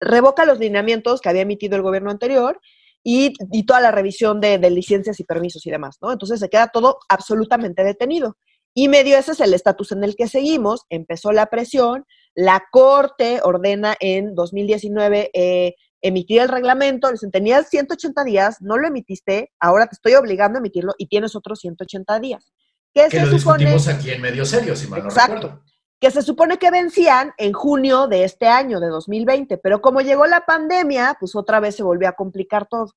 revoca 0.00 0.44
los 0.44 0.58
lineamientos 0.58 1.20
que 1.20 1.28
había 1.28 1.42
emitido 1.42 1.76
el 1.76 1.82
gobierno 1.82 2.10
anterior 2.10 2.60
y, 3.02 3.32
toda 3.64 3.80
la 3.80 3.90
revisión 3.90 4.40
de, 4.40 4.58
de, 4.58 4.70
licencias 4.70 5.18
y 5.20 5.24
permisos 5.24 5.64
y 5.66 5.70
demás, 5.70 5.98
¿no? 6.02 6.12
Entonces 6.12 6.40
se 6.40 6.48
queda 6.48 6.68
todo 6.68 6.98
absolutamente 7.08 7.84
detenido. 7.84 8.36
Y 8.74 8.88
medio 8.88 9.16
ese 9.16 9.32
es 9.32 9.40
el 9.40 9.54
estatus 9.54 9.92
en 9.92 10.04
el 10.04 10.14
que 10.14 10.28
seguimos, 10.28 10.82
empezó 10.88 11.32
la 11.32 11.46
presión, 11.46 12.04
la 12.34 12.62
Corte 12.70 13.40
ordena 13.42 13.96
en 13.98 14.34
2019 14.34 15.30
eh, 15.32 15.74
emitir 16.00 16.40
el 16.40 16.48
reglamento, 16.48 17.10
les 17.10 17.20
tenías 17.32 17.68
180 17.68 18.22
días, 18.24 18.58
no 18.60 18.76
lo 18.78 18.86
emitiste, 18.86 19.50
ahora 19.58 19.86
te 19.86 19.94
estoy 19.94 20.14
obligando 20.14 20.58
a 20.58 20.60
emitirlo 20.60 20.94
y 20.98 21.08
tienes 21.08 21.34
otros 21.34 21.58
180 21.60 22.20
días. 22.20 22.52
¿Qué 22.94 23.04
que 23.04 23.10
se 23.10 23.26
lo 23.26 23.38
supone? 23.38 23.64
discutimos 23.64 23.88
aquí 23.88 24.10
en 24.10 24.22
medio 24.22 24.44
serio, 24.44 24.76
si 24.76 24.86
mal 24.86 25.00
Exacto. 25.00 25.62
Que 26.00 26.10
se 26.10 26.22
supone 26.22 26.58
que 26.58 26.70
vencían 26.70 27.32
en 27.38 27.52
junio 27.52 28.06
de 28.06 28.24
este 28.24 28.46
año, 28.46 28.80
de 28.80 28.88
2020, 28.88 29.58
pero 29.58 29.80
como 29.80 30.00
llegó 30.00 30.26
la 30.26 30.46
pandemia, 30.46 31.16
pues 31.18 31.34
otra 31.34 31.60
vez 31.60 31.76
se 31.76 31.82
volvió 31.82 32.08
a 32.08 32.12
complicar 32.12 32.66
todo. 32.68 32.92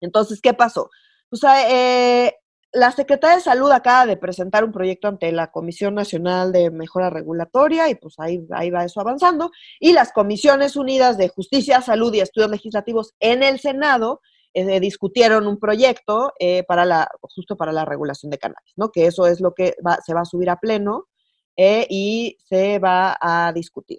Entonces, 0.00 0.40
¿qué 0.40 0.52
pasó? 0.52 0.90
Pues 1.30 1.42
eh, 1.44 2.34
la 2.72 2.90
Secretaría 2.90 3.36
de 3.36 3.42
Salud 3.42 3.70
acaba 3.70 4.06
de 4.06 4.16
presentar 4.16 4.64
un 4.64 4.72
proyecto 4.72 5.08
ante 5.08 5.30
la 5.32 5.50
Comisión 5.50 5.94
Nacional 5.94 6.52
de 6.52 6.70
Mejora 6.70 7.10
Regulatoria 7.10 7.88
y 7.88 7.94
pues 7.94 8.14
ahí, 8.18 8.46
ahí 8.50 8.70
va 8.70 8.84
eso 8.84 9.00
avanzando. 9.00 9.50
Y 9.78 9.92
las 9.92 10.12
Comisiones 10.12 10.76
Unidas 10.76 11.18
de 11.18 11.28
Justicia, 11.28 11.80
Salud 11.80 12.12
y 12.14 12.20
Estudios 12.20 12.50
Legislativos 12.50 13.14
en 13.20 13.42
el 13.42 13.60
Senado 13.60 14.20
eh, 14.54 14.80
discutieron 14.80 15.46
un 15.46 15.58
proyecto 15.58 16.32
eh, 16.38 16.64
para 16.64 16.84
la, 16.84 17.08
justo 17.22 17.56
para 17.56 17.72
la 17.72 17.84
regulación 17.84 18.30
de 18.30 18.38
cannabis, 18.38 18.72
¿no? 18.76 18.90
Que 18.90 19.06
eso 19.06 19.26
es 19.26 19.40
lo 19.40 19.54
que 19.54 19.74
se 20.04 20.14
va 20.14 20.20
a 20.20 20.26
subir 20.26 20.50
a 20.50 20.56
pleno 20.56 21.08
eh, 21.56 21.86
y 21.88 22.38
se 22.48 22.78
va 22.78 23.16
a 23.20 23.52
discutir. 23.52 23.98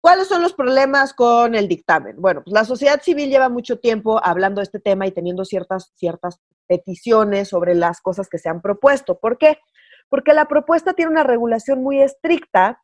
¿Cuáles 0.00 0.28
son 0.28 0.42
los 0.42 0.52
problemas 0.52 1.12
con 1.12 1.54
el 1.54 1.68
dictamen? 1.68 2.20
Bueno, 2.20 2.42
pues 2.44 2.54
la 2.54 2.64
sociedad 2.64 3.02
civil 3.02 3.28
lleva 3.30 3.48
mucho 3.48 3.78
tiempo 3.78 4.20
hablando 4.24 4.60
de 4.60 4.64
este 4.64 4.78
tema 4.78 5.06
y 5.06 5.10
teniendo 5.10 5.44
ciertas, 5.44 5.92
ciertas 5.96 6.40
peticiones 6.68 7.48
sobre 7.48 7.74
las 7.74 8.00
cosas 8.00 8.28
que 8.28 8.38
se 8.38 8.48
han 8.48 8.62
propuesto. 8.62 9.18
¿Por 9.18 9.38
qué? 9.38 9.58
Porque 10.08 10.34
la 10.34 10.46
propuesta 10.46 10.94
tiene 10.94 11.10
una 11.10 11.24
regulación 11.24 11.82
muy 11.82 12.00
estricta 12.00 12.80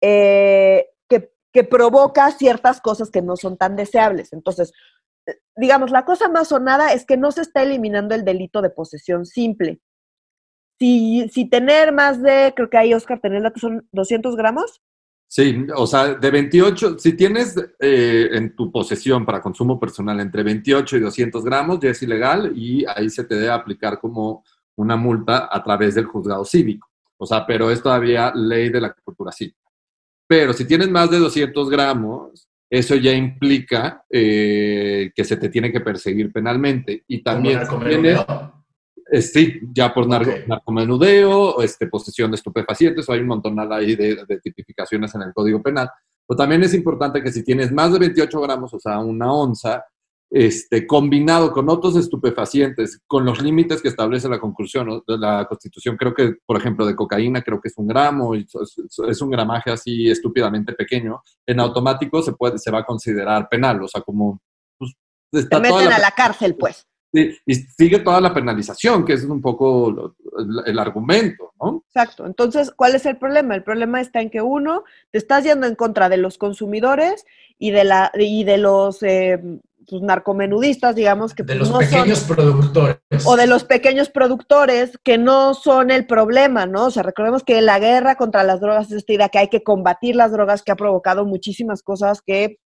eh, 0.00 0.86
que, 1.08 1.30
que 1.52 1.64
provoca 1.64 2.30
ciertas 2.32 2.80
cosas 2.80 3.10
que 3.10 3.22
no 3.22 3.36
son 3.36 3.58
tan 3.58 3.76
deseables. 3.76 4.32
Entonces, 4.32 4.72
digamos, 5.56 5.90
la 5.90 6.04
cosa 6.04 6.28
más 6.28 6.48
sonada 6.48 6.92
es 6.92 7.04
que 7.04 7.16
no 7.16 7.32
se 7.32 7.42
está 7.42 7.62
eliminando 7.62 8.14
el 8.14 8.24
delito 8.24 8.62
de 8.62 8.70
posesión 8.70 9.26
simple. 9.26 9.80
Si, 10.78 11.28
si 11.30 11.48
tener 11.48 11.92
más 11.92 12.22
de, 12.22 12.52
creo 12.54 12.68
que 12.68 12.76
ahí, 12.76 12.94
Oscar, 12.94 13.20
tener 13.20 13.42
la 13.42 13.50
que 13.50 13.60
son 13.60 13.88
200 13.92 14.36
gramos, 14.36 14.82
Sí, 15.28 15.66
o 15.74 15.86
sea, 15.86 16.14
de 16.14 16.30
28, 16.30 16.98
si 16.98 17.14
tienes 17.14 17.56
eh, 17.80 18.28
en 18.32 18.54
tu 18.54 18.70
posesión 18.70 19.26
para 19.26 19.40
consumo 19.40 19.78
personal 19.78 20.20
entre 20.20 20.44
28 20.44 20.96
y 20.96 21.00
200 21.00 21.44
gramos, 21.44 21.80
ya 21.80 21.90
es 21.90 22.02
ilegal 22.02 22.52
y 22.54 22.84
ahí 22.86 23.10
se 23.10 23.24
te 23.24 23.34
debe 23.34 23.50
aplicar 23.50 23.98
como 23.98 24.44
una 24.76 24.96
multa 24.96 25.48
a 25.50 25.62
través 25.64 25.96
del 25.96 26.06
juzgado 26.06 26.44
cívico. 26.44 26.88
O 27.18 27.26
sea, 27.26 27.44
pero 27.44 27.70
es 27.70 27.82
todavía 27.82 28.32
ley 28.34 28.68
de 28.68 28.80
la 28.80 28.92
cultura 28.92 29.32
cívica. 29.32 29.58
Pero 30.28 30.52
si 30.52 30.64
tienes 30.64 30.90
más 30.90 31.10
de 31.10 31.18
200 31.18 31.70
gramos, 31.70 32.48
eso 32.70 32.94
ya 32.94 33.12
implica 33.12 34.04
eh, 34.08 35.10
que 35.14 35.24
se 35.24 35.36
te 35.36 35.48
tiene 35.48 35.72
que 35.72 35.80
perseguir 35.80 36.32
penalmente. 36.32 37.04
Y 37.08 37.22
también 37.22 37.60
sí, 39.20 39.60
ya 39.72 39.94
por 39.94 40.06
narcomenudeo, 40.08 41.62
este, 41.62 41.86
posesión 41.86 42.30
de 42.30 42.36
estupefacientes, 42.36 43.08
o 43.08 43.12
hay 43.12 43.20
un 43.20 43.28
montón 43.28 43.58
ahí 43.72 43.94
de, 43.94 44.24
de, 44.26 44.40
tipificaciones 44.40 45.14
en 45.14 45.22
el 45.22 45.32
Código 45.32 45.62
Penal. 45.62 45.90
Pero 46.26 46.36
también 46.36 46.62
es 46.64 46.74
importante 46.74 47.22
que 47.22 47.30
si 47.30 47.44
tienes 47.44 47.72
más 47.72 47.92
de 47.92 48.00
28 48.00 48.40
gramos, 48.40 48.74
o 48.74 48.80
sea, 48.80 48.98
una 48.98 49.32
onza, 49.32 49.84
este, 50.28 50.88
combinado 50.88 51.52
con 51.52 51.68
otros 51.68 51.94
estupefacientes, 51.94 53.00
con 53.06 53.24
los 53.24 53.40
límites 53.40 53.80
que 53.80 53.88
establece 53.88 54.28
la 54.28 54.40
conclusión 54.40 55.02
de 55.06 55.18
la 55.18 55.46
Constitución, 55.46 55.96
creo 55.96 56.12
que, 56.12 56.34
por 56.44 56.56
ejemplo, 56.56 56.84
de 56.84 56.96
cocaína, 56.96 57.42
creo 57.42 57.60
que 57.60 57.68
es 57.68 57.78
un 57.78 57.86
gramo, 57.86 58.34
es, 58.34 58.48
es 59.08 59.20
un 59.22 59.30
gramaje 59.30 59.70
así 59.70 60.10
estúpidamente 60.10 60.72
pequeño, 60.72 61.22
en 61.46 61.60
automático 61.60 62.22
se, 62.22 62.32
puede, 62.32 62.58
se 62.58 62.72
va 62.72 62.80
a 62.80 62.84
considerar 62.84 63.48
penal, 63.48 63.82
o 63.82 63.88
sea, 63.88 64.00
como... 64.00 64.40
Pues, 64.76 64.96
Te 65.48 65.60
meten 65.60 65.92
a 65.92 65.98
la 66.00 66.10
cárcel, 66.10 66.56
pues 66.56 66.88
y 67.16 67.54
sigue 67.54 68.00
toda 68.00 68.20
la 68.20 68.34
penalización, 68.34 69.04
que 69.04 69.14
es 69.14 69.24
un 69.24 69.40
poco 69.40 70.14
el, 70.66 70.78
argumento, 70.78 71.52
¿no? 71.60 71.82
Exacto. 71.86 72.26
Entonces, 72.26 72.70
¿cuál 72.70 72.94
es 72.94 73.06
el 73.06 73.16
problema? 73.16 73.54
El 73.54 73.62
problema 73.62 74.00
está 74.00 74.20
en 74.20 74.30
que 74.30 74.42
uno, 74.42 74.84
te 75.10 75.18
estás 75.18 75.44
yendo 75.44 75.66
en 75.66 75.74
contra 75.74 76.08
de 76.08 76.16
los 76.16 76.38
consumidores 76.38 77.24
y 77.58 77.70
de, 77.70 77.84
la, 77.84 78.12
y 78.14 78.44
de 78.44 78.58
los 78.58 79.02
eh, 79.02 79.40
pues, 79.88 80.02
narcomenudistas, 80.02 80.94
digamos, 80.96 81.34
que 81.34 81.42
de 81.42 81.56
pues, 81.56 81.70
los 81.70 81.78
pequeños 81.78 82.20
productores. 82.24 82.98
O 83.24 83.36
de 83.36 83.46
los 83.46 83.64
pequeños 83.64 84.10
productores 84.10 84.98
que 85.02 85.16
no 85.16 85.54
son 85.54 85.90
el 85.90 86.06
problema, 86.06 86.66
¿no? 86.66 86.86
O 86.86 86.90
sea, 86.90 87.02
recordemos 87.02 87.44
que 87.44 87.60
la 87.62 87.78
guerra 87.78 88.16
contra 88.16 88.42
las 88.42 88.60
drogas 88.60 88.88
es 88.88 88.98
esta 88.98 89.12
idea 89.12 89.28
que 89.28 89.38
hay 89.38 89.48
que 89.48 89.62
combatir 89.62 90.16
las 90.16 90.32
drogas 90.32 90.62
que 90.62 90.72
ha 90.72 90.76
provocado 90.76 91.24
muchísimas 91.24 91.82
cosas 91.82 92.20
que 92.20 92.58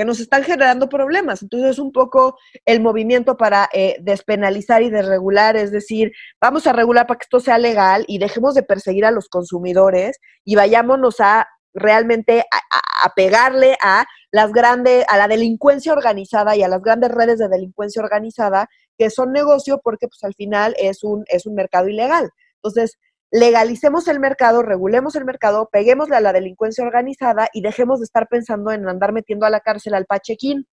que 0.00 0.06
nos 0.06 0.18
están 0.18 0.44
generando 0.44 0.88
problemas. 0.88 1.42
Entonces 1.42 1.72
es 1.72 1.78
un 1.78 1.92
poco 1.92 2.38
el 2.64 2.80
movimiento 2.80 3.36
para 3.36 3.68
eh, 3.70 3.98
despenalizar 4.00 4.82
y 4.82 4.88
desregular, 4.88 5.58
es 5.58 5.72
decir, 5.72 6.10
vamos 6.40 6.66
a 6.66 6.72
regular 6.72 7.06
para 7.06 7.18
que 7.18 7.24
esto 7.24 7.38
sea 7.38 7.58
legal 7.58 8.06
y 8.08 8.16
dejemos 8.16 8.54
de 8.54 8.62
perseguir 8.62 9.04
a 9.04 9.10
los 9.10 9.28
consumidores 9.28 10.18
y 10.42 10.54
vayámonos 10.54 11.16
a 11.20 11.46
realmente 11.74 12.46
a, 12.50 13.14
pegarle 13.14 13.76
a 13.82 14.06
las 14.32 14.52
grandes, 14.52 15.04
a 15.06 15.18
la 15.18 15.28
delincuencia 15.28 15.92
organizada 15.92 16.56
y 16.56 16.62
a 16.62 16.68
las 16.68 16.80
grandes 16.80 17.10
redes 17.10 17.38
de 17.38 17.50
delincuencia 17.50 18.02
organizada 18.02 18.70
que 18.96 19.10
son 19.10 19.32
negocio 19.32 19.82
porque 19.84 20.08
pues 20.08 20.24
al 20.24 20.32
final 20.32 20.74
es 20.78 21.04
un, 21.04 21.24
es 21.26 21.44
un 21.44 21.54
mercado 21.54 21.88
ilegal. 21.88 22.30
Entonces, 22.54 22.96
legalicemos 23.30 24.08
el 24.08 24.20
mercado, 24.20 24.62
regulemos 24.62 25.14
el 25.16 25.24
mercado, 25.24 25.68
peguémosle 25.70 26.16
a 26.16 26.20
la 26.20 26.32
delincuencia 26.32 26.84
organizada 26.84 27.48
y 27.52 27.62
dejemos 27.62 28.00
de 28.00 28.04
estar 28.04 28.28
pensando 28.28 28.72
en 28.72 28.88
andar 28.88 29.12
metiendo 29.12 29.46
a 29.46 29.50
la 29.50 29.60
cárcel 29.60 29.94
al 29.94 30.06
pachequín. 30.06 30.66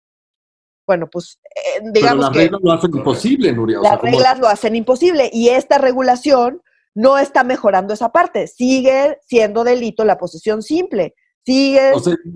Bueno, 0.85 1.07
pues 1.11 1.39
eh, 1.43 1.81
digamos 1.93 2.29
Pero 2.29 2.29
las 2.29 2.35
reglas 2.35 2.61
lo 2.63 2.71
hacen 2.71 2.95
imposible, 2.95 3.53
Nuria. 3.53 3.79
Las 3.81 4.01
reglas 4.01 4.39
lo 4.39 4.47
hacen 4.47 4.75
imposible 4.75 5.29
y 5.33 5.49
esta 5.49 5.77
regulación 5.77 6.61
no 6.95 7.17
está 7.17 7.43
mejorando 7.43 7.93
esa 7.93 8.11
parte. 8.11 8.47
Sigue 8.47 9.19
siendo 9.27 9.63
delito 9.63 10.05
la 10.05 10.17
posesión 10.17 10.63
simple. 10.63 11.13
Sigue 11.45 11.91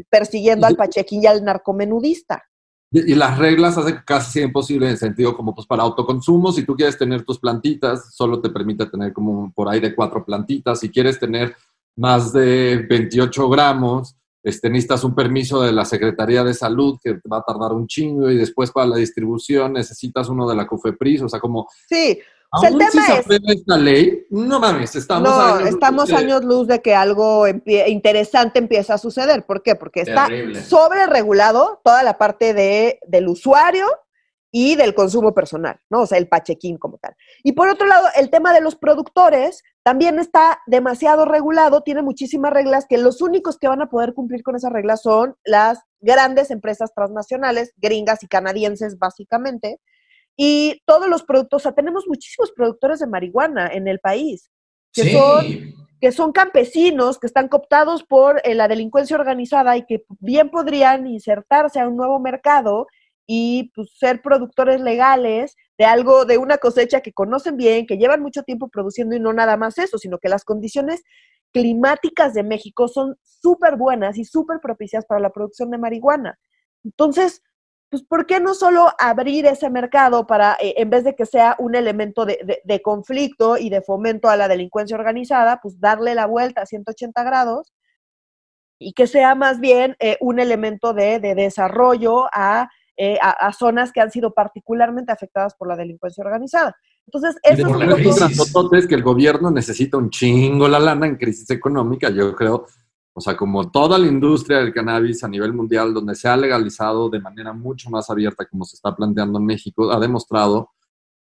persiguiendo 0.10 0.67
al 0.67 0.75
pachequín 0.75 1.23
y 1.23 1.27
al 1.27 1.43
narcomenudista. 1.43 2.43
Y, 2.91 3.15
las 3.15 3.38
reglas 3.38 3.77
hacen 3.77 4.01
casi 4.06 4.41
imposible 4.41 4.86
en 4.86 4.91
el 4.91 4.97
sentido 4.97 5.36
como 5.36 5.56
pues 5.56 5.65
para 5.65 5.84
autoconsumo, 5.84 6.51
si 6.51 6.63
tú 6.63 6.75
quieres 6.75 6.97
tener 6.97 7.23
tus 7.23 7.39
plantitas, 7.39 8.13
solo 8.13 8.41
te 8.41 8.49
permite 8.49 8.86
tener 8.86 9.13
como 9.13 9.51
por 9.54 9.69
ahí 9.69 9.80
de 9.80 9.95
cuatro 9.95 10.25
plantitas. 10.25 10.82
Si 10.82 10.89
quieres 10.89 11.17
tener 11.17 11.56
más 11.95 12.34
de 12.34 12.86
28 12.89 13.49
gramos, 13.49 14.15
este, 14.43 14.69
necesitas 14.69 15.04
un 15.04 15.15
permiso 15.15 15.62
de 15.62 15.71
la 15.71 15.86
Secretaría 15.86 16.43
de 16.43 16.54
Salud 16.54 16.97
que 17.01 17.13
va 17.32 17.38
a 17.38 17.43
tardar 17.43 17.73
un 17.73 17.88
chingo 17.88 18.30
y 18.30 18.38
después 18.38 18.71
para 18.71 18.88
la 18.88 18.97
distribución 18.97 19.73
necesitas 19.73 20.27
uno 20.30 20.49
de 20.49 20.56
la 20.56 20.67
COFEPRIS, 20.67 21.21
o 21.21 21.30
sea, 21.30 21.39
como... 21.39 21.67
Sí, 21.88 22.19
el 22.64 22.78
tema 22.78 22.92
si 22.92 23.12
es, 23.14 23.26
esta 23.48 23.78
ley, 23.78 24.26
no 24.30 24.60
mames, 24.60 24.96
estamos, 24.96 25.32
años, 25.32 25.70
estamos 25.70 26.10
luz 26.10 26.20
años 26.20 26.44
luz 26.44 26.68
de 26.68 26.82
que 26.82 26.94
algo 26.94 27.46
interesante 27.48 28.60
empieza 28.60 28.96
a 28.96 28.98
suceder. 28.98 29.46
¿Por 29.46 29.64
qué? 29.64 29.76
Porque 29.76 30.02
está 30.02 30.28
sobre 30.68 31.06
regulado 31.06 31.82
toda 31.84 32.04
la 32.04 32.18
parte 32.18 32.54
de, 32.54 33.00
del 33.08 33.30
usuario 33.30 33.88
y 34.52 34.76
del 34.76 34.94
consumo 34.94 35.34
personal, 35.34 35.80
¿no? 35.90 36.02
O 36.02 36.06
sea, 36.06 36.18
el 36.18 36.28
pachequín 36.28 36.78
como 36.78 36.98
tal. 36.98 37.16
Y 37.42 37.54
por 37.54 37.70
otro 37.70 37.88
lado, 37.88 38.08
el 38.18 38.30
tema 38.30 38.54
de 38.54 38.60
los 38.60 38.76
productores 38.76 39.64
también 39.84 40.20
está 40.20 40.60
demasiado 40.68 41.24
regulado, 41.24 41.82
tiene 41.82 42.02
muchísimas 42.02 42.52
reglas 42.52 42.86
que 42.88 42.98
los 42.98 43.22
únicos 43.22 43.58
que 43.58 43.70
van 43.70 43.82
a 43.82 43.90
poder 43.90 44.14
cumplir 44.14 44.44
con 44.44 44.58
esas 44.58 44.74
reglas 44.74 45.02
son 45.02 45.38
las 45.46 45.80
grandes 46.02 46.52
empresas 46.52 46.94
transnacionales, 46.94 47.74
gringas 47.78 48.24
y 48.24 48.28
canadienses 48.28 49.00
básicamente, 49.00 49.80
y 50.38 50.82
todos 50.86 51.08
los 51.08 51.24
productos, 51.24 51.62
o 51.62 51.63
sea, 51.63 51.72
tenemos 51.74 52.06
muchísimos 52.08 52.52
productores 52.52 53.00
de 53.00 53.08
marihuana 53.08 53.67
en 53.67 53.88
el 53.88 54.00
país, 54.00 54.50
que, 54.94 55.12
son, 55.12 55.46
que 56.00 56.12
son 56.12 56.32
campesinos, 56.32 57.20
que 57.20 57.28
están 57.28 57.48
cooptados 57.48 58.04
por 58.04 58.41
eh, 58.44 58.56
la 58.56 58.67
delincuencia 58.67 59.16
organizada 59.16 59.78
y 59.78 59.86
que 59.86 60.03
bien 60.20 60.49
podrían 60.49 61.08
insertarse 61.08 61.80
a 61.80 61.88
un 61.88 61.95
nuevo 61.95 62.20
mercado 62.20 62.88
y 63.28 63.72
pues, 63.76 63.91
ser 63.97 64.22
productores 64.22 64.82
legales 64.82 65.55
de 65.78 65.86
algo, 65.86 66.26
de 66.26 66.38
una 66.38 66.58
cosecha 66.58 67.01
que 67.01 67.14
conocen 67.14 67.58
bien, 67.58 67.86
que 67.86 67.97
llevan 67.97 68.22
mucho 68.22 68.43
tiempo 68.43 68.68
produciendo 68.70 69.16
y 69.16 69.20
no 69.20 69.34
nada 69.34 69.58
más 69.58 69.78
eso, 69.78 69.97
sino 69.97 70.18
que 70.18 70.30
las 70.30 70.43
condiciones 70.43 71.01
climáticas 71.53 72.34
de 72.34 72.43
México 72.43 72.88
son 72.88 73.16
súper 73.24 73.76
buenas 73.76 74.18
y 74.18 74.26
súper 74.26 74.60
propicias 74.62 75.05
para 75.05 75.22
la 75.22 75.32
producción 75.32 75.70
de 75.70 75.78
marihuana. 75.78 76.39
Entonces, 76.84 77.41
pues 77.92 78.04
¿por 78.04 78.26
qué 78.26 78.39
no 78.39 78.54
solo 78.54 78.88
abrir 78.98 79.46
ese 79.46 79.70
mercado 79.70 80.26
para, 80.26 80.54
eh, 80.62 80.76
en 80.78 80.89
vez 80.89 81.04
de 81.04 81.14
que 81.14 81.26
sea 81.26 81.58
un 81.60 81.76
elemento 81.76 82.26
de, 82.26 82.82
conflicto 82.82 83.58
y 83.58 83.70
de 83.70 83.82
fomento 83.82 84.30
a 84.30 84.38
la 84.38 84.48
delincuencia 84.48 84.96
organizada, 84.96 85.60
pues 85.62 85.78
darle 85.82 86.16
la 86.16 86.26
vuelta 86.26 86.62
a 86.62 86.66
180 86.66 87.22
grados 87.24 87.74
y 88.80 88.94
que 88.94 89.08
sea 89.08 89.36
más 89.36 89.60
bien 89.60 89.98
eh, 90.00 90.18
un 90.22 90.39
elemento 90.39 90.94
de, 90.94 91.20
desarrollo 91.20 92.28
a 92.32 92.70
eh, 92.98 93.18
a, 93.22 93.52
zonas 93.52 93.92
que 93.92 94.00
han 94.00 94.12
sido 94.12 94.34
particularmente 94.34 95.12
afectadas 95.12 95.56
por 95.56 95.68
la 95.68 95.76
delincuencia 95.76 96.24
organizada. 96.24 96.76
Entonces, 97.08 97.36
eso 97.42 97.68
es, 97.82 98.84
es 98.84 98.88
que 98.88 98.96
el 98.96 99.02
gobierno 99.02 99.50
necesita 99.50 99.98
un 99.98 100.10
chingo 100.12 100.68
la 100.68 100.80
lana 100.80 101.08
en 101.08 101.16
crisis 101.16 101.50
económica, 101.50 102.10
yo 102.10 102.36
creo, 102.36 102.68
o 103.14 103.22
sea, 103.22 103.36
como 103.36 103.70
toda 103.70 103.97
la 103.97 104.07
industria 104.07 104.59
del 104.59 104.74
cannabis 104.74 105.24
a 105.24 105.28
nivel 105.28 105.53
mundial, 105.53 105.93
donde 105.93 106.16
se 106.16 106.30
ha 106.30 106.38
legalizado 106.38 107.09
de 107.09 107.20
manera 107.20 107.51
mucho 107.53 107.89
más 107.89 108.09
abierta, 108.09 108.45
como 108.45 108.64
se 108.64 108.76
está 108.76 108.95
planteando 108.95 109.38
en 109.39 109.45
México, 109.45 109.91
ha 109.91 109.99
demostrado 109.99 110.70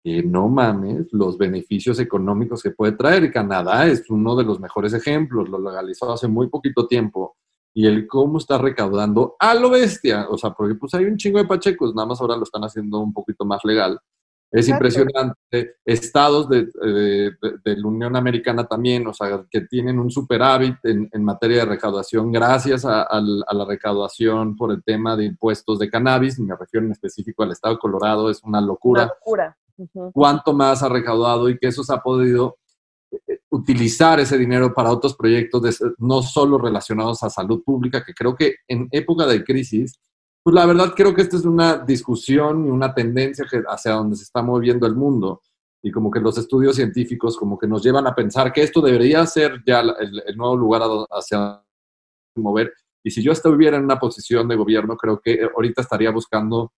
que 0.03 0.22
no 0.22 0.49
mames 0.49 1.12
los 1.12 1.39
beneficios 1.39 1.99
económicos 2.01 2.62
que 2.62 2.70
puede 2.70 2.93
traer. 2.93 3.32
Canadá 3.32 3.87
es 3.87 4.09
uno 4.11 4.37
de 4.37 4.45
los 4.45 4.61
mejores 4.61 4.93
ejemplos, 4.95 5.49
lo 5.49 5.61
legalizó 5.61 6.12
hace 6.12 6.28
muy 6.28 6.49
poquito 6.49 6.87
tiempo 6.87 7.37
y 7.72 7.87
el 7.87 8.07
cómo 8.07 8.39
está 8.39 8.57
recaudando 8.57 9.37
a 9.39 9.55
lo 9.55 9.70
bestia. 9.70 10.26
O 10.30 10.39
sea, 10.39 10.51
porque 10.51 10.74
pues 10.76 10.95
hay 10.95 11.05
un 11.05 11.16
chingo 11.16 11.39
de 11.39 11.45
pachecos, 11.45 11.95
nada 11.95 12.09
más 12.09 12.20
ahora 12.20 12.37
lo 12.37 12.45
están 12.45 12.62
haciendo 12.62 13.01
un 13.01 13.12
poquito 13.12 13.45
más 13.45 13.64
legal. 13.64 14.01
Es 14.57 14.68
impresionante. 14.68 15.76
Estados 15.84 16.48
de, 16.48 16.66
la 17.64 17.86
Unión 17.86 18.16
Americana 18.16 18.66
también, 18.66 19.07
o 19.07 19.12
sea, 19.12 19.44
que 19.50 19.62
tienen 19.62 19.98
un 19.98 20.11
superávit 20.11 20.76
en, 20.84 21.24
materia 21.24 21.59
de 21.59 21.66
recaudación 21.66 22.32
gracias 22.32 22.84
a, 22.84 23.20
la 23.20 23.64
recaudación 23.64 24.57
por 24.57 24.72
el 24.72 24.82
tema 24.82 25.16
de 25.16 25.26
impuestos 25.26 25.78
de 25.78 25.90
cannabis. 25.90 26.38
Me 26.38 26.57
refiero 26.57 26.86
en 26.86 26.92
específico 26.92 27.42
al 27.42 27.52
Estado 27.52 27.74
de 27.74 27.80
Colorado, 27.80 28.30
es 28.30 28.42
una 28.42 28.61
locura. 28.61 29.02
Una 29.02 29.12
locura. 29.12 29.57
Cuánto 30.12 30.54
más 30.54 30.82
ha 30.82 30.88
recaudado 30.88 31.50
y 31.50 31.59
que 31.59 31.68
eso 31.68 31.84
se 31.84 31.92
ha 31.92 31.98
podido 31.98 32.57
utilizar 33.50 34.18
ese 34.20 34.38
dinero 34.38 34.72
para 34.74 34.90
otros 34.90 35.14
proyectos 35.16 35.80
no 35.98 36.22
solo 36.22 36.59
relacionados 36.59 37.22
a 37.22 37.30
salud 37.30 37.62
pública, 37.62 38.04
que 38.04 38.14
creo 38.14 38.34
que 38.34 38.57
en 38.68 38.88
época 38.90 39.26
de 39.26 39.44
crisis, 39.44 40.00
pues 40.47 40.55
la 40.55 40.64
verdad 40.64 40.92
creo 40.94 41.12
que 41.12 41.22
esta 41.22 41.36
es 41.36 41.44
una 41.44 41.78
discusión 41.78 42.68
y 42.68 42.70
una 42.70 42.94
tendencia 42.94 43.44
hacia 43.66 43.94
donde 43.94 44.14
se 44.14 44.22
está 44.22 44.42
moviendo 44.42 44.86
el 44.86 44.94
mundo 44.94 45.42
y 45.82 45.90
como 45.90 46.09
que 46.09 46.20
los 46.20 46.38
estudios 46.38 46.76
científicos 46.76 47.36
como 47.36 47.59
que 47.59 47.66
nos 47.66 47.82
llevan 47.82 48.07
a 48.07 48.14
pensar 48.14 48.53
que 48.53 48.62
esto 48.62 48.80
debería 48.80 49.26
ser 49.26 49.61
ya 49.66 49.80
el, 49.80 50.36
nuevo 50.36 50.57
lugar 50.57 50.82
hacia 51.11 51.61
mover. 52.36 52.72
Y 53.03 53.11
si 53.11 53.24
yo 53.24 53.32
estuviera 53.32 53.76
en 53.76 53.82
una 53.82 53.99
posición 53.99 54.47
de 54.47 54.55
gobierno, 54.55 54.97
creo 54.97 55.20
que 55.20 55.36
ahorita 55.53 55.82
estaría 55.82 56.12
buscando, 56.12 56.72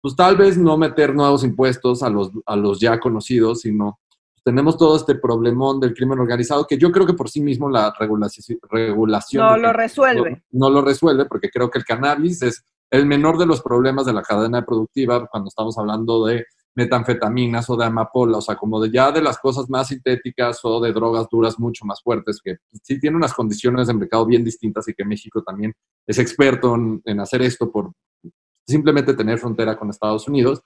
pues 0.00 0.14
tal 0.14 0.36
vez 0.36 0.56
no 0.56 0.76
meter 0.78 1.12
nuevos 1.12 1.42
impuestos 1.42 2.04
a 2.04 2.10
los, 2.10 2.30
a 2.46 2.54
los 2.54 2.78
ya 2.78 3.00
conocidos, 3.00 3.62
sino 3.62 3.98
tenemos 4.44 4.78
todo 4.78 4.94
este 4.94 5.16
problemón 5.16 5.80
del 5.80 5.92
crimen 5.92 6.20
organizado 6.20 6.68
que 6.68 6.78
yo 6.78 6.92
creo 6.92 7.04
que 7.04 7.14
por 7.14 7.28
sí 7.28 7.40
mismo 7.40 7.68
la 7.68 7.92
regulación, 7.98 9.44
no 9.44 9.56
lo 9.56 9.72
resuelve. 9.72 10.44
No, 10.52 10.70
lo 10.70 10.82
resuelve 10.82 11.24
porque 11.24 11.50
creo 11.50 11.68
que 11.68 11.80
el 11.80 11.84
cannabis 11.84 12.42
es 12.42 12.64
el 12.90 13.06
menor 13.06 13.38
de 13.38 13.46
los 13.46 13.62
problemas 13.62 14.06
de 14.06 14.12
la 14.12 14.22
cadena 14.22 14.64
productiva 14.64 15.26
cuando 15.26 15.48
estamos 15.48 15.76
hablando 15.78 16.24
de 16.26 16.46
metanfetaminas 16.74 17.68
o 17.70 17.76
de 17.76 17.86
amapola, 17.86 18.38
o 18.38 18.40
sea, 18.40 18.56
como 18.56 18.80
de 18.80 18.90
ya 18.90 19.10
de 19.10 19.20
las 19.20 19.38
cosas 19.38 19.68
más 19.68 19.88
sintéticas 19.88 20.60
o 20.62 20.80
de 20.80 20.92
drogas 20.92 21.26
duras 21.28 21.58
mucho 21.58 21.84
más 21.84 22.00
fuertes, 22.02 22.40
que 22.42 22.58
sí 22.82 23.00
tienen 23.00 23.16
unas 23.16 23.34
condiciones 23.34 23.88
de 23.88 23.94
mercado 23.94 24.24
bien 24.26 24.44
distintas 24.44 24.86
y 24.88 24.94
que 24.94 25.04
México 25.04 25.42
también 25.42 25.74
es 26.06 26.18
experto 26.18 26.76
en 27.04 27.20
hacer 27.20 27.42
esto 27.42 27.70
por 27.70 27.92
simplemente 28.66 29.14
tener 29.14 29.38
frontera 29.38 29.76
con 29.76 29.90
Estados 29.90 30.28
Unidos. 30.28 30.62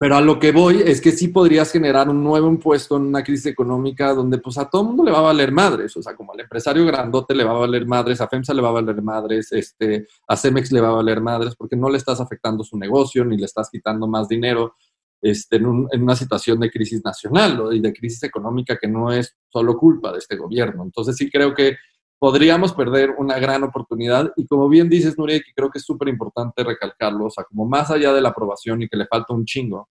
Pero 0.00 0.16
a 0.16 0.22
lo 0.22 0.38
que 0.38 0.50
voy 0.50 0.80
es 0.82 0.98
que 0.98 1.12
sí 1.12 1.28
podrías 1.28 1.70
generar 1.70 2.08
un 2.08 2.24
nuevo 2.24 2.48
impuesto 2.48 2.96
en 2.96 3.02
una 3.02 3.22
crisis 3.22 3.44
económica 3.44 4.14
donde 4.14 4.38
pues 4.38 4.56
a 4.56 4.66
todo 4.66 4.80
el 4.80 4.88
mundo 4.88 5.04
le 5.04 5.10
va 5.10 5.18
a 5.18 5.32
valer 5.32 5.52
madres, 5.52 5.94
o 5.94 6.00
sea, 6.00 6.16
como 6.16 6.32
al 6.32 6.40
empresario 6.40 6.86
grandote 6.86 7.34
le 7.34 7.44
va 7.44 7.50
a 7.50 7.58
valer 7.58 7.84
madres, 7.84 8.18
a 8.22 8.26
FEMSA 8.26 8.54
le 8.54 8.62
va 8.62 8.70
a 8.70 8.80
valer 8.80 9.02
madres, 9.02 9.52
este, 9.52 10.06
a 10.26 10.38
Cemex 10.38 10.72
le 10.72 10.80
va 10.80 10.88
a 10.88 10.92
valer 10.92 11.20
madres, 11.20 11.54
porque 11.54 11.76
no 11.76 11.90
le 11.90 11.98
estás 11.98 12.18
afectando 12.18 12.64
su 12.64 12.78
negocio 12.78 13.26
ni 13.26 13.36
le 13.36 13.44
estás 13.44 13.68
quitando 13.68 14.06
más 14.06 14.26
dinero 14.26 14.74
este, 15.20 15.56
en, 15.56 15.86
en 15.92 16.02
una 16.02 16.16
situación 16.16 16.58
de 16.60 16.70
crisis 16.70 17.04
nacional 17.04 17.62
y 17.70 17.80
de 17.80 17.92
crisis 17.92 18.22
económica 18.22 18.78
que 18.80 18.88
no 18.88 19.12
es 19.12 19.36
solo 19.50 19.76
culpa 19.76 20.12
de 20.12 20.18
este 20.20 20.36
gobierno. 20.36 20.82
Entonces 20.82 21.14
sí 21.14 21.30
creo 21.30 21.52
que 21.52 21.76
podríamos 22.20 22.74
perder 22.74 23.14
una 23.16 23.38
gran 23.38 23.64
oportunidad 23.64 24.30
y 24.36 24.46
como 24.46 24.68
bien 24.68 24.90
dices, 24.90 25.18
Nuria, 25.18 25.40
que 25.40 25.54
creo 25.54 25.70
que 25.70 25.78
es 25.78 25.84
súper 25.84 26.08
importante 26.08 26.62
recalcarlo, 26.62 27.24
o 27.24 27.30
sea, 27.30 27.44
como 27.44 27.64
más 27.64 27.90
allá 27.90 28.12
de 28.12 28.20
la 28.20 28.28
aprobación 28.28 28.82
y 28.82 28.88
que 28.88 28.98
le 28.98 29.06
falta 29.06 29.32
un 29.32 29.46
chingo, 29.46 29.88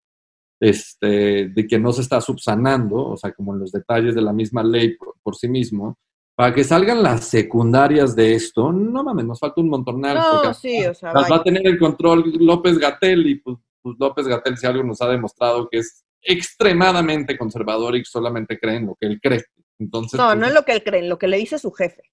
este, 0.60 1.48
de 1.48 1.68
que 1.68 1.80
no 1.80 1.92
se 1.92 2.02
está 2.02 2.22
subsanando, 2.22 2.98
o 2.98 3.18
sea, 3.18 3.34
como 3.34 3.56
en 3.56 3.62
los 3.62 3.72
detalles 3.72 4.14
de 4.14 4.22
la 4.22 4.32
misma 4.32 4.64
ley 4.64 4.96
por, 4.96 5.36
sí 5.36 5.48
mismo, 5.48 5.98
para 6.36 6.54
que 6.54 6.64
salgan 6.64 7.02
las 7.02 7.26
secundarias 7.26 8.16
de 8.16 8.36
esto, 8.36 8.72
no 8.72 9.04
mames, 9.04 9.26
nos 9.26 9.40
falta 9.40 9.62
un 9.62 9.70
montonal. 9.70 10.18
No, 10.18 10.54
sí, 10.54 10.86
o 10.86 10.94
sea, 10.94 11.12
las 11.12 11.32
va 11.32 11.38
a 11.38 11.44
tener 11.44 11.66
el 11.66 11.80
control 11.80 12.32
López 12.40 12.78
Gatel 12.78 13.26
y 13.26 13.36
pues, 13.36 13.58
pues, 13.82 13.96
López 14.00 14.28
Gatel 14.28 14.56
si 14.56 14.68
algo 14.68 14.84
nos 14.84 15.02
ha 15.02 15.08
demostrado 15.08 15.68
que 15.68 15.80
es 15.80 16.06
extremadamente 16.22 17.38
conservador 17.40 17.96
y 17.96 18.06
solamente 18.06 18.60
cree 18.60 18.76
en 18.76 18.86
lo 18.86 18.96
que 19.00 19.08
él 19.08 19.20
cree. 19.20 19.44
Entonces, 19.80 20.20
no, 20.20 20.28
pues, 20.28 20.38
no 20.38 20.46
es 20.46 20.54
lo 20.54 20.64
que 20.64 20.74
él 20.74 20.84
cree, 20.84 21.00
en 21.00 21.10
lo 21.10 21.18
que 21.18 21.28
le 21.28 21.38
dice 21.38 21.58
su 21.58 21.72
jefe. 21.72 22.04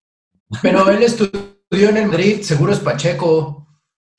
Pero 0.63 0.89
él 0.91 1.03
estudió 1.03 1.89
en 1.89 2.09
Madrid, 2.09 2.43
seguro 2.43 2.73
es 2.73 2.81
Pacheco. 2.81 3.67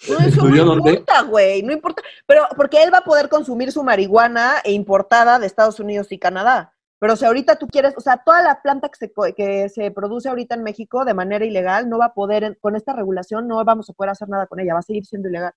No, 0.08 0.20
eso 0.20 0.44
no 0.44 0.74
importa, 0.76 1.22
güey, 1.24 1.64
no 1.64 1.74
importa. 1.74 2.04
Pero 2.26 2.44
porque 2.56 2.84
él 2.84 2.94
va 2.94 3.00
a 3.00 3.04
poder 3.04 3.30
consumir 3.30 3.72
su 3.72 3.84
marihuana 3.84 4.58
e 4.64 4.72
importada 4.72 5.40
de 5.40 5.48
Estados 5.48 5.80
Unidos 5.80 6.12
y 6.12 6.20
Canadá. 6.20 6.74
Pero 7.00 7.16
si 7.16 7.26
ahorita 7.26 7.58
tú 7.58 7.68
quieres, 7.68 7.94
o 7.96 8.02
sea, 8.02 8.18
toda 8.18 8.42
la 8.42 8.62
planta 8.62 8.90
que 8.90 8.98
se, 8.98 9.34
que 9.36 9.70
se 9.70 9.92
produce 9.92 10.30
ahorita 10.30 10.56
en 10.56 10.64
México 10.64 11.06
de 11.06 11.14
manera 11.14 11.46
ilegal 11.46 11.90
no 11.90 12.00
va 12.00 12.06
a 12.06 12.14
poder, 12.14 12.58
con 12.60 12.76
esta 12.76 12.94
regulación 12.94 13.48
no 13.48 13.64
vamos 13.64 13.90
a 13.90 13.94
poder 13.94 14.12
hacer 14.12 14.30
nada 14.30 14.48
con 14.48 14.60
ella, 14.60 14.74
va 14.74 14.80
a 14.80 14.84
seguir 14.84 15.06
siendo 15.06 15.30
ilegal. 15.30 15.54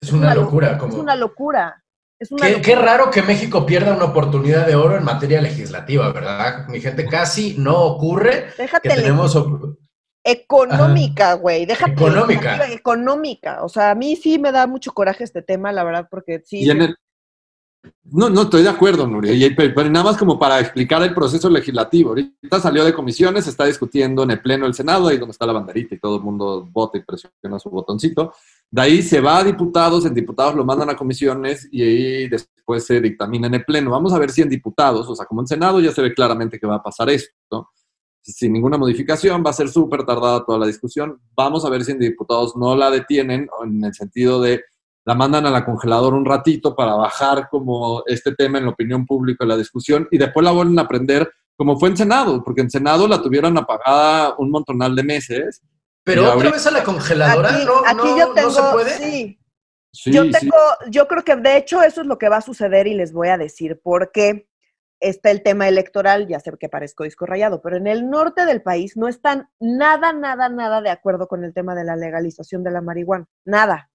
Es, 0.00 0.12
una, 0.12 0.34
locura. 0.34 0.78
como... 0.78 0.92
Es 0.92 0.98
una 0.98 1.14
locura. 1.14 1.84
Es 2.18 2.30
qué, 2.62 2.76
raro 2.76 3.10
que 3.10 3.22
México 3.22 3.66
pierda 3.66 3.94
una 3.94 4.04
oportunidad 4.04 4.66
de 4.66 4.76
oro 4.76 4.96
en 4.96 5.04
materia 5.04 5.40
legislativa, 5.40 6.10
¿verdad? 6.12 6.68
Mi 6.68 6.80
gente, 6.80 7.06
casi 7.06 7.56
no 7.58 7.80
ocurre 7.82 8.46
Déjate 8.56 8.88
que 8.88 8.94
tenemos... 8.94 9.36
Económica, 10.24 11.34
güey. 11.34 11.66
Déjate. 11.66 11.92
Económica. 11.92 12.70
Económica. 12.72 13.64
O 13.64 13.68
sea, 13.68 13.90
a 13.90 13.94
mí 13.94 14.16
sí 14.16 14.38
me 14.38 14.52
da 14.52 14.66
mucho 14.66 14.92
coraje 14.92 15.24
este 15.24 15.42
tema, 15.42 15.72
la 15.72 15.84
verdad, 15.84 16.08
porque 16.10 16.42
sí. 16.44 16.68
No, 18.04 18.28
no, 18.28 18.42
estoy 18.42 18.62
de 18.62 18.68
acuerdo, 18.68 19.06
Nuria. 19.08 19.32
pero, 19.56 19.90
nada 19.90 20.04
más 20.04 20.16
como 20.16 20.38
para 20.38 20.60
explicar 20.60 21.02
el 21.02 21.14
proceso 21.14 21.48
legislativo. 21.48 22.10
Ahorita 22.10 22.60
salió 22.60 22.84
de 22.84 22.92
comisiones, 22.92 23.44
se 23.44 23.50
está 23.50 23.64
discutiendo 23.64 24.22
en 24.22 24.32
el 24.32 24.40
Pleno 24.40 24.66
del 24.66 24.74
Senado, 24.74 25.08
ahí 25.08 25.18
donde 25.18 25.32
está 25.32 25.46
la 25.46 25.52
banderita 25.52 25.94
y 25.94 25.98
todo 25.98 26.16
el 26.16 26.22
mundo 26.22 26.68
vota 26.70 26.98
y 26.98 27.02
presiona 27.02 27.58
su 27.58 27.70
botoncito. 27.70 28.34
De 28.70 28.82
ahí 28.82 29.02
se 29.02 29.20
va 29.20 29.38
a 29.38 29.44
diputados, 29.44 30.06
en 30.06 30.14
diputados 30.14 30.54
lo 30.54 30.64
mandan 30.64 30.90
a 30.90 30.96
comisiones 30.96 31.68
y 31.72 31.82
ahí 31.82 32.28
después 32.28 32.84
se 32.84 33.00
dictamina 33.00 33.48
en 33.48 33.54
el 33.54 33.64
Pleno. 33.64 33.90
Vamos 33.90 34.12
a 34.12 34.18
ver 34.18 34.30
si 34.30 34.42
en 34.42 34.48
diputados, 34.48 35.08
o 35.08 35.16
sea, 35.16 35.26
como 35.26 35.40
en 35.40 35.48
Senado 35.48 35.80
ya 35.80 35.90
se 35.90 36.02
ve 36.02 36.14
claramente 36.14 36.60
que 36.60 36.66
va 36.66 36.76
a 36.76 36.82
pasar 36.82 37.10
esto, 37.10 37.34
¿no? 37.50 37.70
Sin 38.22 38.52
ninguna 38.52 38.78
modificación, 38.78 39.42
va 39.44 39.50
a 39.50 39.54
ser 39.54 39.68
súper 39.68 40.04
tardada 40.04 40.44
toda 40.44 40.58
la 40.58 40.66
discusión. 40.66 41.20
Vamos 41.34 41.64
a 41.64 41.70
ver 41.70 41.84
si 41.84 41.92
en 41.92 41.98
diputados 41.98 42.56
no 42.56 42.76
la 42.76 42.90
detienen, 42.90 43.48
en 43.64 43.84
el 43.84 43.94
sentido 43.94 44.40
de 44.40 44.62
la 45.04 45.14
mandan 45.14 45.46
a 45.46 45.50
la 45.50 45.64
congeladora 45.64 46.16
un 46.16 46.24
ratito 46.24 46.76
para 46.76 46.94
bajar 46.94 47.48
como 47.50 48.04
este 48.06 48.34
tema 48.34 48.58
en 48.58 48.66
la 48.66 48.70
opinión 48.70 49.04
pública, 49.04 49.44
en 49.44 49.48
la 49.48 49.56
discusión, 49.56 50.06
y 50.10 50.18
después 50.18 50.44
la 50.44 50.52
vuelven 50.52 50.78
a 50.78 50.82
aprender 50.82 51.28
como 51.56 51.78
fue 51.78 51.90
en 51.90 51.96
Senado, 51.96 52.42
porque 52.42 52.62
en 52.62 52.70
Senado 52.70 53.06
la 53.06 53.22
tuvieron 53.22 53.56
apagada 53.58 54.34
un 54.38 54.50
montonal 54.50 54.96
de 54.96 55.02
meses. 55.02 55.62
Pero 56.04 56.32
otra 56.32 56.50
vez 56.50 56.66
a 56.66 56.70
la 56.70 56.82
congeladora, 56.82 57.50
aquí, 57.86 58.08
no, 58.08 58.18
yo 58.18 58.32
tengo, 58.32 58.50
se 58.50 58.62
puede. 58.72 59.38
Sí. 59.92 60.10
yo 60.10 60.28
tengo, 60.30 60.56
yo 60.88 61.06
creo 61.06 61.22
que 61.22 61.36
de 61.36 61.58
hecho 61.58 61.82
eso 61.82 62.00
es 62.00 62.06
lo 62.06 62.18
que 62.18 62.28
va 62.28 62.38
a 62.38 62.42
suceder 62.42 62.86
y 62.86 62.94
les 62.94 63.12
voy 63.12 63.28
a 63.28 63.38
decir 63.38 63.78
por 63.80 64.10
qué 64.10 64.48
está 65.02 65.30
el 65.30 65.42
tema 65.42 65.68
electoral, 65.68 66.26
ya 66.28 66.40
sé 66.40 66.52
que 66.58 66.68
parezco 66.68 67.04
disco 67.04 67.26
rayado, 67.26 67.60
pero 67.60 67.76
en 67.76 67.86
el 67.86 68.08
norte 68.08 68.46
del 68.46 68.62
país 68.62 68.96
no 68.96 69.08
están 69.08 69.48
nada, 69.60 70.12
nada, 70.12 70.48
nada 70.48 70.80
de 70.80 70.90
acuerdo 70.90 71.28
con 71.28 71.44
el 71.44 71.52
tema 71.52 71.74
de 71.74 71.84
la 71.84 71.96
legalización 71.96 72.62
de 72.62 72.70
la 72.70 72.80
marihuana. 72.80 73.26
Nada. 73.44 73.91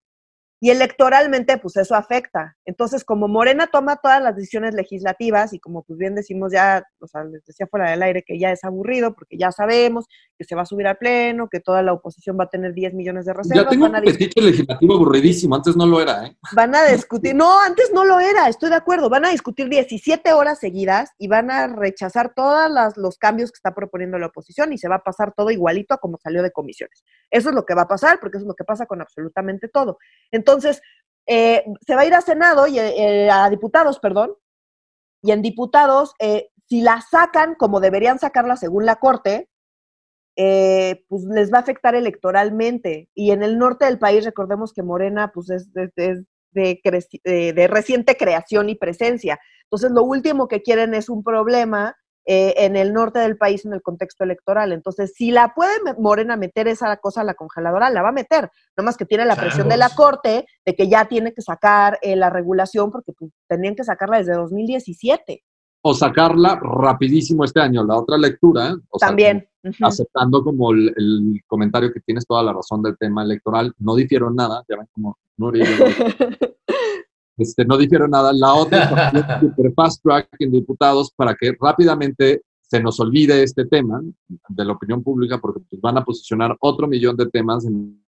Y 0.59 0.71
electoralmente, 0.71 1.57
pues 1.57 1.77
eso 1.77 1.93
afecta. 1.93 2.57
Entonces, 2.65 3.05
como 3.05 3.27
Morena 3.27 3.67
toma 3.67 3.97
todas 3.97 4.21
las 4.21 4.35
decisiones 4.35 4.73
legislativas 4.73 5.53
y 5.53 5.59
como 5.59 5.83
pues 5.83 5.99
bien 5.99 6.15
decimos 6.15 6.51
ya, 6.51 6.83
o 6.99 7.07
sea, 7.07 7.23
les 7.25 7.45
decía 7.45 7.67
fuera 7.67 7.91
del 7.91 8.01
aire 8.01 8.23
que 8.23 8.39
ya 8.39 8.51
es 8.51 8.63
aburrido 8.63 9.13
porque 9.13 9.37
ya 9.37 9.51
sabemos 9.51 10.05
que 10.35 10.45
se 10.45 10.55
va 10.55 10.63
a 10.63 10.65
subir 10.65 10.87
al 10.87 10.97
pleno, 10.97 11.47
que 11.47 11.59
toda 11.59 11.83
la 11.83 11.93
oposición 11.93 12.37
va 12.39 12.45
a 12.45 12.49
tener 12.49 12.73
10 12.73 12.95
millones 12.95 13.25
de 13.25 13.33
reservas. 13.33 13.65
Ya 13.65 13.69
tengo 13.69 13.85
un 13.85 14.01
petiche 14.01 14.41
legislativo 14.41 14.95
aburridísimo, 14.95 15.55
antes 15.55 15.75
no 15.75 15.85
lo 15.85 16.01
era, 16.01 16.25
¿eh? 16.25 16.37
Van 16.53 16.73
a 16.73 16.85
discutir, 16.91 17.35
no, 17.35 17.61
antes 17.61 17.91
no 17.93 18.03
lo 18.03 18.19
era, 18.19 18.49
estoy 18.49 18.69
de 18.69 18.75
acuerdo, 18.75 19.09
van 19.09 19.25
a 19.25 19.29
discutir 19.29 19.69
17 19.69 20.33
horas 20.33 20.59
seguidas 20.59 21.11
y 21.19 21.27
van 21.27 21.51
a 21.51 21.67
rechazar 21.67 22.33
todos 22.35 22.71
los 22.95 23.17
cambios 23.17 23.51
que 23.51 23.57
está 23.57 23.75
proponiendo 23.75 24.17
la 24.17 24.27
oposición 24.27 24.73
y 24.73 24.79
se 24.79 24.87
va 24.87 24.95
a 24.95 25.03
pasar 25.03 25.33
todo 25.35 25.51
igualito 25.51 25.93
a 25.93 25.97
como 25.97 26.17
salió 26.17 26.41
de 26.41 26.51
comisiones. 26.51 27.03
Eso 27.29 27.49
es 27.49 27.55
lo 27.55 27.65
que 27.65 27.75
va 27.75 27.83
a 27.83 27.87
pasar 27.87 28.19
porque 28.19 28.37
eso 28.37 28.45
es 28.45 28.47
lo 28.47 28.55
que 28.55 28.63
pasa 28.63 28.85
con 28.87 29.01
absolutamente 29.01 29.67
todo. 29.67 29.97
Entonces, 30.31 30.46
eh, 31.27 31.63
se 31.85 31.95
va 31.95 32.01
a 32.01 32.05
ir 32.05 32.13
a 32.13 32.21
Senado 32.21 32.67
y 32.67 32.79
eh, 32.79 33.29
a 33.29 33.49
diputados, 33.49 33.99
perdón, 33.99 34.35
y 35.21 35.31
en 35.31 35.41
diputados, 35.41 36.13
eh, 36.19 36.49
si 36.67 36.81
la 36.81 37.01
sacan 37.01 37.55
como 37.55 37.79
deberían 37.79 38.19
sacarla 38.19 38.55
según 38.55 38.85
la 38.85 38.97
Corte, 38.97 39.49
eh, 40.35 41.03
pues 41.09 41.23
les 41.23 41.51
va 41.51 41.57
a 41.57 41.61
afectar 41.61 41.95
electoralmente. 41.95 43.09
Y 43.15 43.31
en 43.31 43.43
el 43.43 43.57
norte 43.57 43.85
del 43.85 43.99
país, 43.99 44.23
recordemos 44.23 44.71
que 44.73 44.83
Morena 44.83 45.31
pues 45.33 45.49
es, 45.49 45.73
de, 45.73 45.91
de, 46.53 47.67
reciente 47.67 48.15
creación 48.15 48.69
y 48.69 48.75
presencia. 48.75 49.39
Entonces, 49.63 49.91
lo 49.91 50.03
último 50.03 50.47
que 50.47 50.61
quieren 50.61 50.93
es 50.93 51.09
un 51.09 51.23
problema 51.23 51.95
eh, 52.29 52.53
en 52.57 52.75
el 52.75 52.91
norte 52.91 53.19
del 53.19 53.37
país 53.37 53.63
en 53.63 53.71
el 53.71 53.81
contexto 53.81 54.25
electoral. 54.25 54.73
Entonces, 54.73 55.13
si 55.15 55.31
la 55.31 55.53
puede 55.55 55.71
Morena 55.97 56.35
meter 56.35 56.67
esa 56.67 56.97
cosa 56.97 57.21
a 57.21 57.23
la 57.23 57.35
congeladora, 57.35 57.89
la 57.89 58.01
va 58.01 58.09
a 58.09 58.11
meter. 58.11 58.51
Nomás 58.75 58.97
que 58.97 59.05
tiene 59.05 59.25
la 59.25 59.37
presión 59.37 59.69
de 59.69 59.77
la 59.77 59.89
Corte 59.89 60.45
de 60.65 60.75
que 60.75 60.89
ya 60.89 61.05
tiene 61.05 61.33
que 61.33 61.41
sacar 61.41 61.97
eh, 62.01 62.17
la 62.17 62.29
regulación 62.29 62.91
porque 62.91 63.13
pues, 63.13 63.31
tenían 63.47 63.75
que 63.75 63.85
sacarla 63.85 64.17
desde 64.17 64.33
2017 64.33 65.41
o 65.81 65.93
sacarla 65.93 66.59
rapidísimo 66.61 67.45
este 67.45 67.61
año. 67.61 67.81
La 67.85 67.95
otra 67.95 68.17
lectura, 68.17 68.75
también 68.99 69.47
aceptando 69.81 70.43
como 70.43 70.71
el, 70.71 71.41
comentario 71.47 71.93
que 71.93 72.01
tienes 72.01 72.27
toda 72.27 72.43
la 72.43 72.51
razón 72.51 72.81
del 72.81 72.97
tema 72.97 73.23
electoral, 73.23 73.73
no 73.79 73.95
difiero 73.95 74.29
nada, 74.29 74.65
ya 74.67 74.75
ven 74.75 74.87
como 74.91 75.17
no, 75.37 75.51
este, 77.37 77.65
no 77.65 77.77
difiero 77.77 78.07
nada. 78.07 78.33
La 78.33 78.53
otra 78.53 79.09
es 79.09 79.39
super 79.41 79.73
fast 79.73 80.03
track 80.03 80.27
en 80.39 80.51
diputados 80.51 81.11
para 81.15 81.35
que 81.35 81.55
rápidamente 81.59 82.41
se 82.61 82.81
nos 82.81 82.99
olvide 82.99 83.43
este 83.43 83.65
tema 83.65 84.01
de 84.49 84.65
la 84.65 84.73
opinión 84.73 85.01
pública 85.01 85.39
porque 85.39 85.61
pues, 85.69 85.81
van 85.81 85.97
a 85.97 86.03
posicionar 86.03 86.55
otro 86.59 86.87
millón 86.87 87.15
de 87.15 87.27
temas 87.27 87.65
en 87.65 88.03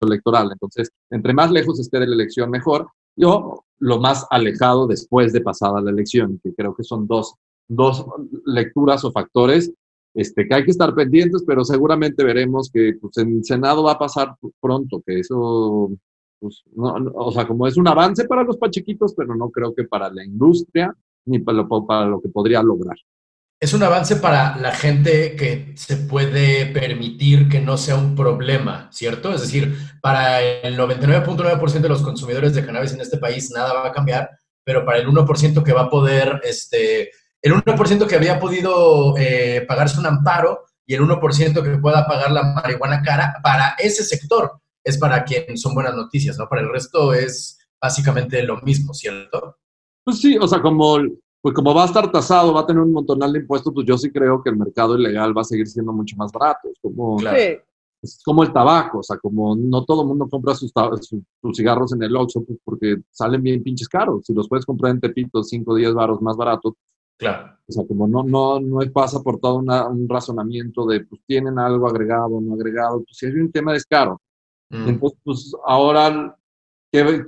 electoral. 0.00 0.50
Entonces, 0.52 0.90
entre 1.10 1.32
más 1.32 1.50
lejos 1.50 1.78
esté 1.80 2.00
de 2.00 2.06
la 2.06 2.14
elección, 2.14 2.50
mejor. 2.50 2.88
Yo, 3.14 3.64
lo 3.78 4.00
más 4.00 4.26
alejado 4.30 4.86
después 4.86 5.32
de 5.32 5.40
pasada 5.40 5.80
la 5.80 5.90
elección, 5.90 6.40
que 6.42 6.54
creo 6.54 6.74
que 6.74 6.84
son 6.84 7.06
dos, 7.06 7.34
dos 7.68 8.04
lecturas 8.44 9.04
o 9.04 9.12
factores 9.12 9.72
este, 10.16 10.48
que 10.48 10.54
hay 10.54 10.64
que 10.64 10.70
estar 10.70 10.94
pendientes, 10.94 11.44
pero 11.46 11.62
seguramente 11.62 12.24
veremos 12.24 12.70
que 12.72 12.94
pues, 12.98 13.18
en 13.18 13.44
Senado 13.44 13.82
va 13.82 13.92
a 13.92 13.98
pasar 13.98 14.34
pronto, 14.60 15.02
que 15.06 15.20
eso, 15.20 15.90
pues, 16.38 16.62
o 16.76 17.32
sea, 17.32 17.46
como 17.46 17.66
es 17.66 17.76
un 17.76 17.88
avance 17.88 18.26
para 18.26 18.42
los 18.44 18.56
pachiquitos, 18.56 19.14
pero 19.16 19.34
no 19.34 19.50
creo 19.50 19.74
que 19.74 19.84
para 19.84 20.10
la 20.10 20.24
industria 20.24 20.94
ni 21.24 21.38
para 21.38 21.58
lo, 21.58 21.86
para 21.86 22.06
lo 22.06 22.20
que 22.20 22.28
podría 22.28 22.62
lograr 22.62 22.96
es 23.58 23.72
un 23.72 23.82
avance 23.82 24.16
para 24.16 24.56
la 24.58 24.72
gente 24.72 25.34
que 25.34 25.72
se 25.76 25.96
puede 25.96 26.66
permitir 26.66 27.48
que 27.48 27.60
no 27.60 27.78
sea 27.78 27.96
un 27.96 28.14
problema, 28.14 28.88
¿cierto? 28.92 29.32
Es 29.32 29.40
decir, 29.40 29.76
para 30.02 30.42
el 30.42 30.76
99.9% 30.78 31.80
de 31.80 31.88
los 31.88 32.02
consumidores 32.02 32.54
de 32.54 32.66
cannabis 32.66 32.92
en 32.92 33.00
este 33.00 33.16
país 33.16 33.50
nada 33.50 33.72
va 33.72 33.88
a 33.88 33.92
cambiar, 33.92 34.30
pero 34.62 34.84
para 34.84 34.98
el 34.98 35.08
1% 35.08 35.62
que 35.62 35.72
va 35.72 35.82
a 35.82 35.90
poder, 35.90 36.40
este, 36.44 37.10
el 37.40 37.54
1% 37.54 38.06
que 38.06 38.16
había 38.16 38.38
podido 38.38 39.16
eh, 39.16 39.64
pagarse 39.66 39.98
un 39.98 40.06
amparo 40.06 40.64
y 40.84 40.94
el 40.94 41.00
1% 41.00 41.62
que 41.62 41.78
pueda 41.78 42.06
pagar 42.06 42.32
la 42.32 42.42
marihuana 42.52 43.02
cara, 43.02 43.36
para 43.42 43.74
ese 43.78 44.04
sector 44.04 44.60
es 44.86 44.98
para 44.98 45.24
quien 45.24 45.58
son 45.58 45.74
buenas 45.74 45.96
noticias, 45.96 46.38
¿no? 46.38 46.48
Para 46.48 46.62
el 46.62 46.70
resto 46.70 47.12
es 47.12 47.58
básicamente 47.80 48.40
lo 48.44 48.60
mismo, 48.62 48.94
¿cierto? 48.94 49.56
Pues 50.04 50.20
sí, 50.20 50.38
o 50.40 50.46
sea, 50.46 50.62
como 50.62 50.98
pues 51.42 51.54
como 51.54 51.74
va 51.74 51.82
a 51.82 51.86
estar 51.86 52.10
tasado, 52.10 52.54
va 52.54 52.60
a 52.60 52.66
tener 52.66 52.82
un 52.82 52.92
montonal 52.92 53.32
de 53.32 53.40
impuestos, 53.40 53.72
pues 53.74 53.86
yo 53.86 53.98
sí 53.98 54.10
creo 54.10 54.42
que 54.42 54.50
el 54.50 54.56
mercado 54.56 54.96
ilegal 54.96 55.36
va 55.36 55.42
a 55.42 55.44
seguir 55.44 55.66
siendo 55.66 55.92
mucho 55.92 56.16
más 56.16 56.32
barato. 56.32 56.68
Es 56.68 56.78
como, 56.80 57.18
es 58.02 58.22
como 58.24 58.42
el 58.44 58.52
tabaco, 58.52 58.98
o 58.98 59.02
sea, 59.02 59.16
como 59.18 59.56
no 59.56 59.84
todo 59.84 60.02
el 60.02 60.08
mundo 60.08 60.28
compra 60.28 60.54
sus, 60.54 60.72
sus, 61.02 61.56
cigarros 61.56 61.92
en 61.92 62.02
el 62.02 62.16
Oxxo 62.16 62.44
pues 62.44 62.58
porque 62.64 62.96
salen 63.10 63.42
bien 63.42 63.62
pinches 63.62 63.88
caros. 63.88 64.24
Si 64.24 64.34
los 64.34 64.48
puedes 64.48 64.64
comprar 64.64 64.92
en 64.92 65.00
Tepito, 65.00 65.42
5 65.42 65.70
o 65.70 65.74
10 65.74 65.94
baros 65.94 66.22
más 66.22 66.36
baratos. 66.36 66.74
Claro. 67.16 67.56
O 67.66 67.72
sea, 67.72 67.84
como 67.86 68.06
no, 68.06 68.22
no, 68.22 68.60
no 68.60 68.78
pasa 68.92 69.20
por 69.20 69.38
todo 69.38 69.56
un 69.56 70.08
razonamiento 70.08 70.86
de, 70.86 71.04
pues 71.04 71.20
tienen 71.26 71.58
algo 71.58 71.88
agregado, 71.88 72.40
no 72.40 72.54
agregado, 72.54 73.04
pues 73.04 73.18
si 73.18 73.26
hay 73.26 73.32
un 73.32 73.50
tema 73.50 73.74
es 73.74 73.84
caro. 73.84 74.20
Mm. 74.70 74.88
Entonces, 74.88 75.18
pues 75.24 75.52
ahora 75.64 76.36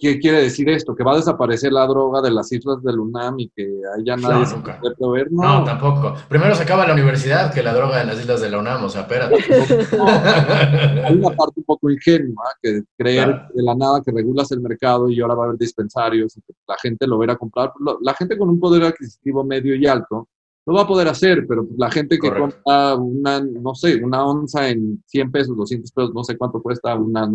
¿Qué, 0.00 0.18
quiere 0.18 0.42
decir 0.42 0.68
esto? 0.68 0.94
¿Que 0.94 1.04
va 1.04 1.12
a 1.12 1.16
desaparecer 1.16 1.72
la 1.72 1.86
droga 1.86 2.22
de 2.22 2.30
las 2.30 2.50
islas 2.52 2.82
del 2.82 3.00
UNAM 3.00 3.40
y 3.40 3.48
que 3.50 3.80
ya 4.04 4.16
nadie 4.16 4.46
se 4.46 4.56
puede 4.56 4.94
proveer? 4.96 5.30
No. 5.30 5.64
tampoco. 5.64 6.14
Primero 6.28 6.54
se 6.54 6.62
acaba 6.62 6.86
la 6.86 6.94
universidad 6.94 7.52
que 7.52 7.62
la 7.62 7.74
droga 7.74 7.98
de 7.98 8.04
las 8.06 8.20
islas 8.20 8.40
de 8.40 8.50
la 8.50 8.58
UNAM, 8.58 8.84
o 8.84 8.88
sea, 8.88 9.02
espérate. 9.02 9.34
Hay 11.04 11.14
una 11.16 11.30
parte 11.30 11.54
un 11.56 11.64
poco 11.64 11.90
ingenua, 11.90 12.44
que 12.62 12.82
creer 12.96 13.42
de 13.52 13.62
la 13.62 13.74
nada 13.74 14.00
que 14.02 14.12
regulas 14.12 14.50
el 14.52 14.60
mercado 14.60 15.10
y 15.10 15.20
ahora 15.20 15.34
va 15.34 15.44
a 15.44 15.46
haber 15.48 15.58
dispensarios 15.58 16.36
y 16.36 16.40
que 16.40 16.54
la 16.66 16.76
gente 16.80 17.06
lo 17.06 17.18
verá 17.18 17.34
a 17.34 17.36
comprar. 17.36 17.72
La 18.00 18.14
gente 18.14 18.38
con 18.38 18.48
un 18.48 18.60
poder 18.60 18.84
adquisitivo 18.84 19.44
medio 19.44 19.74
y 19.74 19.86
alto 19.86 20.28
lo 20.68 20.74
va 20.74 20.82
a 20.82 20.86
poder 20.86 21.08
hacer, 21.08 21.46
pero 21.48 21.66
la 21.76 21.90
gente 21.90 22.18
que 22.18 22.28
compra 22.28 22.94
una, 22.94 23.40
no 23.40 23.74
sé, 23.74 24.04
una 24.04 24.24
onza 24.24 24.68
en 24.68 25.02
100 25.06 25.32
pesos, 25.32 25.56
200 25.56 25.90
pesos, 25.92 26.14
no 26.14 26.22
sé 26.22 26.36
cuánto 26.36 26.62
cuesta 26.62 26.94
una 26.94 27.28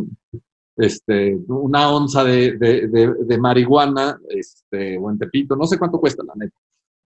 este, 0.78 1.38
una 1.48 1.92
onza 1.92 2.24
de, 2.24 2.58
de, 2.58 3.38
marihuana, 3.38 4.20
este, 4.30 4.98
o 4.98 5.10
en 5.10 5.18
Tepito, 5.18 5.56
no 5.56 5.66
sé 5.66 5.78
cuánto 5.78 6.00
cuesta 6.00 6.24
la 6.24 6.34
neta. 6.36 6.56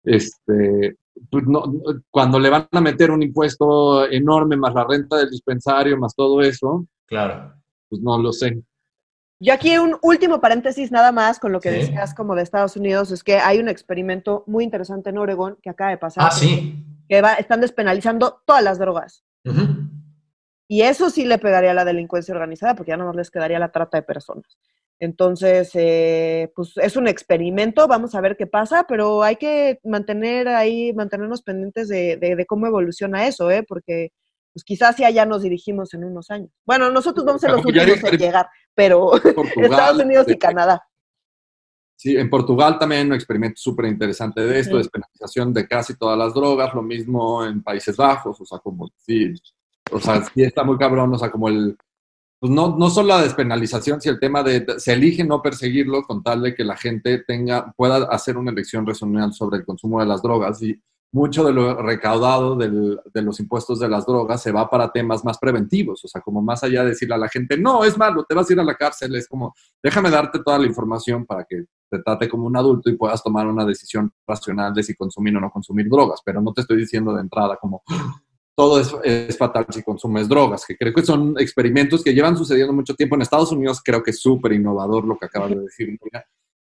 Este, 0.03 0.97
pues 1.29 1.45
no, 1.45 1.63
cuando 2.09 2.39
le 2.39 2.49
van 2.49 2.67
a 2.71 2.81
meter 2.81 3.11
un 3.11 3.23
impuesto 3.23 4.09
enorme, 4.09 4.55
más 4.55 4.73
la 4.73 4.85
renta 4.85 5.17
del 5.17 5.29
dispensario, 5.29 5.97
más 5.97 6.15
todo 6.15 6.41
eso, 6.41 6.85
claro. 7.05 7.53
pues 7.89 8.01
no 8.01 8.17
lo 8.21 8.31
sé. 8.31 8.61
Yo 9.39 9.53
aquí 9.53 9.77
un 9.77 9.97
último 10.01 10.41
paréntesis 10.41 10.91
nada 10.91 11.11
más 11.11 11.39
con 11.39 11.51
lo 11.51 11.59
que 11.59 11.69
decías 11.69 12.15
como 12.15 12.35
de 12.35 12.41
Estados 12.41 12.75
Unidos, 12.75 13.11
es 13.11 13.23
que 13.23 13.37
hay 13.37 13.59
un 13.59 13.69
experimento 13.69 14.43
muy 14.47 14.63
interesante 14.63 15.11
en 15.11 15.19
Oregón 15.19 15.57
que 15.61 15.69
acaba 15.69 15.91
de 15.91 15.97
pasar. 15.97 16.25
Ah, 16.27 16.31
sí. 16.31 16.83
Que 17.07 17.21
va, 17.21 17.33
están 17.33 17.61
despenalizando 17.61 18.41
todas 18.45 18.63
las 18.63 18.79
drogas. 18.79 19.23
Y 20.67 20.81
eso 20.81 21.09
sí 21.09 21.23
le 21.23 21.37
pegaría 21.37 21.71
a 21.71 21.75
la 21.75 21.85
delincuencia 21.85 22.33
organizada, 22.33 22.75
porque 22.75 22.89
ya 22.89 22.97
no 22.97 23.13
les 23.13 23.29
quedaría 23.29 23.59
la 23.59 23.71
trata 23.71 23.97
de 23.97 24.03
personas. 24.03 24.57
Entonces, 24.99 25.69
eh, 25.75 26.51
pues 26.55 26.73
es 26.77 26.95
un 26.95 27.07
experimento, 27.07 27.87
vamos 27.87 28.15
a 28.15 28.21
ver 28.21 28.35
qué 28.35 28.47
pasa, 28.47 28.85
pero 28.87 29.21
hay 29.21 29.35
que 29.35 29.79
mantener 29.83 30.47
ahí, 30.47 30.91
mantenernos 30.93 31.43
pendientes 31.43 31.87
de, 31.87 32.17
de, 32.17 32.45
cómo 32.47 32.65
evoluciona 32.65 33.27
eso, 33.27 33.51
¿eh? 33.51 33.63
porque 33.63 34.11
pues 34.53 34.63
quizás 34.63 34.97
ya 34.97 35.25
nos 35.27 35.43
dirigimos 35.43 35.93
en 35.93 36.03
unos 36.03 36.31
años. 36.31 36.49
Bueno, 36.65 36.89
nosotros 36.89 37.23
vamos 37.23 37.43
a 37.43 37.47
ser 37.47 37.55
los 37.55 37.65
últimos 37.65 38.03
en 38.03 38.17
llegar, 38.17 38.47
pero 38.77 39.11
Estados 39.55 40.03
Unidos 40.03 40.27
y 40.27 40.31
este, 40.31 40.37
Canadá. 40.37 40.87
Sí, 41.95 42.15
en 42.15 42.29
Portugal 42.29 42.77
también 42.77 43.07
un 43.07 43.15
experimento 43.15 43.59
súper 43.59 43.85
interesante 43.85 44.41
de 44.41 44.59
esto, 44.59 44.77
despenalización 44.77 45.51
de 45.51 45.67
casi 45.67 45.97
todas 45.97 46.15
las 46.15 46.31
drogas, 46.31 46.75
lo 46.75 46.83
mismo 46.83 47.43
en 47.43 47.63
Países 47.63 47.97
Bajos, 47.97 48.39
o 48.39 48.45
sea, 48.45 48.59
como 48.59 48.87
sí, 48.97 49.33
o 49.91 49.99
sea, 49.99 50.23
sí 50.23 50.43
está 50.43 50.63
muy 50.63 50.77
cabrón, 50.77 51.11
o 51.11 51.17
sea, 51.17 51.31
como 51.31 51.49
el, 51.49 51.75
pues 52.39 52.51
no, 52.51 52.77
no 52.77 52.91
solo 52.91 53.07
la 53.07 53.23
despenalización, 53.23 53.99
sino 53.99 54.13
el 54.13 54.19
tema 54.19 54.43
de, 54.43 54.63
se 54.77 54.93
elige 54.93 55.23
no 55.23 55.41
perseguirlo 55.41 56.03
con 56.03 56.21
tal 56.21 56.43
de 56.43 56.53
que 56.53 56.63
la 56.63 56.77
gente 56.77 57.23
tenga, 57.25 57.73
pueda 57.75 58.05
hacer 58.11 58.37
una 58.37 58.51
elección 58.51 58.85
racional 58.85 59.33
sobre 59.33 59.57
el 59.57 59.65
consumo 59.65 59.99
de 59.99 60.05
las 60.05 60.21
drogas 60.21 60.61
y 60.61 60.79
mucho 61.11 61.43
de 61.45 61.53
lo 61.53 61.81
recaudado 61.81 62.55
de 62.55 63.21
los 63.21 63.39
impuestos 63.39 63.79
de 63.79 63.87
las 63.87 64.05
drogas 64.05 64.41
se 64.41 64.51
va 64.51 64.69
para 64.69 64.91
temas 64.91 65.23
más 65.23 65.37
preventivos, 65.37 66.03
o 66.03 66.07
sea, 66.07 66.21
como 66.21 66.41
más 66.41 66.63
allá 66.63 66.83
de 66.83 66.89
decirle 66.89 67.15
a 67.15 67.19
la 67.19 67.29
gente, 67.29 67.57
no, 67.57 67.83
es 67.83 67.97
malo, 67.97 68.25
te 68.27 68.35
vas 68.35 68.49
a 68.49 68.53
ir 68.53 68.59
a 68.59 68.63
la 68.63 68.75
cárcel, 68.75 69.15
es 69.15 69.27
como, 69.27 69.55
déjame 69.81 70.09
darte 70.09 70.39
toda 70.39 70.59
la 70.59 70.67
información 70.67 71.25
para 71.25 71.45
que 71.45 71.63
te 71.89 71.99
trate 71.99 72.27
como 72.27 72.45
un 72.45 72.57
adulto 72.57 72.89
y 72.89 72.97
puedas 72.97 73.23
tomar 73.23 73.47
una 73.47 73.65
decisión 73.65 74.11
racional 74.27 74.73
de 74.73 74.83
si 74.83 74.95
consumir 74.95 75.35
o 75.37 75.39
no 75.39 75.49
consumir 75.49 75.87
drogas, 75.89 76.21
pero 76.25 76.41
no 76.41 76.53
te 76.53 76.61
estoy 76.61 76.77
diciendo 76.77 77.13
de 77.13 77.21
entrada 77.21 77.55
como, 77.55 77.83
todo 78.57 78.79
es, 79.03 79.37
fatal 79.37 79.67
si 79.69 79.83
consumes 79.83 80.27
drogas, 80.27 80.65
que 80.65 80.75
creo 80.75 80.91
que 80.91 81.03
son 81.03 81.35
experimentos 81.37 82.03
que 82.03 82.13
llevan 82.13 82.35
sucediendo 82.35 82.73
mucho 82.73 82.95
tiempo. 82.95 83.15
En 83.15 83.21
Estados 83.21 83.51
Unidos 83.51 83.81
creo 83.85 84.01
que 84.01 84.09
es 84.09 84.19
súper 84.19 84.51
innovador 84.53 85.05
lo 85.05 85.15
que 85.15 85.27
acabas 85.27 85.51
de 85.51 85.59
decir. 85.59 85.95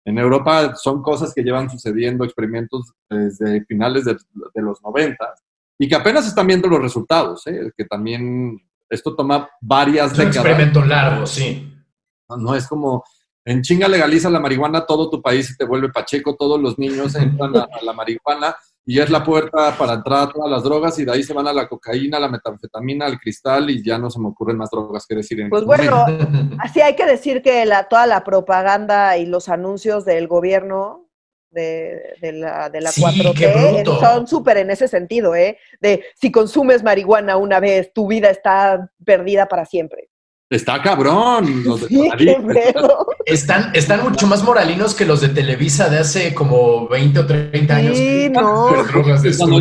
En 0.07 0.19
Europa 0.19 0.77
son 0.77 1.03
cosas 1.03 1.35
que 1.35 1.43
llevan 1.43 1.69
sucediendo, 1.69 2.25
experimentos 2.25 2.93
desde 3.11 3.65
finales 3.65 4.05
de, 4.05 4.17
los 4.63 4.81
90 4.81 5.35
y 5.79 5.89
que 5.89 5.97
apenas 5.97 6.29
están 6.29 6.47
viendo 6.47 6.69
los 6.69 6.81
resultados, 6.81 7.45
¿eh? 7.49 7.73
que 7.77 7.85
también 7.85 8.57
esto 8.89 9.17
toma 9.17 9.49
varias 9.61 10.13
es 10.13 10.19
un 10.19 10.27
experimento 10.29 10.85
largo, 10.85 11.27
sí. 11.27 11.73
No, 12.29 12.55
es 12.55 12.69
como, 12.69 13.03
en 13.45 13.63
chinga 13.63 13.89
legaliza 13.89 14.31
la 14.31 14.39
marihuana, 14.39 14.87
todo 14.87 15.11
tu 15.11 15.21
país 15.21 15.49
se 15.49 15.57
te 15.57 15.65
vuelve 15.65 15.89
pacheco, 15.89 16.37
todos 16.37 16.61
los 16.61 16.79
niños 16.79 17.17
entran 17.17 17.57
a 17.57 17.69
la 17.83 17.93
marihuana 17.93 18.55
y 18.89 19.01
es 19.01 19.11
la 19.11 19.25
puerta 19.25 19.77
para 19.77 19.95
entrar 19.95 20.29
a 20.29 20.33
todas 20.33 20.49
las 20.49 20.63
drogas 20.63 20.97
y 21.01 21.05
de 21.05 21.11
ahí 21.11 21.25
se 21.25 21.35
van 21.35 21.49
a 21.49 21.53
la 21.53 21.69
cocaína, 21.69 22.21
la 22.21 22.29
metanfetamina, 22.29 23.05
al 23.07 23.19
cristal 23.19 23.69
y 23.69 23.83
ya 23.83 23.99
no 23.99 24.11
se 24.11 24.21
me 24.21 24.29
ocurren 24.29 24.57
más 24.57 24.71
drogas 24.71 25.05
que 25.07 25.17
decir. 25.17 25.41
En 25.41 25.51
pues 25.51 25.65
bueno, 25.65 26.07
así 26.61 26.81
hay 26.81 26.95
que 26.95 27.05
decir 27.05 27.43
que 27.43 27.67
la, 27.67 27.89
toda 27.89 28.07
la 28.07 28.23
propaganda 28.23 29.19
y 29.19 29.27
los 29.27 29.49
anuncios 29.49 30.05
del 30.05 30.29
gobierno 30.29 31.09
de, 31.51 32.17
la, 32.33 32.71
de 32.71 32.81
la 32.81 32.91
4T 32.91 33.99
son 33.99 34.27
súper 34.29 34.59
en 34.59 34.71
ese 34.71 34.87
sentido, 34.87 35.35
¿eh? 35.35 35.59
De 35.81 36.05
si 36.15 36.31
consumes 36.31 36.85
marihuana 36.85 37.37
una 37.37 37.59
vez, 37.59 37.93
tu 37.93 38.07
vida 38.07 38.31
está 38.31 38.93
perdida 39.05 39.47
para 39.47 39.65
siempre. 39.65 40.06
Está 40.49 40.81
cabrón. 40.81 41.65
Los 41.65 41.89
de 41.89 42.75
están, 43.25 43.75
están 43.75 44.05
mucho 44.05 44.29
más 44.29 44.45
moralinos 44.45 44.95
que 44.95 45.05
los 45.05 45.21
de 45.21 45.31
Televisa 45.31 45.89
de 45.89 45.99
hace 45.99 46.35
como 46.35 46.89
20 46.89 47.19
o 47.19 47.27
30 47.27 47.75
años. 47.75 47.97
Sí, 47.97 48.31
no. 48.31 48.71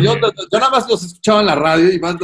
yo, 0.00 0.58
nada 0.58 0.70
más 0.70 0.88
los 0.88 1.02
escuchaba 1.04 1.40
en 1.40 1.46
la 1.46 1.56
radio 1.56 1.92
y 1.92 1.98
más... 1.98 2.16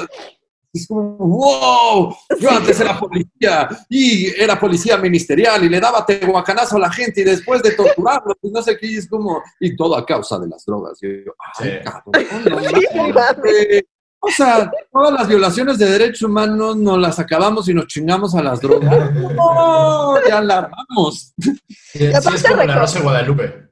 Es 0.74 0.86
como, 0.86 1.18
wow, 1.18 2.16
yo 2.40 2.50
antes 2.50 2.80
era 2.80 2.98
policía 2.98 3.68
y 3.90 4.28
era 4.40 4.58
policía 4.58 4.96
ministerial 4.96 5.62
y 5.62 5.68
le 5.68 5.78
daba 5.78 6.06
tehuacanazo 6.06 6.76
a 6.76 6.80
la 6.80 6.90
gente 6.90 7.20
y 7.20 7.24
después 7.24 7.62
de 7.62 7.72
torturarlo, 7.72 8.34
pues 8.40 8.50
no 8.54 8.62
sé 8.62 8.78
qué, 8.78 8.86
y 8.86 8.96
es 8.96 9.06
como, 9.06 9.42
y 9.60 9.76
todo 9.76 9.94
a 9.94 10.06
causa 10.06 10.38
de 10.38 10.48
las 10.48 10.64
drogas. 10.64 10.98
Y 11.02 11.26
yo, 11.26 11.34
ay, 11.58 11.80
cabrón, 11.84 12.26
no, 12.48 13.08
mames. 13.12 13.84
O 14.24 14.30
sea, 14.30 14.70
todas 14.92 15.12
las 15.12 15.26
violaciones 15.26 15.78
de 15.78 15.86
derechos 15.86 16.22
humanos 16.22 16.76
nos 16.76 16.96
las 16.96 17.18
acabamos 17.18 17.68
y 17.68 17.74
nos 17.74 17.88
chingamos 17.88 18.36
a 18.36 18.42
las 18.42 18.60
drogas. 18.60 19.12
No, 19.14 20.14
ya 20.28 20.40
la 20.40 20.58
armamos. 20.58 21.34
Sí, 21.36 21.58
sí, 21.92 22.04
es 22.04 22.44
como 22.44 22.62
la 22.62 22.78
Rosa 22.78 22.98
de 22.98 23.04
Guadalupe. 23.04 23.68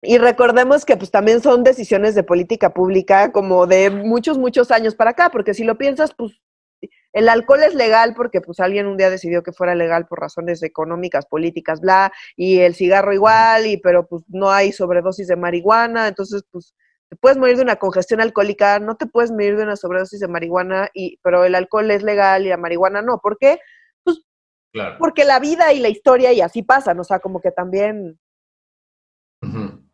Y 0.00 0.16
recordemos 0.16 0.86
que 0.86 0.96
pues 0.96 1.10
también 1.10 1.42
son 1.42 1.62
decisiones 1.62 2.14
de 2.14 2.22
política 2.22 2.72
pública 2.72 3.32
como 3.32 3.66
de 3.66 3.90
muchos, 3.90 4.38
muchos 4.38 4.70
años 4.70 4.94
para 4.94 5.10
acá, 5.10 5.28
porque 5.30 5.52
si 5.52 5.62
lo 5.62 5.76
piensas, 5.76 6.14
pues 6.16 6.32
el 7.12 7.28
alcohol 7.28 7.62
es 7.62 7.74
legal 7.74 8.14
porque 8.14 8.40
pues 8.40 8.60
alguien 8.60 8.86
un 8.86 8.96
día 8.96 9.10
decidió 9.10 9.42
que 9.42 9.52
fuera 9.52 9.74
legal 9.74 10.06
por 10.06 10.20
razones 10.20 10.62
económicas, 10.62 11.26
políticas, 11.26 11.80
bla, 11.80 12.12
y 12.34 12.60
el 12.60 12.74
cigarro 12.74 13.12
igual, 13.12 13.66
y 13.66 13.76
pero 13.76 14.06
pues 14.06 14.22
no 14.28 14.50
hay 14.50 14.72
sobredosis 14.72 15.26
de 15.26 15.36
marihuana, 15.36 16.08
entonces 16.08 16.44
pues 16.50 16.74
te 17.08 17.16
puedes 17.16 17.38
morir 17.38 17.56
de 17.56 17.62
una 17.62 17.76
congestión 17.76 18.20
alcohólica, 18.20 18.78
no 18.80 18.96
te 18.96 19.06
puedes 19.06 19.30
morir 19.30 19.56
de 19.56 19.62
una 19.62 19.76
sobredosis 19.76 20.20
de 20.20 20.28
marihuana, 20.28 20.88
y, 20.92 21.18
pero 21.22 21.44
el 21.44 21.54
alcohol 21.54 21.90
es 21.90 22.02
legal 22.02 22.44
y 22.44 22.48
la 22.48 22.56
marihuana 22.56 23.02
no. 23.02 23.18
¿Por 23.20 23.38
qué? 23.38 23.58
Pues 24.04 24.18
Claro. 24.72 24.96
porque 24.98 25.24
la 25.24 25.38
vida 25.38 25.72
y 25.72 25.78
la 25.80 25.88
historia 25.88 26.32
y 26.32 26.40
así 26.40 26.62
pasan, 26.62 26.98
o 27.00 27.04
sea, 27.04 27.20
como 27.20 27.40
que 27.40 27.50
también... 27.50 28.18
Ujú. 29.42 29.85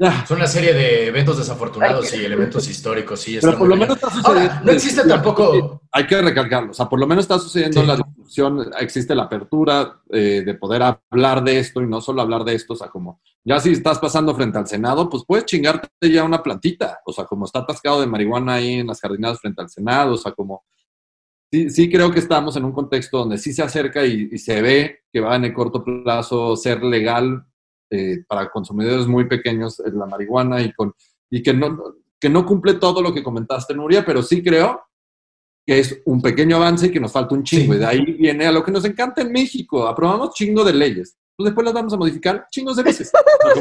Ya, 0.00 0.22
Es 0.22 0.30
una 0.30 0.46
serie 0.46 0.74
de 0.74 1.08
eventos 1.08 1.38
desafortunados 1.38 2.14
y 2.14 2.24
elementos 2.24 2.68
históricos, 2.68 3.18
sí. 3.18 3.38
Pero 3.40 3.58
por 3.58 3.66
lo 3.66 3.74
menos 3.74 3.96
está 3.96 4.08
sucediendo. 4.08 4.42
Ahora, 4.42 4.62
no 4.64 4.70
existe 4.70 5.02
tampoco. 5.08 5.82
Hay 5.90 6.06
que 6.06 6.22
recalcarlo. 6.22 6.70
O 6.70 6.74
sea, 6.74 6.88
por 6.88 7.00
lo 7.00 7.06
menos 7.08 7.24
está 7.24 7.36
sucediendo 7.40 7.80
Sí. 7.80 7.86
la 7.86 7.96
discusión, 7.96 8.70
existe 8.78 9.12
la 9.16 9.24
apertura 9.24 10.00
eh, 10.10 10.44
de 10.46 10.54
poder 10.54 10.82
hablar 11.10 11.42
de 11.42 11.58
esto 11.58 11.82
y 11.82 11.88
no 11.88 12.00
solo 12.00 12.22
hablar 12.22 12.44
de 12.44 12.54
esto. 12.54 12.74
O 12.74 12.76
sea, 12.76 12.88
como 12.88 13.20
ya 13.44 13.58
si 13.58 13.72
estás 13.72 13.98
pasando 13.98 14.36
frente 14.36 14.56
al 14.58 14.68
Senado, 14.68 15.08
pues 15.08 15.24
puedes 15.26 15.46
chingarte 15.46 15.88
ya 16.02 16.22
una 16.22 16.44
plantita. 16.44 17.00
O 17.04 17.12
sea, 17.12 17.24
como 17.24 17.46
está 17.46 17.60
atascado 17.60 18.00
de 18.00 18.06
marihuana 18.06 18.54
ahí 18.54 18.74
en 18.74 18.86
las 18.86 19.00
jardinadas 19.00 19.40
frente 19.40 19.62
al 19.62 19.68
Senado. 19.68 20.14
O 20.14 20.18
sea, 20.18 20.30
como. 20.30 20.64
Sí, 21.50 21.70
sí 21.70 21.90
creo 21.90 22.12
que 22.12 22.20
estamos 22.20 22.54
en 22.56 22.64
un 22.66 22.72
contexto 22.72 23.18
donde 23.18 23.38
sí 23.38 23.52
se 23.52 23.62
acerca 23.64 24.04
y, 24.04 24.28
y 24.30 24.38
se 24.38 24.62
ve 24.62 25.00
que 25.12 25.18
va 25.20 25.34
en 25.34 25.46
el 25.46 25.54
corto 25.54 25.82
plazo 25.82 26.54
ser 26.54 26.84
legal 26.84 27.44
eh, 27.90 28.24
para 28.26 28.50
consumidores 28.50 29.06
muy 29.06 29.26
pequeños 29.26 29.80
la 29.92 30.06
marihuana 30.06 30.60
y, 30.60 30.72
con, 30.72 30.94
y 31.30 31.42
que, 31.42 31.54
no, 31.54 31.96
que 32.20 32.28
no 32.28 32.44
cumple 32.44 32.74
todo 32.74 33.02
lo 33.02 33.12
que 33.14 33.22
comentaste, 33.22 33.74
Nuria, 33.74 34.04
pero 34.04 34.22
sí 34.22 34.42
creo 34.42 34.82
que 35.66 35.78
es 35.80 36.00
un 36.06 36.22
pequeño 36.22 36.56
avance 36.56 36.86
y 36.86 36.90
que 36.90 37.00
nos 37.00 37.12
falta 37.12 37.34
un 37.34 37.42
chingo. 37.42 37.72
Sí. 37.72 37.76
Y 37.76 37.80
de 37.80 37.86
ahí 37.86 38.04
viene 38.12 38.46
a 38.46 38.52
lo 38.52 38.64
que 38.64 38.72
nos 38.72 38.84
encanta 38.86 39.20
en 39.20 39.30
México. 39.30 39.86
Aprobamos 39.86 40.34
chingo 40.34 40.64
de 40.64 40.72
leyes. 40.72 41.18
Pues 41.36 41.50
después 41.50 41.64
las 41.64 41.74
vamos 41.74 41.92
a 41.92 41.96
modificar 41.96 42.46
chingos 42.50 42.76
de 42.76 42.82
veces. 42.82 43.12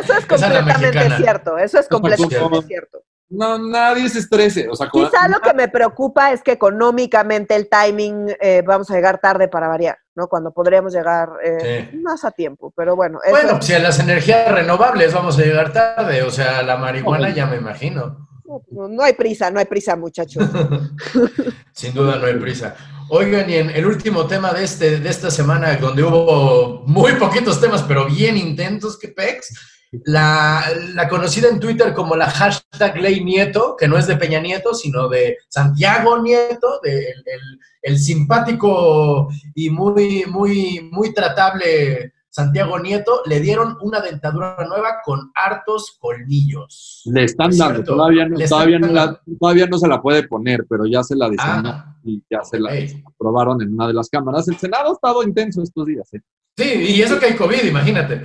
Eso 0.00 0.14
es 0.14 0.24
completamente 0.24 1.16
cierto, 1.16 1.58
eso 1.58 1.78
es 1.78 1.88
completamente 1.88 2.66
cierto. 2.66 3.02
No, 3.36 3.58
nadie 3.58 4.08
se 4.08 4.20
estrese. 4.20 4.68
O 4.68 4.74
sea, 4.76 4.88
como- 4.88 5.08
Quizá 5.10 5.28
lo 5.28 5.40
que 5.40 5.52
me 5.54 5.68
preocupa 5.68 6.32
es 6.32 6.42
que 6.42 6.52
económicamente 6.52 7.54
el 7.56 7.68
timing 7.68 8.34
eh, 8.40 8.62
vamos 8.66 8.90
a 8.90 8.94
llegar 8.94 9.18
tarde 9.20 9.48
para 9.48 9.68
variar, 9.68 9.98
¿no? 10.14 10.28
Cuando 10.28 10.52
podríamos 10.52 10.92
llegar 10.94 11.30
eh, 11.42 11.88
Sí. 11.90 11.96
más 11.98 12.24
a 12.24 12.30
tiempo, 12.30 12.72
pero 12.76 12.96
bueno, 12.96 13.18
eso 13.24 13.30
Bueno, 13.30 13.62
si 13.62 13.74
a 13.74 13.78
las 13.78 13.98
energías 13.98 14.50
renovables 14.52 15.12
vamos 15.12 15.38
a 15.38 15.42
llegar 15.42 15.72
tarde, 15.72 16.22
o 16.22 16.30
sea, 16.30 16.62
la 16.62 16.76
marihuana 16.76 17.30
ya 17.30 17.46
me 17.46 17.56
imagino. 17.56 18.28
no, 18.70 18.88
no 18.88 19.02
hay 19.02 19.14
prisa, 19.14 19.50
no 19.50 19.58
hay 19.58 19.64
prisa, 19.66 19.96
muchachos. 19.96 20.44
Sin 21.72 21.94
duda 21.94 22.16
no 22.16 22.26
hay 22.26 22.34
prisa. 22.38 22.74
Oigan, 23.10 23.48
y 23.50 23.54
en 23.56 23.70
el 23.70 23.84
último 23.86 24.26
tema 24.26 24.52
de, 24.52 24.64
este, 24.64 24.98
de 25.00 25.08
esta 25.10 25.30
semana, 25.30 25.76
donde 25.76 26.02
hubo 26.02 26.84
muy 26.86 27.12
poquitos 27.16 27.60
temas, 27.60 27.82
pero 27.82 28.06
bien 28.06 28.36
intentos, 28.36 28.98
que 28.98 29.08
pex, 29.08 29.73
la, 30.04 30.62
la 30.94 31.08
conocida 31.08 31.48
en 31.48 31.60
Twitter 31.60 31.92
como 31.94 32.16
la 32.16 32.30
hashtag 32.30 32.96
Ley 33.00 33.24
Nieto, 33.24 33.76
que 33.78 33.88
no 33.88 33.96
es 33.98 34.06
de 34.06 34.16
Peña 34.16 34.40
Nieto, 34.40 34.74
sino 34.74 35.08
de 35.08 35.38
Santiago 35.48 36.20
Nieto, 36.22 36.80
de 36.82 36.98
el, 37.10 37.22
el- 37.26 37.58
el 37.86 37.98
simpático 37.98 39.28
y 39.54 39.68
muy, 39.68 40.24
muy, 40.26 40.88
muy 40.90 41.12
tratable 41.12 42.14
Santiago 42.30 42.78
Nieto, 42.80 43.20
le 43.26 43.40
dieron 43.40 43.76
una 43.82 44.00
dentadura 44.00 44.56
nueva 44.66 45.02
con 45.04 45.30
hartos 45.34 45.96
colmillos. 46.00 47.02
Le 47.04 47.24
están 47.24 47.50
Es 47.50 47.58
dando, 47.58 47.74
cierto, 47.74 47.92
todavía 47.94 48.26
no, 48.26 48.38
todavía, 48.48 48.78
no 48.78 48.86
la- 48.88 49.20
todavía 49.38 49.66
no 49.66 49.78
se 49.78 49.86
la 49.86 50.00
puede 50.02 50.26
poner, 50.26 50.64
pero 50.68 50.86
ya 50.86 51.02
se 51.02 51.14
la 51.14 51.28
diseñó 51.28 51.62
Ah, 51.68 51.94
y 52.02 52.22
ya 52.30 52.42
se 52.42 52.58
la 52.58 52.70
aprobaron 53.06 53.60
en 53.62 53.74
una 53.74 53.86
de 53.86 53.92
las 53.94 54.08
cámaras. 54.08 54.48
El 54.48 54.56
Senado 54.56 54.90
ha 54.90 54.92
estado 54.94 55.22
intenso 55.22 55.62
estos 55.62 55.86
días. 55.86 56.12
¿eh? 56.14 56.20
Sí, 56.56 56.96
y 56.96 57.02
eso 57.02 57.18
que 57.18 57.26
hay 57.26 57.34
COVID, 57.34 57.64
imagínate. 57.64 58.22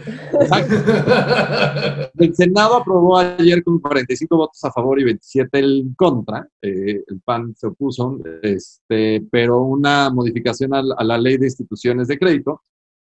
El 2.19 2.35
Senado 2.35 2.75
aprobó 2.75 3.17
ayer 3.17 3.63
con 3.63 3.79
45 3.79 4.37
votos 4.37 4.63
a 4.63 4.71
favor 4.71 4.99
y 4.99 5.03
27 5.03 5.57
en 5.57 5.93
contra. 5.95 6.47
eh, 6.61 7.03
el 7.07 7.21
PAN 7.25 7.55
se 7.55 7.67
opuso, 7.67 8.19
este, 8.43 9.25
pero 9.31 9.61
una 9.61 10.11
modificación 10.11 10.75
a 10.75 10.83
la, 10.83 10.93
a 10.95 11.03
la 11.03 11.17
ley 11.17 11.37
de 11.37 11.47
instituciones 11.47 12.07
de 12.07 12.19
crédito. 12.19 12.61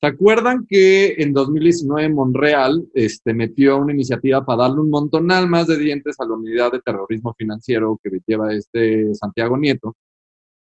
¿Se 0.01 0.07
acuerdan 0.07 0.65
que 0.69 1.15
en 1.19 1.33
2019 1.33 2.09
Monreal 2.11 2.87
este, 2.95 3.35
metió 3.35 3.79
una 3.79 3.93
iniciativa 3.93 4.47
para 4.47 4.63
darle 4.63 4.83
un 4.83 4.91
montonal 4.91 5.49
más 5.49 5.67
de 5.67 5.79
dientes 5.79 6.15
a 6.21 6.25
la 6.27 6.35
unidad 6.35 6.71
de 6.71 6.81
terrorismo 6.81 7.35
financiero 7.37 7.99
que 8.01 8.21
lleva 8.25 8.55
este 8.55 9.13
Santiago 9.17 9.59
Nieto? 9.59 9.97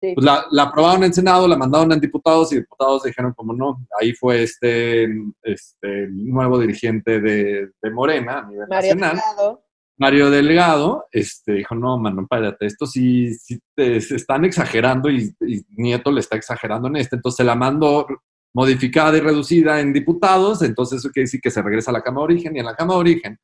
Sí. 0.00 0.12
Pues 0.14 0.24
la, 0.24 0.46
la 0.52 0.62
aprobaron 0.64 1.02
en 1.04 1.12
Senado, 1.12 1.48
la 1.48 1.56
mandaron 1.56 1.92
a 1.92 1.96
diputados 1.96 2.52
y 2.52 2.56
diputados 2.56 3.02
dijeron 3.02 3.32
como 3.36 3.52
no, 3.52 3.84
ahí 4.00 4.12
fue 4.12 4.44
este, 4.44 5.08
este 5.42 6.08
nuevo 6.12 6.58
dirigente 6.60 7.20
de, 7.20 7.70
de 7.82 7.90
Morena 7.90 8.38
a 8.38 8.48
nivel 8.48 8.68
Mario 8.68 8.94
nacional, 8.94 9.16
Delgado. 9.16 9.64
Mario 9.96 10.30
Delgado, 10.30 11.06
este, 11.10 11.54
dijo, 11.54 11.74
no, 11.74 11.98
mano, 11.98 12.22
espérate, 12.22 12.66
esto 12.66 12.86
sí, 12.86 13.34
sí 13.34 13.58
te- 13.74 14.00
se 14.00 14.14
están 14.14 14.44
exagerando 14.44 15.10
y, 15.10 15.34
y 15.40 15.62
Nieto 15.76 16.12
le 16.12 16.20
está 16.20 16.36
exagerando 16.36 16.86
en 16.86 16.94
este, 16.96 17.16
entonces 17.16 17.38
se 17.38 17.44
la 17.44 17.56
mandó 17.56 18.06
modificada 18.54 19.16
y 19.16 19.20
reducida 19.20 19.80
en 19.80 19.92
diputados, 19.92 20.62
entonces 20.62 21.00
eso 21.00 21.10
quiere 21.10 21.24
decir 21.24 21.40
que 21.40 21.50
se 21.50 21.60
regresa 21.60 21.90
a 21.90 21.94
la 21.94 22.02
Cámara 22.02 22.28
de 22.28 22.34
Origen 22.34 22.54
y 22.56 22.60
en 22.60 22.66
la 22.66 22.76
Cámara 22.76 22.94
de 22.94 23.00
Origen 23.00 23.38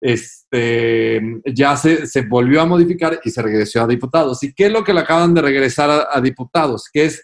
este, 0.00 1.20
ya 1.46 1.76
se, 1.76 2.06
se 2.06 2.22
volvió 2.22 2.60
a 2.60 2.66
modificar 2.66 3.20
y 3.24 3.30
se 3.30 3.42
regresó 3.42 3.82
a 3.82 3.86
diputados. 3.86 4.42
¿Y 4.42 4.52
qué 4.54 4.66
es 4.66 4.72
lo 4.72 4.84
que 4.84 4.94
le 4.94 5.00
acaban 5.00 5.34
de 5.34 5.42
regresar 5.42 6.08
a, 6.10 6.20
diputados? 6.20 6.88
Que 6.92 7.06
es 7.06 7.22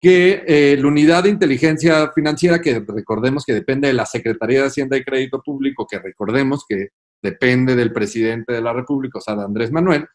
que 0.00 0.44
eh, 0.46 0.76
la 0.78 0.88
unidad 0.88 1.24
de 1.24 1.30
inteligencia 1.30 2.10
financiera, 2.14 2.60
que 2.60 2.84
recordemos 2.86 3.44
que 3.44 3.52
depende 3.52 3.88
de 3.88 3.94
la 3.94 4.06
Secretaría 4.06 4.60
de 4.60 4.68
Hacienda 4.68 4.96
y 4.96 5.04
Crédito 5.04 5.42
Público, 5.42 5.86
que 5.90 5.98
recordemos 5.98 6.64
que 6.68 6.88
depende 7.20 7.74
del 7.74 7.92
presidente 7.92 8.52
de 8.52 8.62
la 8.62 8.72
República, 8.72 9.18
o 9.18 9.20
sea, 9.20 9.34
de 9.34 9.44
Andrés 9.44 9.72
Manuel, 9.72 10.06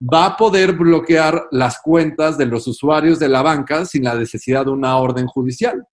va 0.00 0.26
a 0.26 0.36
poder 0.36 0.72
bloquear 0.72 1.48
las 1.50 1.80
cuentas 1.80 2.36
de 2.38 2.46
los 2.46 2.66
usuarios 2.66 3.18
de 3.18 3.28
la 3.28 3.42
banca 3.42 3.84
sin 3.84 4.04
la 4.04 4.14
necesidad 4.14 4.64
de 4.64 4.70
una 4.70 4.96
orden 4.96 5.26
judicial. 5.26 5.86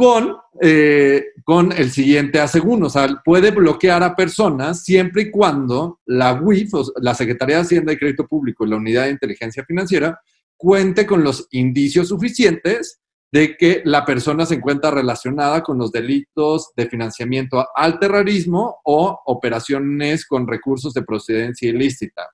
Con, 0.00 0.34
eh, 0.62 1.26
con 1.44 1.72
el 1.72 1.90
siguiente 1.90 2.40
asegún, 2.40 2.82
o 2.84 2.88
sea, 2.88 3.20
puede 3.22 3.50
bloquear 3.50 4.02
a 4.02 4.16
personas 4.16 4.82
siempre 4.82 5.24
y 5.24 5.30
cuando 5.30 6.00
la 6.06 6.32
sea, 6.32 6.90
la 7.02 7.14
Secretaría 7.14 7.56
de 7.56 7.62
Hacienda 7.64 7.92
y 7.92 7.98
Crédito 7.98 8.26
Público 8.26 8.64
y 8.64 8.70
la 8.70 8.76
Unidad 8.76 9.04
de 9.04 9.10
Inteligencia 9.10 9.62
Financiera 9.62 10.18
cuente 10.56 11.04
con 11.04 11.22
los 11.22 11.48
indicios 11.50 12.08
suficientes 12.08 13.02
de 13.30 13.58
que 13.58 13.82
la 13.84 14.06
persona 14.06 14.46
se 14.46 14.54
encuentra 14.54 14.90
relacionada 14.90 15.62
con 15.62 15.76
los 15.76 15.92
delitos 15.92 16.70
de 16.74 16.88
financiamiento 16.88 17.66
al 17.76 17.98
terrorismo 17.98 18.78
o 18.84 19.20
operaciones 19.26 20.24
con 20.24 20.48
recursos 20.48 20.94
de 20.94 21.02
procedencia 21.02 21.68
ilícita. 21.68 22.26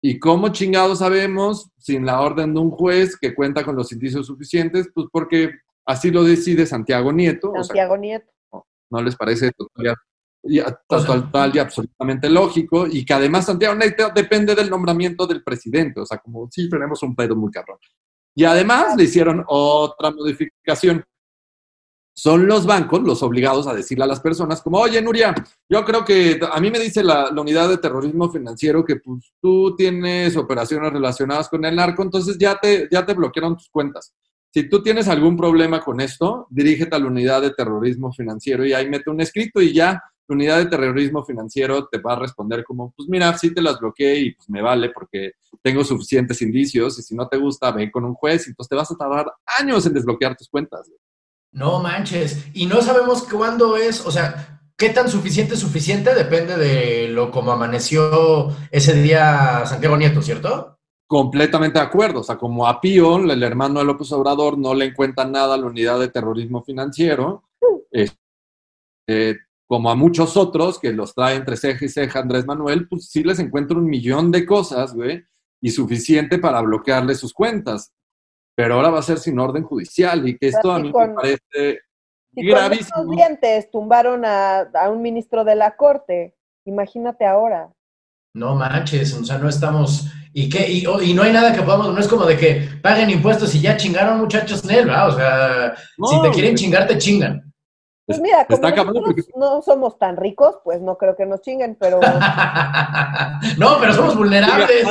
¿Y 0.00 0.20
cómo 0.20 0.50
chingados 0.50 1.00
sabemos, 1.00 1.68
sin 1.78 2.06
la 2.06 2.20
orden 2.20 2.54
de 2.54 2.60
un 2.60 2.70
juez 2.70 3.18
que 3.20 3.34
cuenta 3.34 3.64
con 3.64 3.74
los 3.74 3.90
indicios 3.90 4.28
suficientes? 4.28 4.88
Pues 4.94 5.08
porque 5.10 5.50
así 5.90 6.10
lo 6.10 6.24
decide 6.24 6.66
Santiago 6.66 7.12
Nieto. 7.12 7.50
o 7.50 7.54
sea, 7.54 7.64
Santiago 7.64 7.96
Nieto. 7.96 8.30
¿No 8.90 9.02
les 9.02 9.16
parece 9.16 9.50
y, 10.42 10.60
total 10.88 11.52
y 11.54 11.58
absolutamente 11.58 12.28
lógico? 12.28 12.86
Y 12.86 13.04
que 13.04 13.14
además 13.14 13.46
Santiago 13.46 13.74
Nieto 13.74 14.10
depende 14.14 14.54
del 14.54 14.70
nombramiento 14.70 15.26
del 15.26 15.42
presidente. 15.42 16.00
O 16.00 16.06
sea, 16.06 16.18
como 16.18 16.48
sí 16.50 16.68
tenemos 16.68 17.02
un 17.02 17.14
pedo 17.14 17.36
muy 17.36 17.50
cabrón. 17.50 17.78
Y 18.34 18.44
además 18.44 18.96
le 18.96 19.04
hicieron 19.04 19.44
otra 19.46 20.10
modificación. 20.10 21.04
Son 22.12 22.46
los 22.46 22.66
bancos 22.66 23.00
los 23.02 23.22
obligados 23.22 23.66
a 23.66 23.74
decirle 23.74 24.04
a 24.04 24.08
las 24.08 24.20
personas 24.20 24.60
como, 24.60 24.78
oye, 24.78 25.00
Nuria, 25.00 25.34
yo 25.68 25.84
creo 25.84 26.04
que 26.04 26.38
a 26.52 26.60
mí 26.60 26.70
me 26.70 26.78
dice 26.78 27.02
la, 27.02 27.30
la 27.30 27.40
unidad 27.40 27.68
de 27.68 27.78
terrorismo 27.78 28.30
financiero 28.30 28.84
que 28.84 28.96
pues 28.96 29.32
tú 29.40 29.74
tienes 29.76 30.36
operaciones 30.36 30.92
relacionadas 30.92 31.48
con 31.48 31.64
el 31.64 31.76
narco, 31.76 32.02
entonces 32.02 32.36
ya 32.36 32.58
te, 32.58 32.88
ya 32.90 33.06
te 33.06 33.14
bloquearon 33.14 33.56
tus 33.56 33.70
cuentas. 33.70 34.12
Si 34.52 34.68
tú 34.68 34.82
tienes 34.82 35.06
algún 35.06 35.36
problema 35.36 35.80
con 35.80 36.00
esto, 36.00 36.46
dirígete 36.50 36.96
a 36.96 36.98
la 36.98 37.06
unidad 37.06 37.40
de 37.40 37.52
terrorismo 37.52 38.12
financiero 38.12 38.66
y 38.66 38.72
ahí 38.72 38.88
mete 38.88 39.08
un 39.08 39.20
escrito 39.20 39.60
y 39.60 39.72
ya 39.72 40.02
la 40.26 40.34
unidad 40.34 40.58
de 40.58 40.66
terrorismo 40.66 41.24
financiero 41.24 41.86
te 41.86 41.98
va 41.98 42.14
a 42.14 42.18
responder 42.18 42.64
como, 42.64 42.92
pues 42.96 43.08
mira, 43.08 43.36
sí 43.38 43.54
te 43.54 43.62
las 43.62 43.78
bloqueé 43.78 44.18
y 44.18 44.34
pues 44.34 44.50
me 44.50 44.60
vale 44.60 44.90
porque 44.90 45.32
tengo 45.62 45.84
suficientes 45.84 46.42
indicios 46.42 46.98
y 46.98 47.02
si 47.02 47.14
no 47.14 47.28
te 47.28 47.36
gusta, 47.36 47.70
ve 47.70 47.90
con 47.92 48.04
un 48.04 48.14
juez 48.14 48.46
y 48.46 48.50
entonces 48.50 48.68
te 48.70 48.76
vas 48.76 48.90
a 48.90 48.96
tardar 48.96 49.32
años 49.58 49.86
en 49.86 49.94
desbloquear 49.94 50.36
tus 50.36 50.48
cuentas. 50.48 50.90
No 51.52 51.80
manches. 51.80 52.46
Y 52.52 52.66
no 52.66 52.80
sabemos 52.82 53.22
cuándo 53.22 53.76
es, 53.76 54.04
o 54.04 54.10
sea, 54.10 54.62
qué 54.76 54.90
tan 54.90 55.08
suficiente 55.08 55.54
es 55.54 55.60
suficiente 55.60 56.14
depende 56.14 56.56
de 56.56 57.08
lo 57.08 57.30
como 57.30 57.52
amaneció 57.52 58.48
ese 58.70 58.94
día 58.94 59.64
Santiago 59.66 59.96
Nieto, 59.96 60.22
¿cierto? 60.22 60.79
Completamente 61.10 61.78
de 61.80 61.84
acuerdo. 61.84 62.20
O 62.20 62.22
sea, 62.22 62.36
como 62.36 62.66
a 62.66 62.80
Pío, 62.80 63.16
el 63.16 63.42
hermano 63.42 63.80
de 63.80 63.84
López 63.84 64.12
Obrador, 64.12 64.56
no 64.56 64.74
le 64.74 64.84
encuentra 64.84 65.24
nada 65.24 65.54
a 65.54 65.58
la 65.58 65.66
unidad 65.66 65.98
de 65.98 66.08
terrorismo 66.08 66.62
financiero, 66.62 67.42
eh, 67.92 69.36
como 69.66 69.90
a 69.90 69.96
muchos 69.96 70.36
otros 70.36 70.78
que 70.78 70.92
los 70.92 71.14
trae 71.14 71.34
entre 71.34 71.56
ceja 71.56 71.84
y 71.84 71.88
ceja 71.88 72.20
Andrés 72.20 72.46
Manuel, 72.46 72.86
pues 72.88 73.08
sí 73.08 73.24
les 73.24 73.40
encuentra 73.40 73.76
un 73.76 73.86
millón 73.86 74.30
de 74.30 74.46
cosas, 74.46 74.94
güey, 74.94 75.24
y 75.60 75.70
suficiente 75.70 76.38
para 76.38 76.60
bloquearle 76.60 77.16
sus 77.16 77.32
cuentas 77.32 77.92
pero 78.60 78.74
ahora 78.74 78.90
va 78.90 78.98
a 78.98 79.02
ser 79.02 79.18
sin 79.18 79.38
orden 79.38 79.62
judicial 79.62 80.28
y 80.28 80.36
que 80.36 80.48
esto 80.48 80.70
a 80.70 80.78
mí 80.78 80.92
me 80.92 81.14
parece 81.14 81.80
gravísimo. 82.32 83.06
Con 83.06 83.16
dientes 83.16 83.70
tumbaron 83.70 84.22
a, 84.26 84.68
un 84.90 85.00
ministro 85.00 85.44
de 85.44 85.54
la 85.54 85.76
corte, 85.76 86.36
imagínate 86.66 87.24
ahora. 87.24 87.72
No 88.34 88.54
manches, 88.54 89.14
o 89.14 89.24
sea, 89.24 89.38
no 89.38 89.48
estamos... 89.48 90.06
¿Y 90.32 90.48
qué? 90.48 90.70
Y, 90.70 90.84
y, 90.86 91.12
no 91.12 91.24
hay 91.24 91.32
nada 91.32 91.52
que 91.52 91.62
podamos, 91.62 91.92
no 91.92 91.98
es 91.98 92.06
como 92.06 92.24
de 92.24 92.36
que 92.36 92.68
paguen 92.80 93.10
impuestos 93.10 93.52
y 93.56 93.60
ya 93.60 93.76
chingaron 93.76 94.20
muchachos 94.20 94.64
Nel, 94.64 94.86
¿verdad? 94.86 95.08
O 95.08 95.16
sea, 95.16 95.74
si 96.08 96.22
te 96.22 96.30
quieren 96.30 96.54
chingar, 96.54 96.86
te 96.86 96.98
chingan. 96.98 97.52
Pues 98.06 98.20
mira, 98.20 98.46
como 98.46 99.14
no 99.36 99.62
somos 99.62 99.98
tan 99.98 100.16
ricos, 100.16 100.56
pues 100.64 100.80
no 100.80 100.96
creo 100.96 101.16
que 101.16 101.26
nos 101.26 101.40
chinguen, 101.40 101.76
pero... 101.80 102.00
no, 103.58 103.78
pero 103.80 103.92
somos 103.92 104.16
vulnerables. 104.16 104.84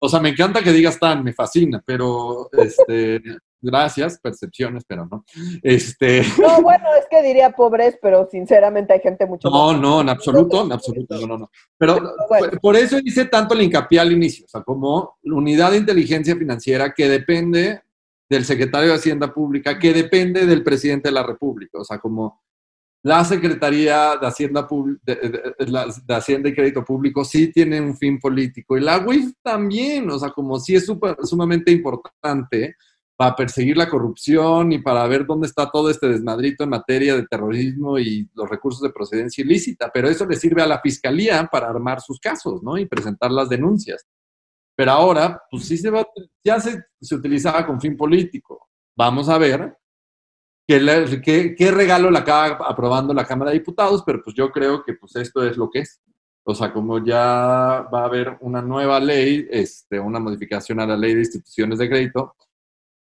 O 0.00 0.08
sea, 0.08 0.20
me 0.20 0.28
encanta 0.30 0.62
que 0.62 0.72
digas 0.72 0.98
tan, 0.98 1.24
me 1.24 1.32
fascina, 1.32 1.82
pero 1.84 2.48
este, 2.52 3.20
gracias, 3.60 4.18
percepciones, 4.18 4.84
pero 4.86 5.06
no. 5.06 5.24
Este... 5.62 6.22
No, 6.38 6.62
bueno, 6.62 6.84
es 6.98 7.06
que 7.10 7.22
diría 7.22 7.50
pobres, 7.50 7.98
pero 8.00 8.28
sinceramente 8.30 8.92
hay 8.92 9.00
gente 9.00 9.26
mucho 9.26 9.50
No, 9.50 9.72
más 9.72 9.80
no, 9.80 10.00
en 10.00 10.08
absoluto, 10.08 10.64
en 10.64 10.72
absoluto, 10.72 11.20
no, 11.20 11.26
no, 11.26 11.38
no. 11.38 11.50
Pero, 11.76 11.98
por 12.60 12.76
eso 12.76 12.98
hice 13.02 13.26
tanto 13.26 13.54
el 13.54 13.62
hincapié 13.62 14.00
al 14.00 14.12
inicio, 14.12 14.46
o 14.46 14.48
sea, 14.48 14.62
como 14.62 15.18
unidad 15.22 15.72
de 15.72 15.78
inteligencia 15.78 16.36
financiera 16.36 16.92
que 16.92 17.08
depende 17.08 17.82
del 18.28 18.44
secretario 18.44 18.90
de 18.90 18.96
Hacienda 18.96 19.32
Pública, 19.32 19.78
que 19.78 19.92
depende 19.92 20.46
del 20.46 20.62
presidente 20.62 21.08
de 21.08 21.14
la 21.14 21.22
República, 21.22 21.78
o 21.78 21.84
sea, 21.84 21.98
como 21.98 22.42
la 23.02 23.24
Secretaría 23.24 24.16
de 24.20 24.26
Hacienda, 24.26 24.68
de, 25.04 26.14
Hacienda 26.14 26.48
y 26.48 26.54
Crédito 26.54 26.84
Público 26.84 27.24
sí 27.24 27.52
tiene 27.52 27.80
un 27.80 27.96
fin 27.96 28.18
político 28.18 28.76
y 28.76 28.80
la 28.80 28.98
UIF 28.98 29.34
también, 29.42 30.10
o 30.10 30.18
sea, 30.18 30.30
como 30.30 30.58
sí 30.58 30.74
es 30.74 30.90
sumamente 31.22 31.70
importante 31.70 32.74
para 33.18 33.34
perseguir 33.34 33.76
la 33.76 33.88
corrupción 33.88 34.70
y 34.70 34.78
para 34.78 35.04
ver 35.08 35.26
dónde 35.26 35.48
está 35.48 35.68
todo 35.68 35.90
este 35.90 36.08
desmadrito 36.08 36.62
en 36.62 36.70
materia 36.70 37.16
de 37.16 37.26
terrorismo 37.26 37.98
y 37.98 38.30
los 38.32 38.48
recursos 38.48 38.80
de 38.80 38.90
procedencia 38.90 39.42
ilícita, 39.42 39.90
pero 39.92 40.08
eso 40.08 40.24
le 40.24 40.36
sirve 40.36 40.62
a 40.62 40.68
la 40.68 40.80
fiscalía 40.80 41.48
para 41.50 41.68
armar 41.68 42.00
sus 42.00 42.20
casos, 42.20 42.62
¿no? 42.62 42.78
Y 42.78 42.86
presentar 42.86 43.32
las 43.32 43.48
denuncias. 43.48 44.06
Pero 44.76 44.92
ahora, 44.92 45.42
pues 45.50 45.64
sí 45.66 45.76
se 45.76 45.90
va, 45.90 46.06
ya 46.44 46.60
se, 46.60 46.80
se 47.00 47.14
utilizaba 47.16 47.66
con 47.66 47.80
fin 47.80 47.96
político. 47.96 48.68
Vamos 48.96 49.28
a 49.28 49.36
ver 49.36 49.76
¿Qué, 50.68 51.70
regalo 51.72 52.10
le 52.10 52.18
acaba 52.18 52.68
aprobando 52.68 53.14
la 53.14 53.24
Cámara 53.24 53.50
de 53.50 53.58
Diputados? 53.58 54.02
Pero 54.04 54.20
pues 54.22 54.36
yo 54.36 54.50
creo 54.52 54.84
que 54.84 54.92
pues 54.92 55.16
esto 55.16 55.42
es 55.42 55.56
lo 55.56 55.70
que 55.70 55.80
es. 55.80 56.02
O 56.44 56.54
sea, 56.54 56.74
como 56.74 57.02
ya 57.02 57.88
va 57.92 58.02
a 58.02 58.04
haber 58.04 58.36
una 58.42 58.60
nueva 58.60 59.00
ley, 59.00 59.46
este, 59.50 59.98
una 59.98 60.20
modificación 60.20 60.78
a 60.80 60.86
la 60.86 60.96
ley 60.96 61.14
de 61.14 61.20
instituciones 61.20 61.78
de 61.78 61.88
crédito, 61.88 62.34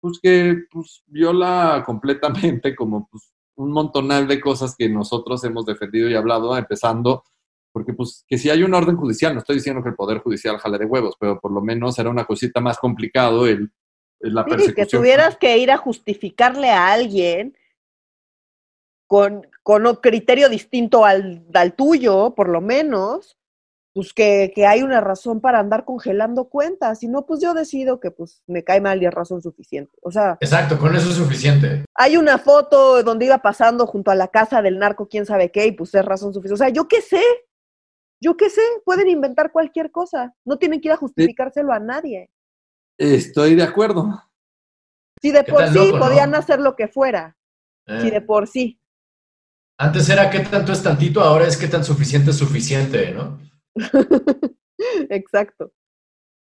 pues 0.01 0.19
que 0.21 0.63
pues, 0.69 1.03
viola 1.05 1.83
completamente 1.85 2.75
como 2.75 3.07
pues, 3.09 3.31
un 3.55 3.71
montonal 3.71 4.27
de 4.27 4.41
cosas 4.41 4.75
que 4.75 4.89
nosotros 4.89 5.43
hemos 5.43 5.65
defendido 5.65 6.09
y 6.09 6.15
hablado, 6.15 6.57
empezando, 6.57 7.23
porque 7.71 7.93
pues 7.93 8.25
que 8.27 8.37
si 8.37 8.49
hay 8.49 8.63
un 8.63 8.73
orden 8.73 8.97
judicial, 8.97 9.33
no 9.33 9.39
estoy 9.39 9.57
diciendo 9.57 9.81
que 9.81 9.89
el 9.89 9.95
Poder 9.95 10.19
Judicial 10.19 10.57
jale 10.57 10.77
de 10.77 10.85
huevos, 10.85 11.15
pero 11.19 11.39
por 11.39 11.51
lo 11.51 11.61
menos 11.61 11.97
era 11.99 12.09
una 12.09 12.25
cosita 12.25 12.59
más 12.59 12.77
complicado 12.79 13.47
el 13.47 13.71
la 14.21 14.45
sí, 14.59 14.73
que 14.73 14.85
tuvieras 14.85 15.37
que 15.37 15.57
ir 15.57 15.71
a 15.71 15.77
justificarle 15.77 16.69
a 16.69 16.91
alguien 16.91 17.57
con, 19.07 19.47
con 19.63 19.85
un 19.85 19.95
criterio 19.95 20.47
distinto 20.47 21.05
al, 21.05 21.45
al, 21.53 21.73
tuyo, 21.73 22.33
por 22.35 22.49
lo 22.49 22.61
menos, 22.61 23.37
pues 23.93 24.13
que, 24.13 24.51
que, 24.55 24.65
hay 24.65 24.83
una 24.83 25.01
razón 25.01 25.41
para 25.41 25.59
andar 25.59 25.83
congelando 25.83 26.45
cuentas. 26.45 26.99
Si 26.99 27.07
no, 27.07 27.25
pues 27.25 27.41
yo 27.41 27.53
decido 27.53 27.99
que 27.99 28.11
pues 28.11 28.41
me 28.47 28.63
cae 28.63 28.79
mal 28.79 29.01
y 29.01 29.05
es 29.05 29.13
razón 29.13 29.41
suficiente. 29.41 29.91
O 30.01 30.11
sea. 30.11 30.37
Exacto, 30.39 30.77
con 30.77 30.95
eso 30.95 31.09
es 31.09 31.15
suficiente. 31.15 31.83
Hay 31.95 32.15
una 32.15 32.37
foto 32.37 33.03
donde 33.03 33.25
iba 33.25 33.39
pasando 33.39 33.85
junto 33.85 34.11
a 34.11 34.15
la 34.15 34.29
casa 34.29 34.61
del 34.61 34.79
narco, 34.79 35.09
quién 35.09 35.25
sabe 35.25 35.51
qué, 35.51 35.67
y 35.67 35.71
pues 35.73 35.93
es 35.93 36.05
razón 36.05 36.33
suficiente. 36.33 36.53
O 36.53 36.65
sea, 36.65 36.69
yo 36.69 36.87
qué 36.87 37.01
sé. 37.01 37.21
Yo 38.23 38.37
qué 38.37 38.51
sé, 38.51 38.61
pueden 38.85 39.09
inventar 39.09 39.51
cualquier 39.51 39.89
cosa. 39.89 40.35
No 40.45 40.57
tienen 40.57 40.79
que 40.79 40.89
ir 40.89 40.91
a 40.91 40.97
justificárselo 40.97 41.73
a 41.73 41.79
nadie. 41.79 42.29
Estoy 42.97 43.55
de 43.55 43.63
acuerdo. 43.63 44.23
Si 45.21 45.31
de 45.31 45.43
por 45.43 45.67
sí 45.67 45.91
podían 45.97 46.35
hacer 46.35 46.59
lo 46.59 46.75
que 46.75 46.87
fuera. 46.87 47.35
Si 47.87 48.07
eh. 48.07 48.11
de 48.11 48.21
por 48.21 48.47
sí. 48.47 48.79
Antes 49.77 50.07
era 50.09 50.29
qué 50.29 50.41
tanto 50.41 50.71
es 50.71 50.83
tantito, 50.83 51.21
ahora 51.21 51.47
es 51.47 51.57
qué 51.57 51.67
tan 51.67 51.83
suficiente 51.83 52.29
es 52.29 52.37
suficiente, 52.37 53.11
¿no? 53.11 53.39
Exacto. 55.09 55.71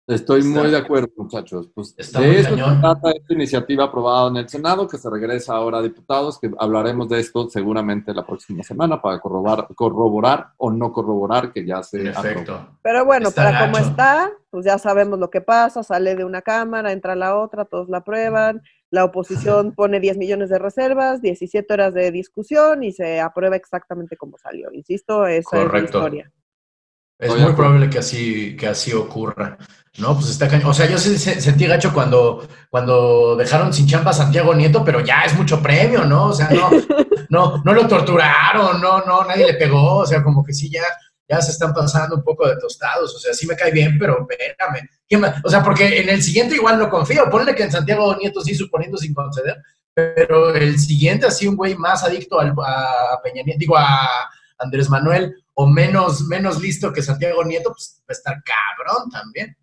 Estoy 0.07 0.41
muy 0.41 0.71
de 0.71 0.77
acuerdo, 0.77 1.09
muchachos. 1.17 1.69
Pues 1.75 1.93
Está 1.97 2.21
de 2.21 2.39
eso 2.39 2.55
trata 2.55 3.11
esta 3.11 3.33
iniciativa 3.33 3.83
aprobada 3.83 4.29
en 4.29 4.37
el 4.37 4.47
Senado, 4.47 4.87
que 4.87 4.97
se 4.97 5.09
regresa 5.09 5.53
ahora 5.53 5.79
a 5.79 5.81
diputados, 5.81 6.39
que 6.39 6.49
hablaremos 6.57 7.09
de 7.09 7.19
esto 7.19 7.49
seguramente 7.49 8.13
la 8.13 8.25
próxima 8.25 8.63
semana 8.63 9.01
para 9.01 9.19
corroborar, 9.19 9.67
corroborar 9.75 10.53
o 10.55 10.71
no 10.71 10.93
corroborar 10.93 11.51
que 11.51 11.65
ya 11.65 11.83
se 11.83 11.99
Perfecto. 12.03 12.77
Pero 12.81 13.03
bueno, 13.03 13.31
para 13.31 13.59
como 13.59 13.77
está, 13.79 14.31
pues 14.49 14.65
ya 14.65 14.77
sabemos 14.77 15.19
lo 15.19 15.29
que 15.29 15.41
pasa, 15.41 15.83
sale 15.83 16.15
de 16.15 16.23
una 16.23 16.41
cámara, 16.41 16.93
entra 16.93 17.11
a 17.11 17.17
la 17.17 17.37
otra, 17.37 17.65
todos 17.65 17.89
la 17.89 17.97
aprueban, 17.97 18.61
la 18.89 19.03
oposición 19.03 19.73
pone 19.73 19.99
10 19.99 20.17
millones 20.17 20.49
de 20.49 20.57
reservas, 20.57 21.21
17 21.21 21.73
horas 21.73 21.93
de 21.93 22.11
discusión 22.11 22.81
y 22.81 22.93
se 22.93 23.19
aprueba 23.19 23.57
exactamente 23.57 24.15
como 24.15 24.37
salió. 24.37 24.71
Insisto, 24.71 25.27
esa 25.27 25.63
es 25.63 25.69
la 25.69 25.79
historia. 25.79 26.31
Es 27.19 27.35
muy 27.35 27.53
probable 27.53 27.89
que 27.89 27.99
así, 27.99 28.55
que 28.55 28.67
así 28.67 28.93
ocurra. 28.93 29.57
No, 29.97 30.13
pues 30.13 30.29
está 30.29 30.47
cañón. 30.47 30.69
O 30.69 30.73
sea, 30.73 30.87
yo 30.87 30.97
sentí 30.99 31.65
gacho 31.65 31.91
cuando, 31.91 32.47
cuando 32.69 33.35
dejaron 33.35 33.73
sin 33.73 33.87
champa 33.87 34.11
a 34.11 34.13
Santiago 34.13 34.53
Nieto, 34.53 34.85
pero 34.85 35.01
ya 35.01 35.23
es 35.23 35.33
mucho 35.33 35.61
premio, 35.61 36.05
¿no? 36.05 36.25
O 36.25 36.33
sea, 36.33 36.49
no, 36.49 36.69
no, 37.29 37.61
no 37.65 37.73
lo 37.73 37.87
torturaron, 37.87 38.79
no, 38.79 39.01
no, 39.01 39.23
nadie 39.23 39.47
le 39.47 39.53
pegó. 39.55 39.97
O 39.97 40.05
sea, 40.05 40.23
como 40.23 40.43
que 40.43 40.53
sí, 40.53 40.69
ya, 40.69 40.83
ya 41.27 41.41
se 41.41 41.51
están 41.51 41.73
pasando 41.73 42.15
un 42.15 42.23
poco 42.23 42.47
de 42.47 42.57
tostados. 42.57 43.15
O 43.15 43.19
sea, 43.19 43.33
sí 43.33 43.47
me 43.47 43.55
cae 43.55 43.71
bien, 43.71 43.97
pero 43.97 44.27
espérame. 44.29 44.87
O 45.43 45.49
sea, 45.49 45.63
porque 45.63 46.01
en 46.01 46.09
el 46.09 46.21
siguiente 46.21 46.55
igual 46.55 46.77
no 46.77 46.89
confío. 46.89 47.27
Ponle 47.31 47.55
que 47.55 47.63
en 47.63 47.71
Santiago 47.71 48.15
Nieto 48.17 48.41
sí, 48.41 48.53
suponiendo 48.53 48.97
sin 48.97 49.15
conceder, 49.15 49.57
pero 49.95 50.53
el 50.53 50.77
siguiente 50.77 51.25
así 51.25 51.47
un 51.47 51.55
güey 51.55 51.75
más 51.75 52.03
adicto 52.03 52.39
al, 52.39 52.51
a 52.51 53.19
Peña 53.23 53.41
Nieto, 53.41 53.59
digo, 53.59 53.77
a 53.77 54.29
Andrés 54.59 54.91
Manuel, 54.91 55.35
o 55.59 55.65
menos, 55.65 56.23
menos 56.27 56.61
listo 56.61 56.93
que 56.93 57.01
Santiago 57.01 57.43
Nieto, 57.43 57.71
pues 57.71 57.99
va 58.01 58.09
a 58.09 58.13
estar 58.13 58.35
cabrón 58.43 59.09
también. 59.09 59.57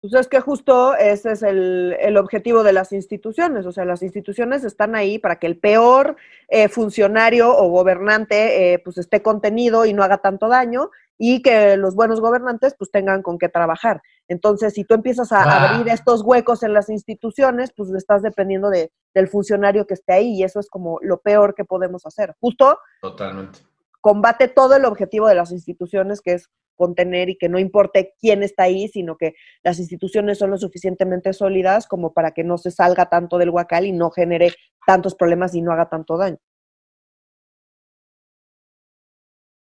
Pues 0.00 0.14
es 0.14 0.26
que 0.26 0.40
justo 0.40 0.96
ese 0.96 1.32
es 1.32 1.42
el, 1.42 2.16
objetivo 2.16 2.62
de 2.62 2.72
las 2.72 2.92
instituciones, 2.92 3.66
o 3.66 3.72
sea, 3.72 3.84
las 3.84 4.02
instituciones 4.02 4.64
están 4.64 4.94
ahí 4.94 5.18
para 5.18 5.38
que 5.38 5.46
el 5.46 5.58
peor 5.58 6.16
eh, 6.48 6.68
funcionario 6.68 7.54
o 7.54 7.68
gobernante 7.68 8.72
eh, 8.72 8.78
pues 8.78 8.96
esté 8.96 9.22
contenido 9.22 9.84
y 9.84 9.92
no 9.92 10.02
haga 10.02 10.18
tanto 10.18 10.48
daño 10.48 10.90
y 11.18 11.42
que 11.42 11.76
los 11.76 11.94
buenos 11.94 12.20
gobernantes 12.20 12.74
pues 12.78 12.90
tengan 12.90 13.20
con 13.20 13.38
qué 13.38 13.50
trabajar. 13.50 14.02
Entonces, 14.28 14.72
si 14.72 14.84
tú 14.84 14.94
empiezas 14.94 15.30
a 15.30 15.42
abrir 15.42 15.92
estos 15.92 16.22
huecos 16.22 16.62
en 16.62 16.72
las 16.72 16.88
instituciones, 16.88 17.70
pues 17.76 17.90
estás 17.90 18.22
dependiendo 18.22 18.70
de, 18.70 18.92
del 19.12 19.28
funcionario 19.28 19.86
que 19.86 19.94
esté 19.94 20.14
ahí 20.14 20.38
y 20.38 20.42
eso 20.42 20.58
es 20.58 20.70
como 20.70 20.98
lo 21.02 21.20
peor 21.20 21.54
que 21.54 21.66
podemos 21.66 22.06
hacer. 22.06 22.34
Justo 22.40 22.78
Totalmente 23.02 23.73
combate 24.04 24.48
todo 24.48 24.76
el 24.76 24.84
objetivo 24.84 25.28
de 25.28 25.34
las 25.34 25.50
instituciones, 25.50 26.20
que 26.20 26.34
es 26.34 26.50
contener 26.76 27.30
y 27.30 27.38
que 27.38 27.48
no 27.48 27.58
importe 27.58 28.12
quién 28.20 28.42
está 28.42 28.64
ahí, 28.64 28.86
sino 28.88 29.16
que 29.16 29.32
las 29.62 29.78
instituciones 29.78 30.36
son 30.36 30.50
lo 30.50 30.58
suficientemente 30.58 31.32
sólidas 31.32 31.86
como 31.86 32.12
para 32.12 32.32
que 32.32 32.44
no 32.44 32.58
se 32.58 32.70
salga 32.70 33.08
tanto 33.08 33.38
del 33.38 33.48
huacal 33.48 33.86
y 33.86 33.92
no 33.92 34.10
genere 34.10 34.52
tantos 34.86 35.14
problemas 35.14 35.54
y 35.54 35.62
no 35.62 35.72
haga 35.72 35.88
tanto 35.88 36.18
daño. 36.18 36.36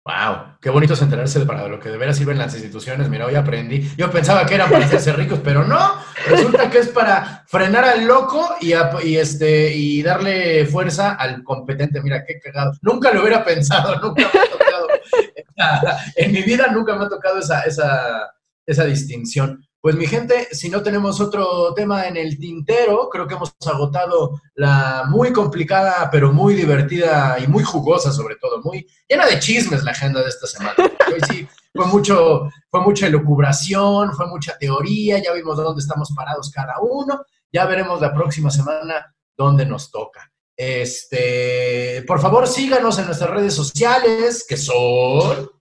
Wow, 0.06 0.47
qué 0.62 0.70
bonito 0.70 0.94
es 0.94 1.02
enterarse 1.02 1.40
de 1.40 1.46
para 1.46 1.68
lo 1.68 1.80
que 1.80 1.90
de 1.90 1.98
veras 1.98 2.18
sirven 2.18 2.38
las 2.38 2.54
instituciones. 2.54 3.10
Mira, 3.10 3.26
hoy 3.26 3.36
aprendí. 3.36 3.90
Yo 3.98 4.10
pensaba 4.12 4.46
que 4.46 4.56
eran 4.56 4.70
para 4.70 4.86
hacerse 4.86 5.14
ricos, 5.14 5.40
pero 5.44 5.64
no. 5.64 5.96
Resulta 6.28 6.70
que 6.70 6.80
es 6.80 6.88
para 6.90 7.44
frenar 7.48 7.86
al 7.86 8.06
loco 8.06 8.56
y, 8.60 8.74
este, 9.16 9.74
y 9.76 10.02
darle 10.02 10.66
fuerza 10.66 11.14
al 11.14 11.44
competente. 11.44 12.02
Mira, 12.02 12.24
qué 12.26 12.40
cagado. 12.40 12.74
Nunca 12.82 13.12
lo 13.12 13.22
hubiera 13.22 13.44
pensado, 13.44 13.96
nunca 14.02 14.30
me 14.34 14.40
ha 14.40 14.52
tocado 14.52 14.88
en 16.16 16.32
mi 16.32 16.44
vida 16.44 16.68
nunca 16.68 16.96
me 16.96 17.06
ha 17.06 17.10
tocado 17.10 17.40
esa, 17.40 17.62
esa, 17.62 18.34
esa 18.66 18.86
distinción. 18.86 19.67
Pues 19.80 19.96
mi 19.96 20.08
gente, 20.08 20.48
si 20.52 20.70
no 20.70 20.82
tenemos 20.82 21.22
otro 21.22 21.74
tema 21.74 22.08
en 22.08 22.18
el 22.18 22.38
tintero, 22.40 23.10
creo 23.10 23.28
que 23.28 23.36
hemos 23.36 23.56
agotado 23.66 24.42
la 24.56 25.06
muy 25.08 25.32
complicada, 25.32 26.10
pero 26.12 26.34
muy 26.34 26.56
divertida 26.56 27.38
y 27.40 27.48
muy 27.48 27.64
jugosa 27.64 28.12
sobre 28.12 28.36
todo, 28.38 28.62
muy 28.64 28.88
llena 29.08 29.28
de 29.28 29.40
chismes 29.40 29.84
la 29.84 29.92
agenda 29.92 30.22
de 30.22 30.30
esta 30.30 30.48
semana. 30.48 30.76
Hoy 30.78 31.20
sí 31.30 31.48
fue 31.74 31.86
mucho, 31.86 32.50
fue 32.70 32.82
mucha 32.82 33.08
elucubración, 33.08 34.14
fue 34.14 34.28
mucha 34.28 34.58
teoría, 34.58 35.22
ya 35.24 35.32
vimos 35.32 35.58
dónde 35.58 35.82
estamos 35.82 36.12
parados 36.16 36.52
cada 36.52 36.80
uno, 36.82 37.24
ya 37.54 37.66
veremos 37.66 38.02
la 38.02 38.14
próxima 38.14 38.50
semana 38.50 39.16
dónde 39.38 39.66
nos 39.66 39.92
toca. 39.92 40.32
Este, 40.56 42.04
por 42.08 42.20
favor, 42.20 42.48
síganos 42.48 42.98
en 42.98 43.06
nuestras 43.06 43.30
redes 43.30 43.54
sociales, 43.54 44.44
que 44.50 44.58
son 44.58 45.52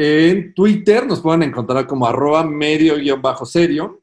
en 0.00 0.54
Twitter 0.54 1.04
nos 1.08 1.20
pueden 1.20 1.42
encontrar 1.42 1.88
como 1.88 2.06
arroba 2.06 2.44
medio-serio. 2.44 4.00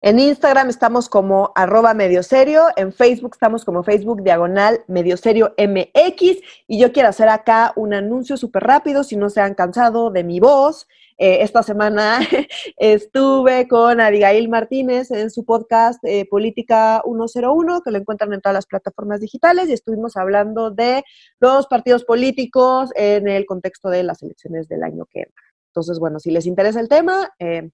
En 0.00 0.20
Instagram 0.20 0.68
estamos 0.68 1.08
como 1.08 1.50
arroba 1.56 1.92
medio 1.92 2.22
serio, 2.22 2.66
en 2.76 2.92
Facebook 2.92 3.32
estamos 3.34 3.64
como 3.64 3.82
Facebook 3.82 4.22
diagonal 4.22 4.84
medio 4.86 5.16
serio 5.16 5.52
MX 5.58 6.40
y 6.68 6.78
yo 6.78 6.92
quiero 6.92 7.08
hacer 7.08 7.28
acá 7.28 7.72
un 7.74 7.94
anuncio 7.94 8.36
súper 8.36 8.62
rápido 8.62 9.02
si 9.02 9.16
no 9.16 9.28
se 9.28 9.40
han 9.40 9.54
cansado 9.54 10.10
de 10.10 10.22
mi 10.22 10.38
voz. 10.38 10.86
Eh, 11.16 11.42
esta 11.42 11.62
semana 11.62 12.18
estuve 12.76 13.68
con 13.68 14.00
Abigail 14.00 14.48
Martínez 14.48 15.10
en 15.10 15.30
su 15.30 15.44
podcast 15.44 16.02
eh, 16.04 16.26
Política 16.28 17.02
101, 17.04 17.82
que 17.82 17.90
lo 17.90 17.98
encuentran 17.98 18.32
en 18.32 18.40
todas 18.40 18.54
las 18.54 18.66
plataformas 18.66 19.20
digitales, 19.20 19.68
y 19.68 19.72
estuvimos 19.72 20.16
hablando 20.16 20.70
de 20.70 21.04
los 21.38 21.66
partidos 21.66 22.04
políticos 22.04 22.90
en 22.96 23.28
el 23.28 23.46
contexto 23.46 23.90
de 23.90 24.02
las 24.02 24.22
elecciones 24.22 24.68
del 24.68 24.82
año 24.82 25.06
que 25.06 25.20
entra. 25.20 25.42
Entonces, 25.68 25.98
bueno, 25.98 26.18
si 26.18 26.30
les 26.30 26.46
interesa 26.46 26.80
el 26.80 26.88
tema, 26.88 27.30
eh, 27.38 27.70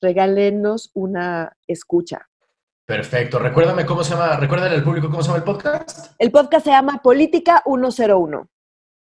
regálenos 0.00 0.90
una 0.94 1.56
escucha. 1.66 2.26
Perfecto. 2.86 3.38
Recuérdame 3.38 3.84
cómo 3.84 4.04
se 4.04 4.14
llama, 4.14 4.36
recuérdale 4.36 4.76
al 4.76 4.84
público 4.84 5.10
cómo 5.10 5.22
se 5.22 5.28
llama 5.28 5.38
el 5.38 5.44
podcast. 5.44 6.14
El 6.18 6.30
podcast 6.30 6.64
se 6.64 6.70
llama 6.70 7.00
Política 7.02 7.62
101. 7.66 8.48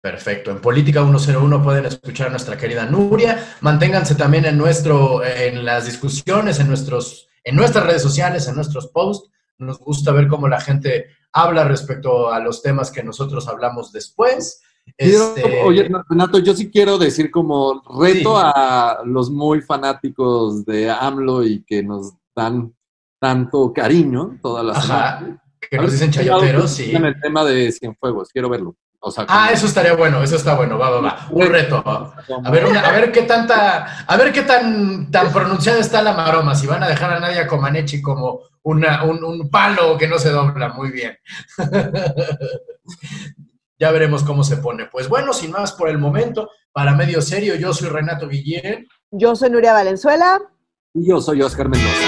Perfecto. 0.01 0.53
En 0.53 0.61
Política 0.61 1.05
101 1.05 1.63
pueden 1.63 1.87
escuchar 1.87 2.29
a 2.29 2.31
nuestra 2.31 2.57
querida 2.57 2.87
Nuria. 2.87 3.57
Manténganse 3.63 4.15
también 4.15 4.45
en 4.45 4.57
nuestro, 4.57 5.25
en 5.25 5.65
las 5.65 5.87
discusiones, 5.87 6.61
en 6.61 6.69
nuestros, 6.69 7.29
en 7.43 7.57
nuestras 7.57 7.85
redes 7.85 8.03
sociales, 8.03 8.47
en 8.47 8.55
nuestros 8.55 8.89
posts. 8.89 9.29
Nos 9.59 9.81
gusta 9.81 10.13
ver 10.13 10.29
cómo 10.29 10.47
la 10.47 10.61
gente 10.61 11.07
habla 11.33 11.65
respecto 11.65 12.33
a 12.33 12.39
los 12.39 12.63
temas 12.63 12.93
que 12.93 13.03
nosotros 13.03 13.49
hablamos 13.49 13.91
después. 13.91 14.63
Este... 14.97 15.63
Oye, 15.65 15.91
Renato, 16.09 16.39
yo 16.39 16.55
sí 16.55 16.71
quiero 16.71 16.97
decir 16.97 17.33
como 17.33 17.83
reto 17.99 18.39
a 18.39 19.01
los 19.05 19.31
muy 19.31 19.61
fanáticos 19.63 20.65
de 20.65 20.91
AMLO 20.91 21.45
y 21.45 21.65
que 21.65 21.83
nos 21.83 22.13
dan 22.37 22.73
tanto 23.21 23.73
cariño 23.73 24.39
todas 24.41 24.65
las 24.65 24.79
Ajá, 24.79 25.43
Que 25.69 25.77
nos 25.77 25.91
dicen 25.91 26.13
chayoteros, 26.13 26.71
sí. 26.71 26.95
En 26.95 27.05
el 27.05 27.21
tema 27.21 27.45
de 27.45 27.73
Cienfuegos, 27.73 28.29
quiero 28.29 28.49
verlo 28.49 28.77
ah, 29.29 29.51
eso 29.53 29.67
estaría 29.67 29.95
bueno, 29.95 30.23
eso 30.23 30.37
está 30.37 30.55
bueno, 30.55 30.79
va, 30.79 30.91
va, 30.91 31.01
va. 31.01 31.27
Un 31.31 31.47
reto. 31.47 31.83
A 31.87 32.51
ver, 32.51 32.65
a 32.77 32.93
ver 32.93 33.13
qué 33.13 33.23
tanta, 33.23 34.05
a 34.07 34.17
ver 34.17 34.33
qué 34.33 34.43
tan, 34.43 35.11
tan 35.11 35.33
pronunciada 35.33 35.79
está 35.79 36.03
la 36.03 36.13
maroma, 36.13 36.55
si 36.55 36.67
van 36.67 36.83
a 36.83 36.89
dejar 36.89 37.13
a 37.13 37.21
Nadia 37.21 37.47
Comaneci 37.47 38.03
como 38.03 38.41
una, 38.63 39.05
un, 39.05 39.23
un 39.25 39.51
palo 39.51 39.97
que 39.97 40.09
no 40.09 40.19
se 40.19 40.31
dobla, 40.31 40.71
muy 40.71 40.91
bien. 40.91 41.17
ya 43.79 43.93
veremos 43.93 44.25
cómo 44.25 44.45
se 44.45 44.57
pone. 44.57 44.87
Pues 44.87 45.09
bueno, 45.09 45.33
sin 45.33 45.53
más 45.53 45.73
por 45.73 45.89
el 45.89 45.99
momento, 45.99 46.51
para 46.73 46.95
medio 46.95 47.23
serio, 47.23 47.55
yo 47.55 47.73
soy 47.73 47.89
Renato 47.89 48.29
Guillén. 48.29 48.89
Yo 49.11 49.37
soy 49.37 49.51
Nuria 49.51 49.73
Valenzuela. 49.73 50.41
Y 50.95 51.09
yo 51.09 51.21
soy 51.21 51.43
Oscar 51.43 51.69
Mendoza. 51.69 52.08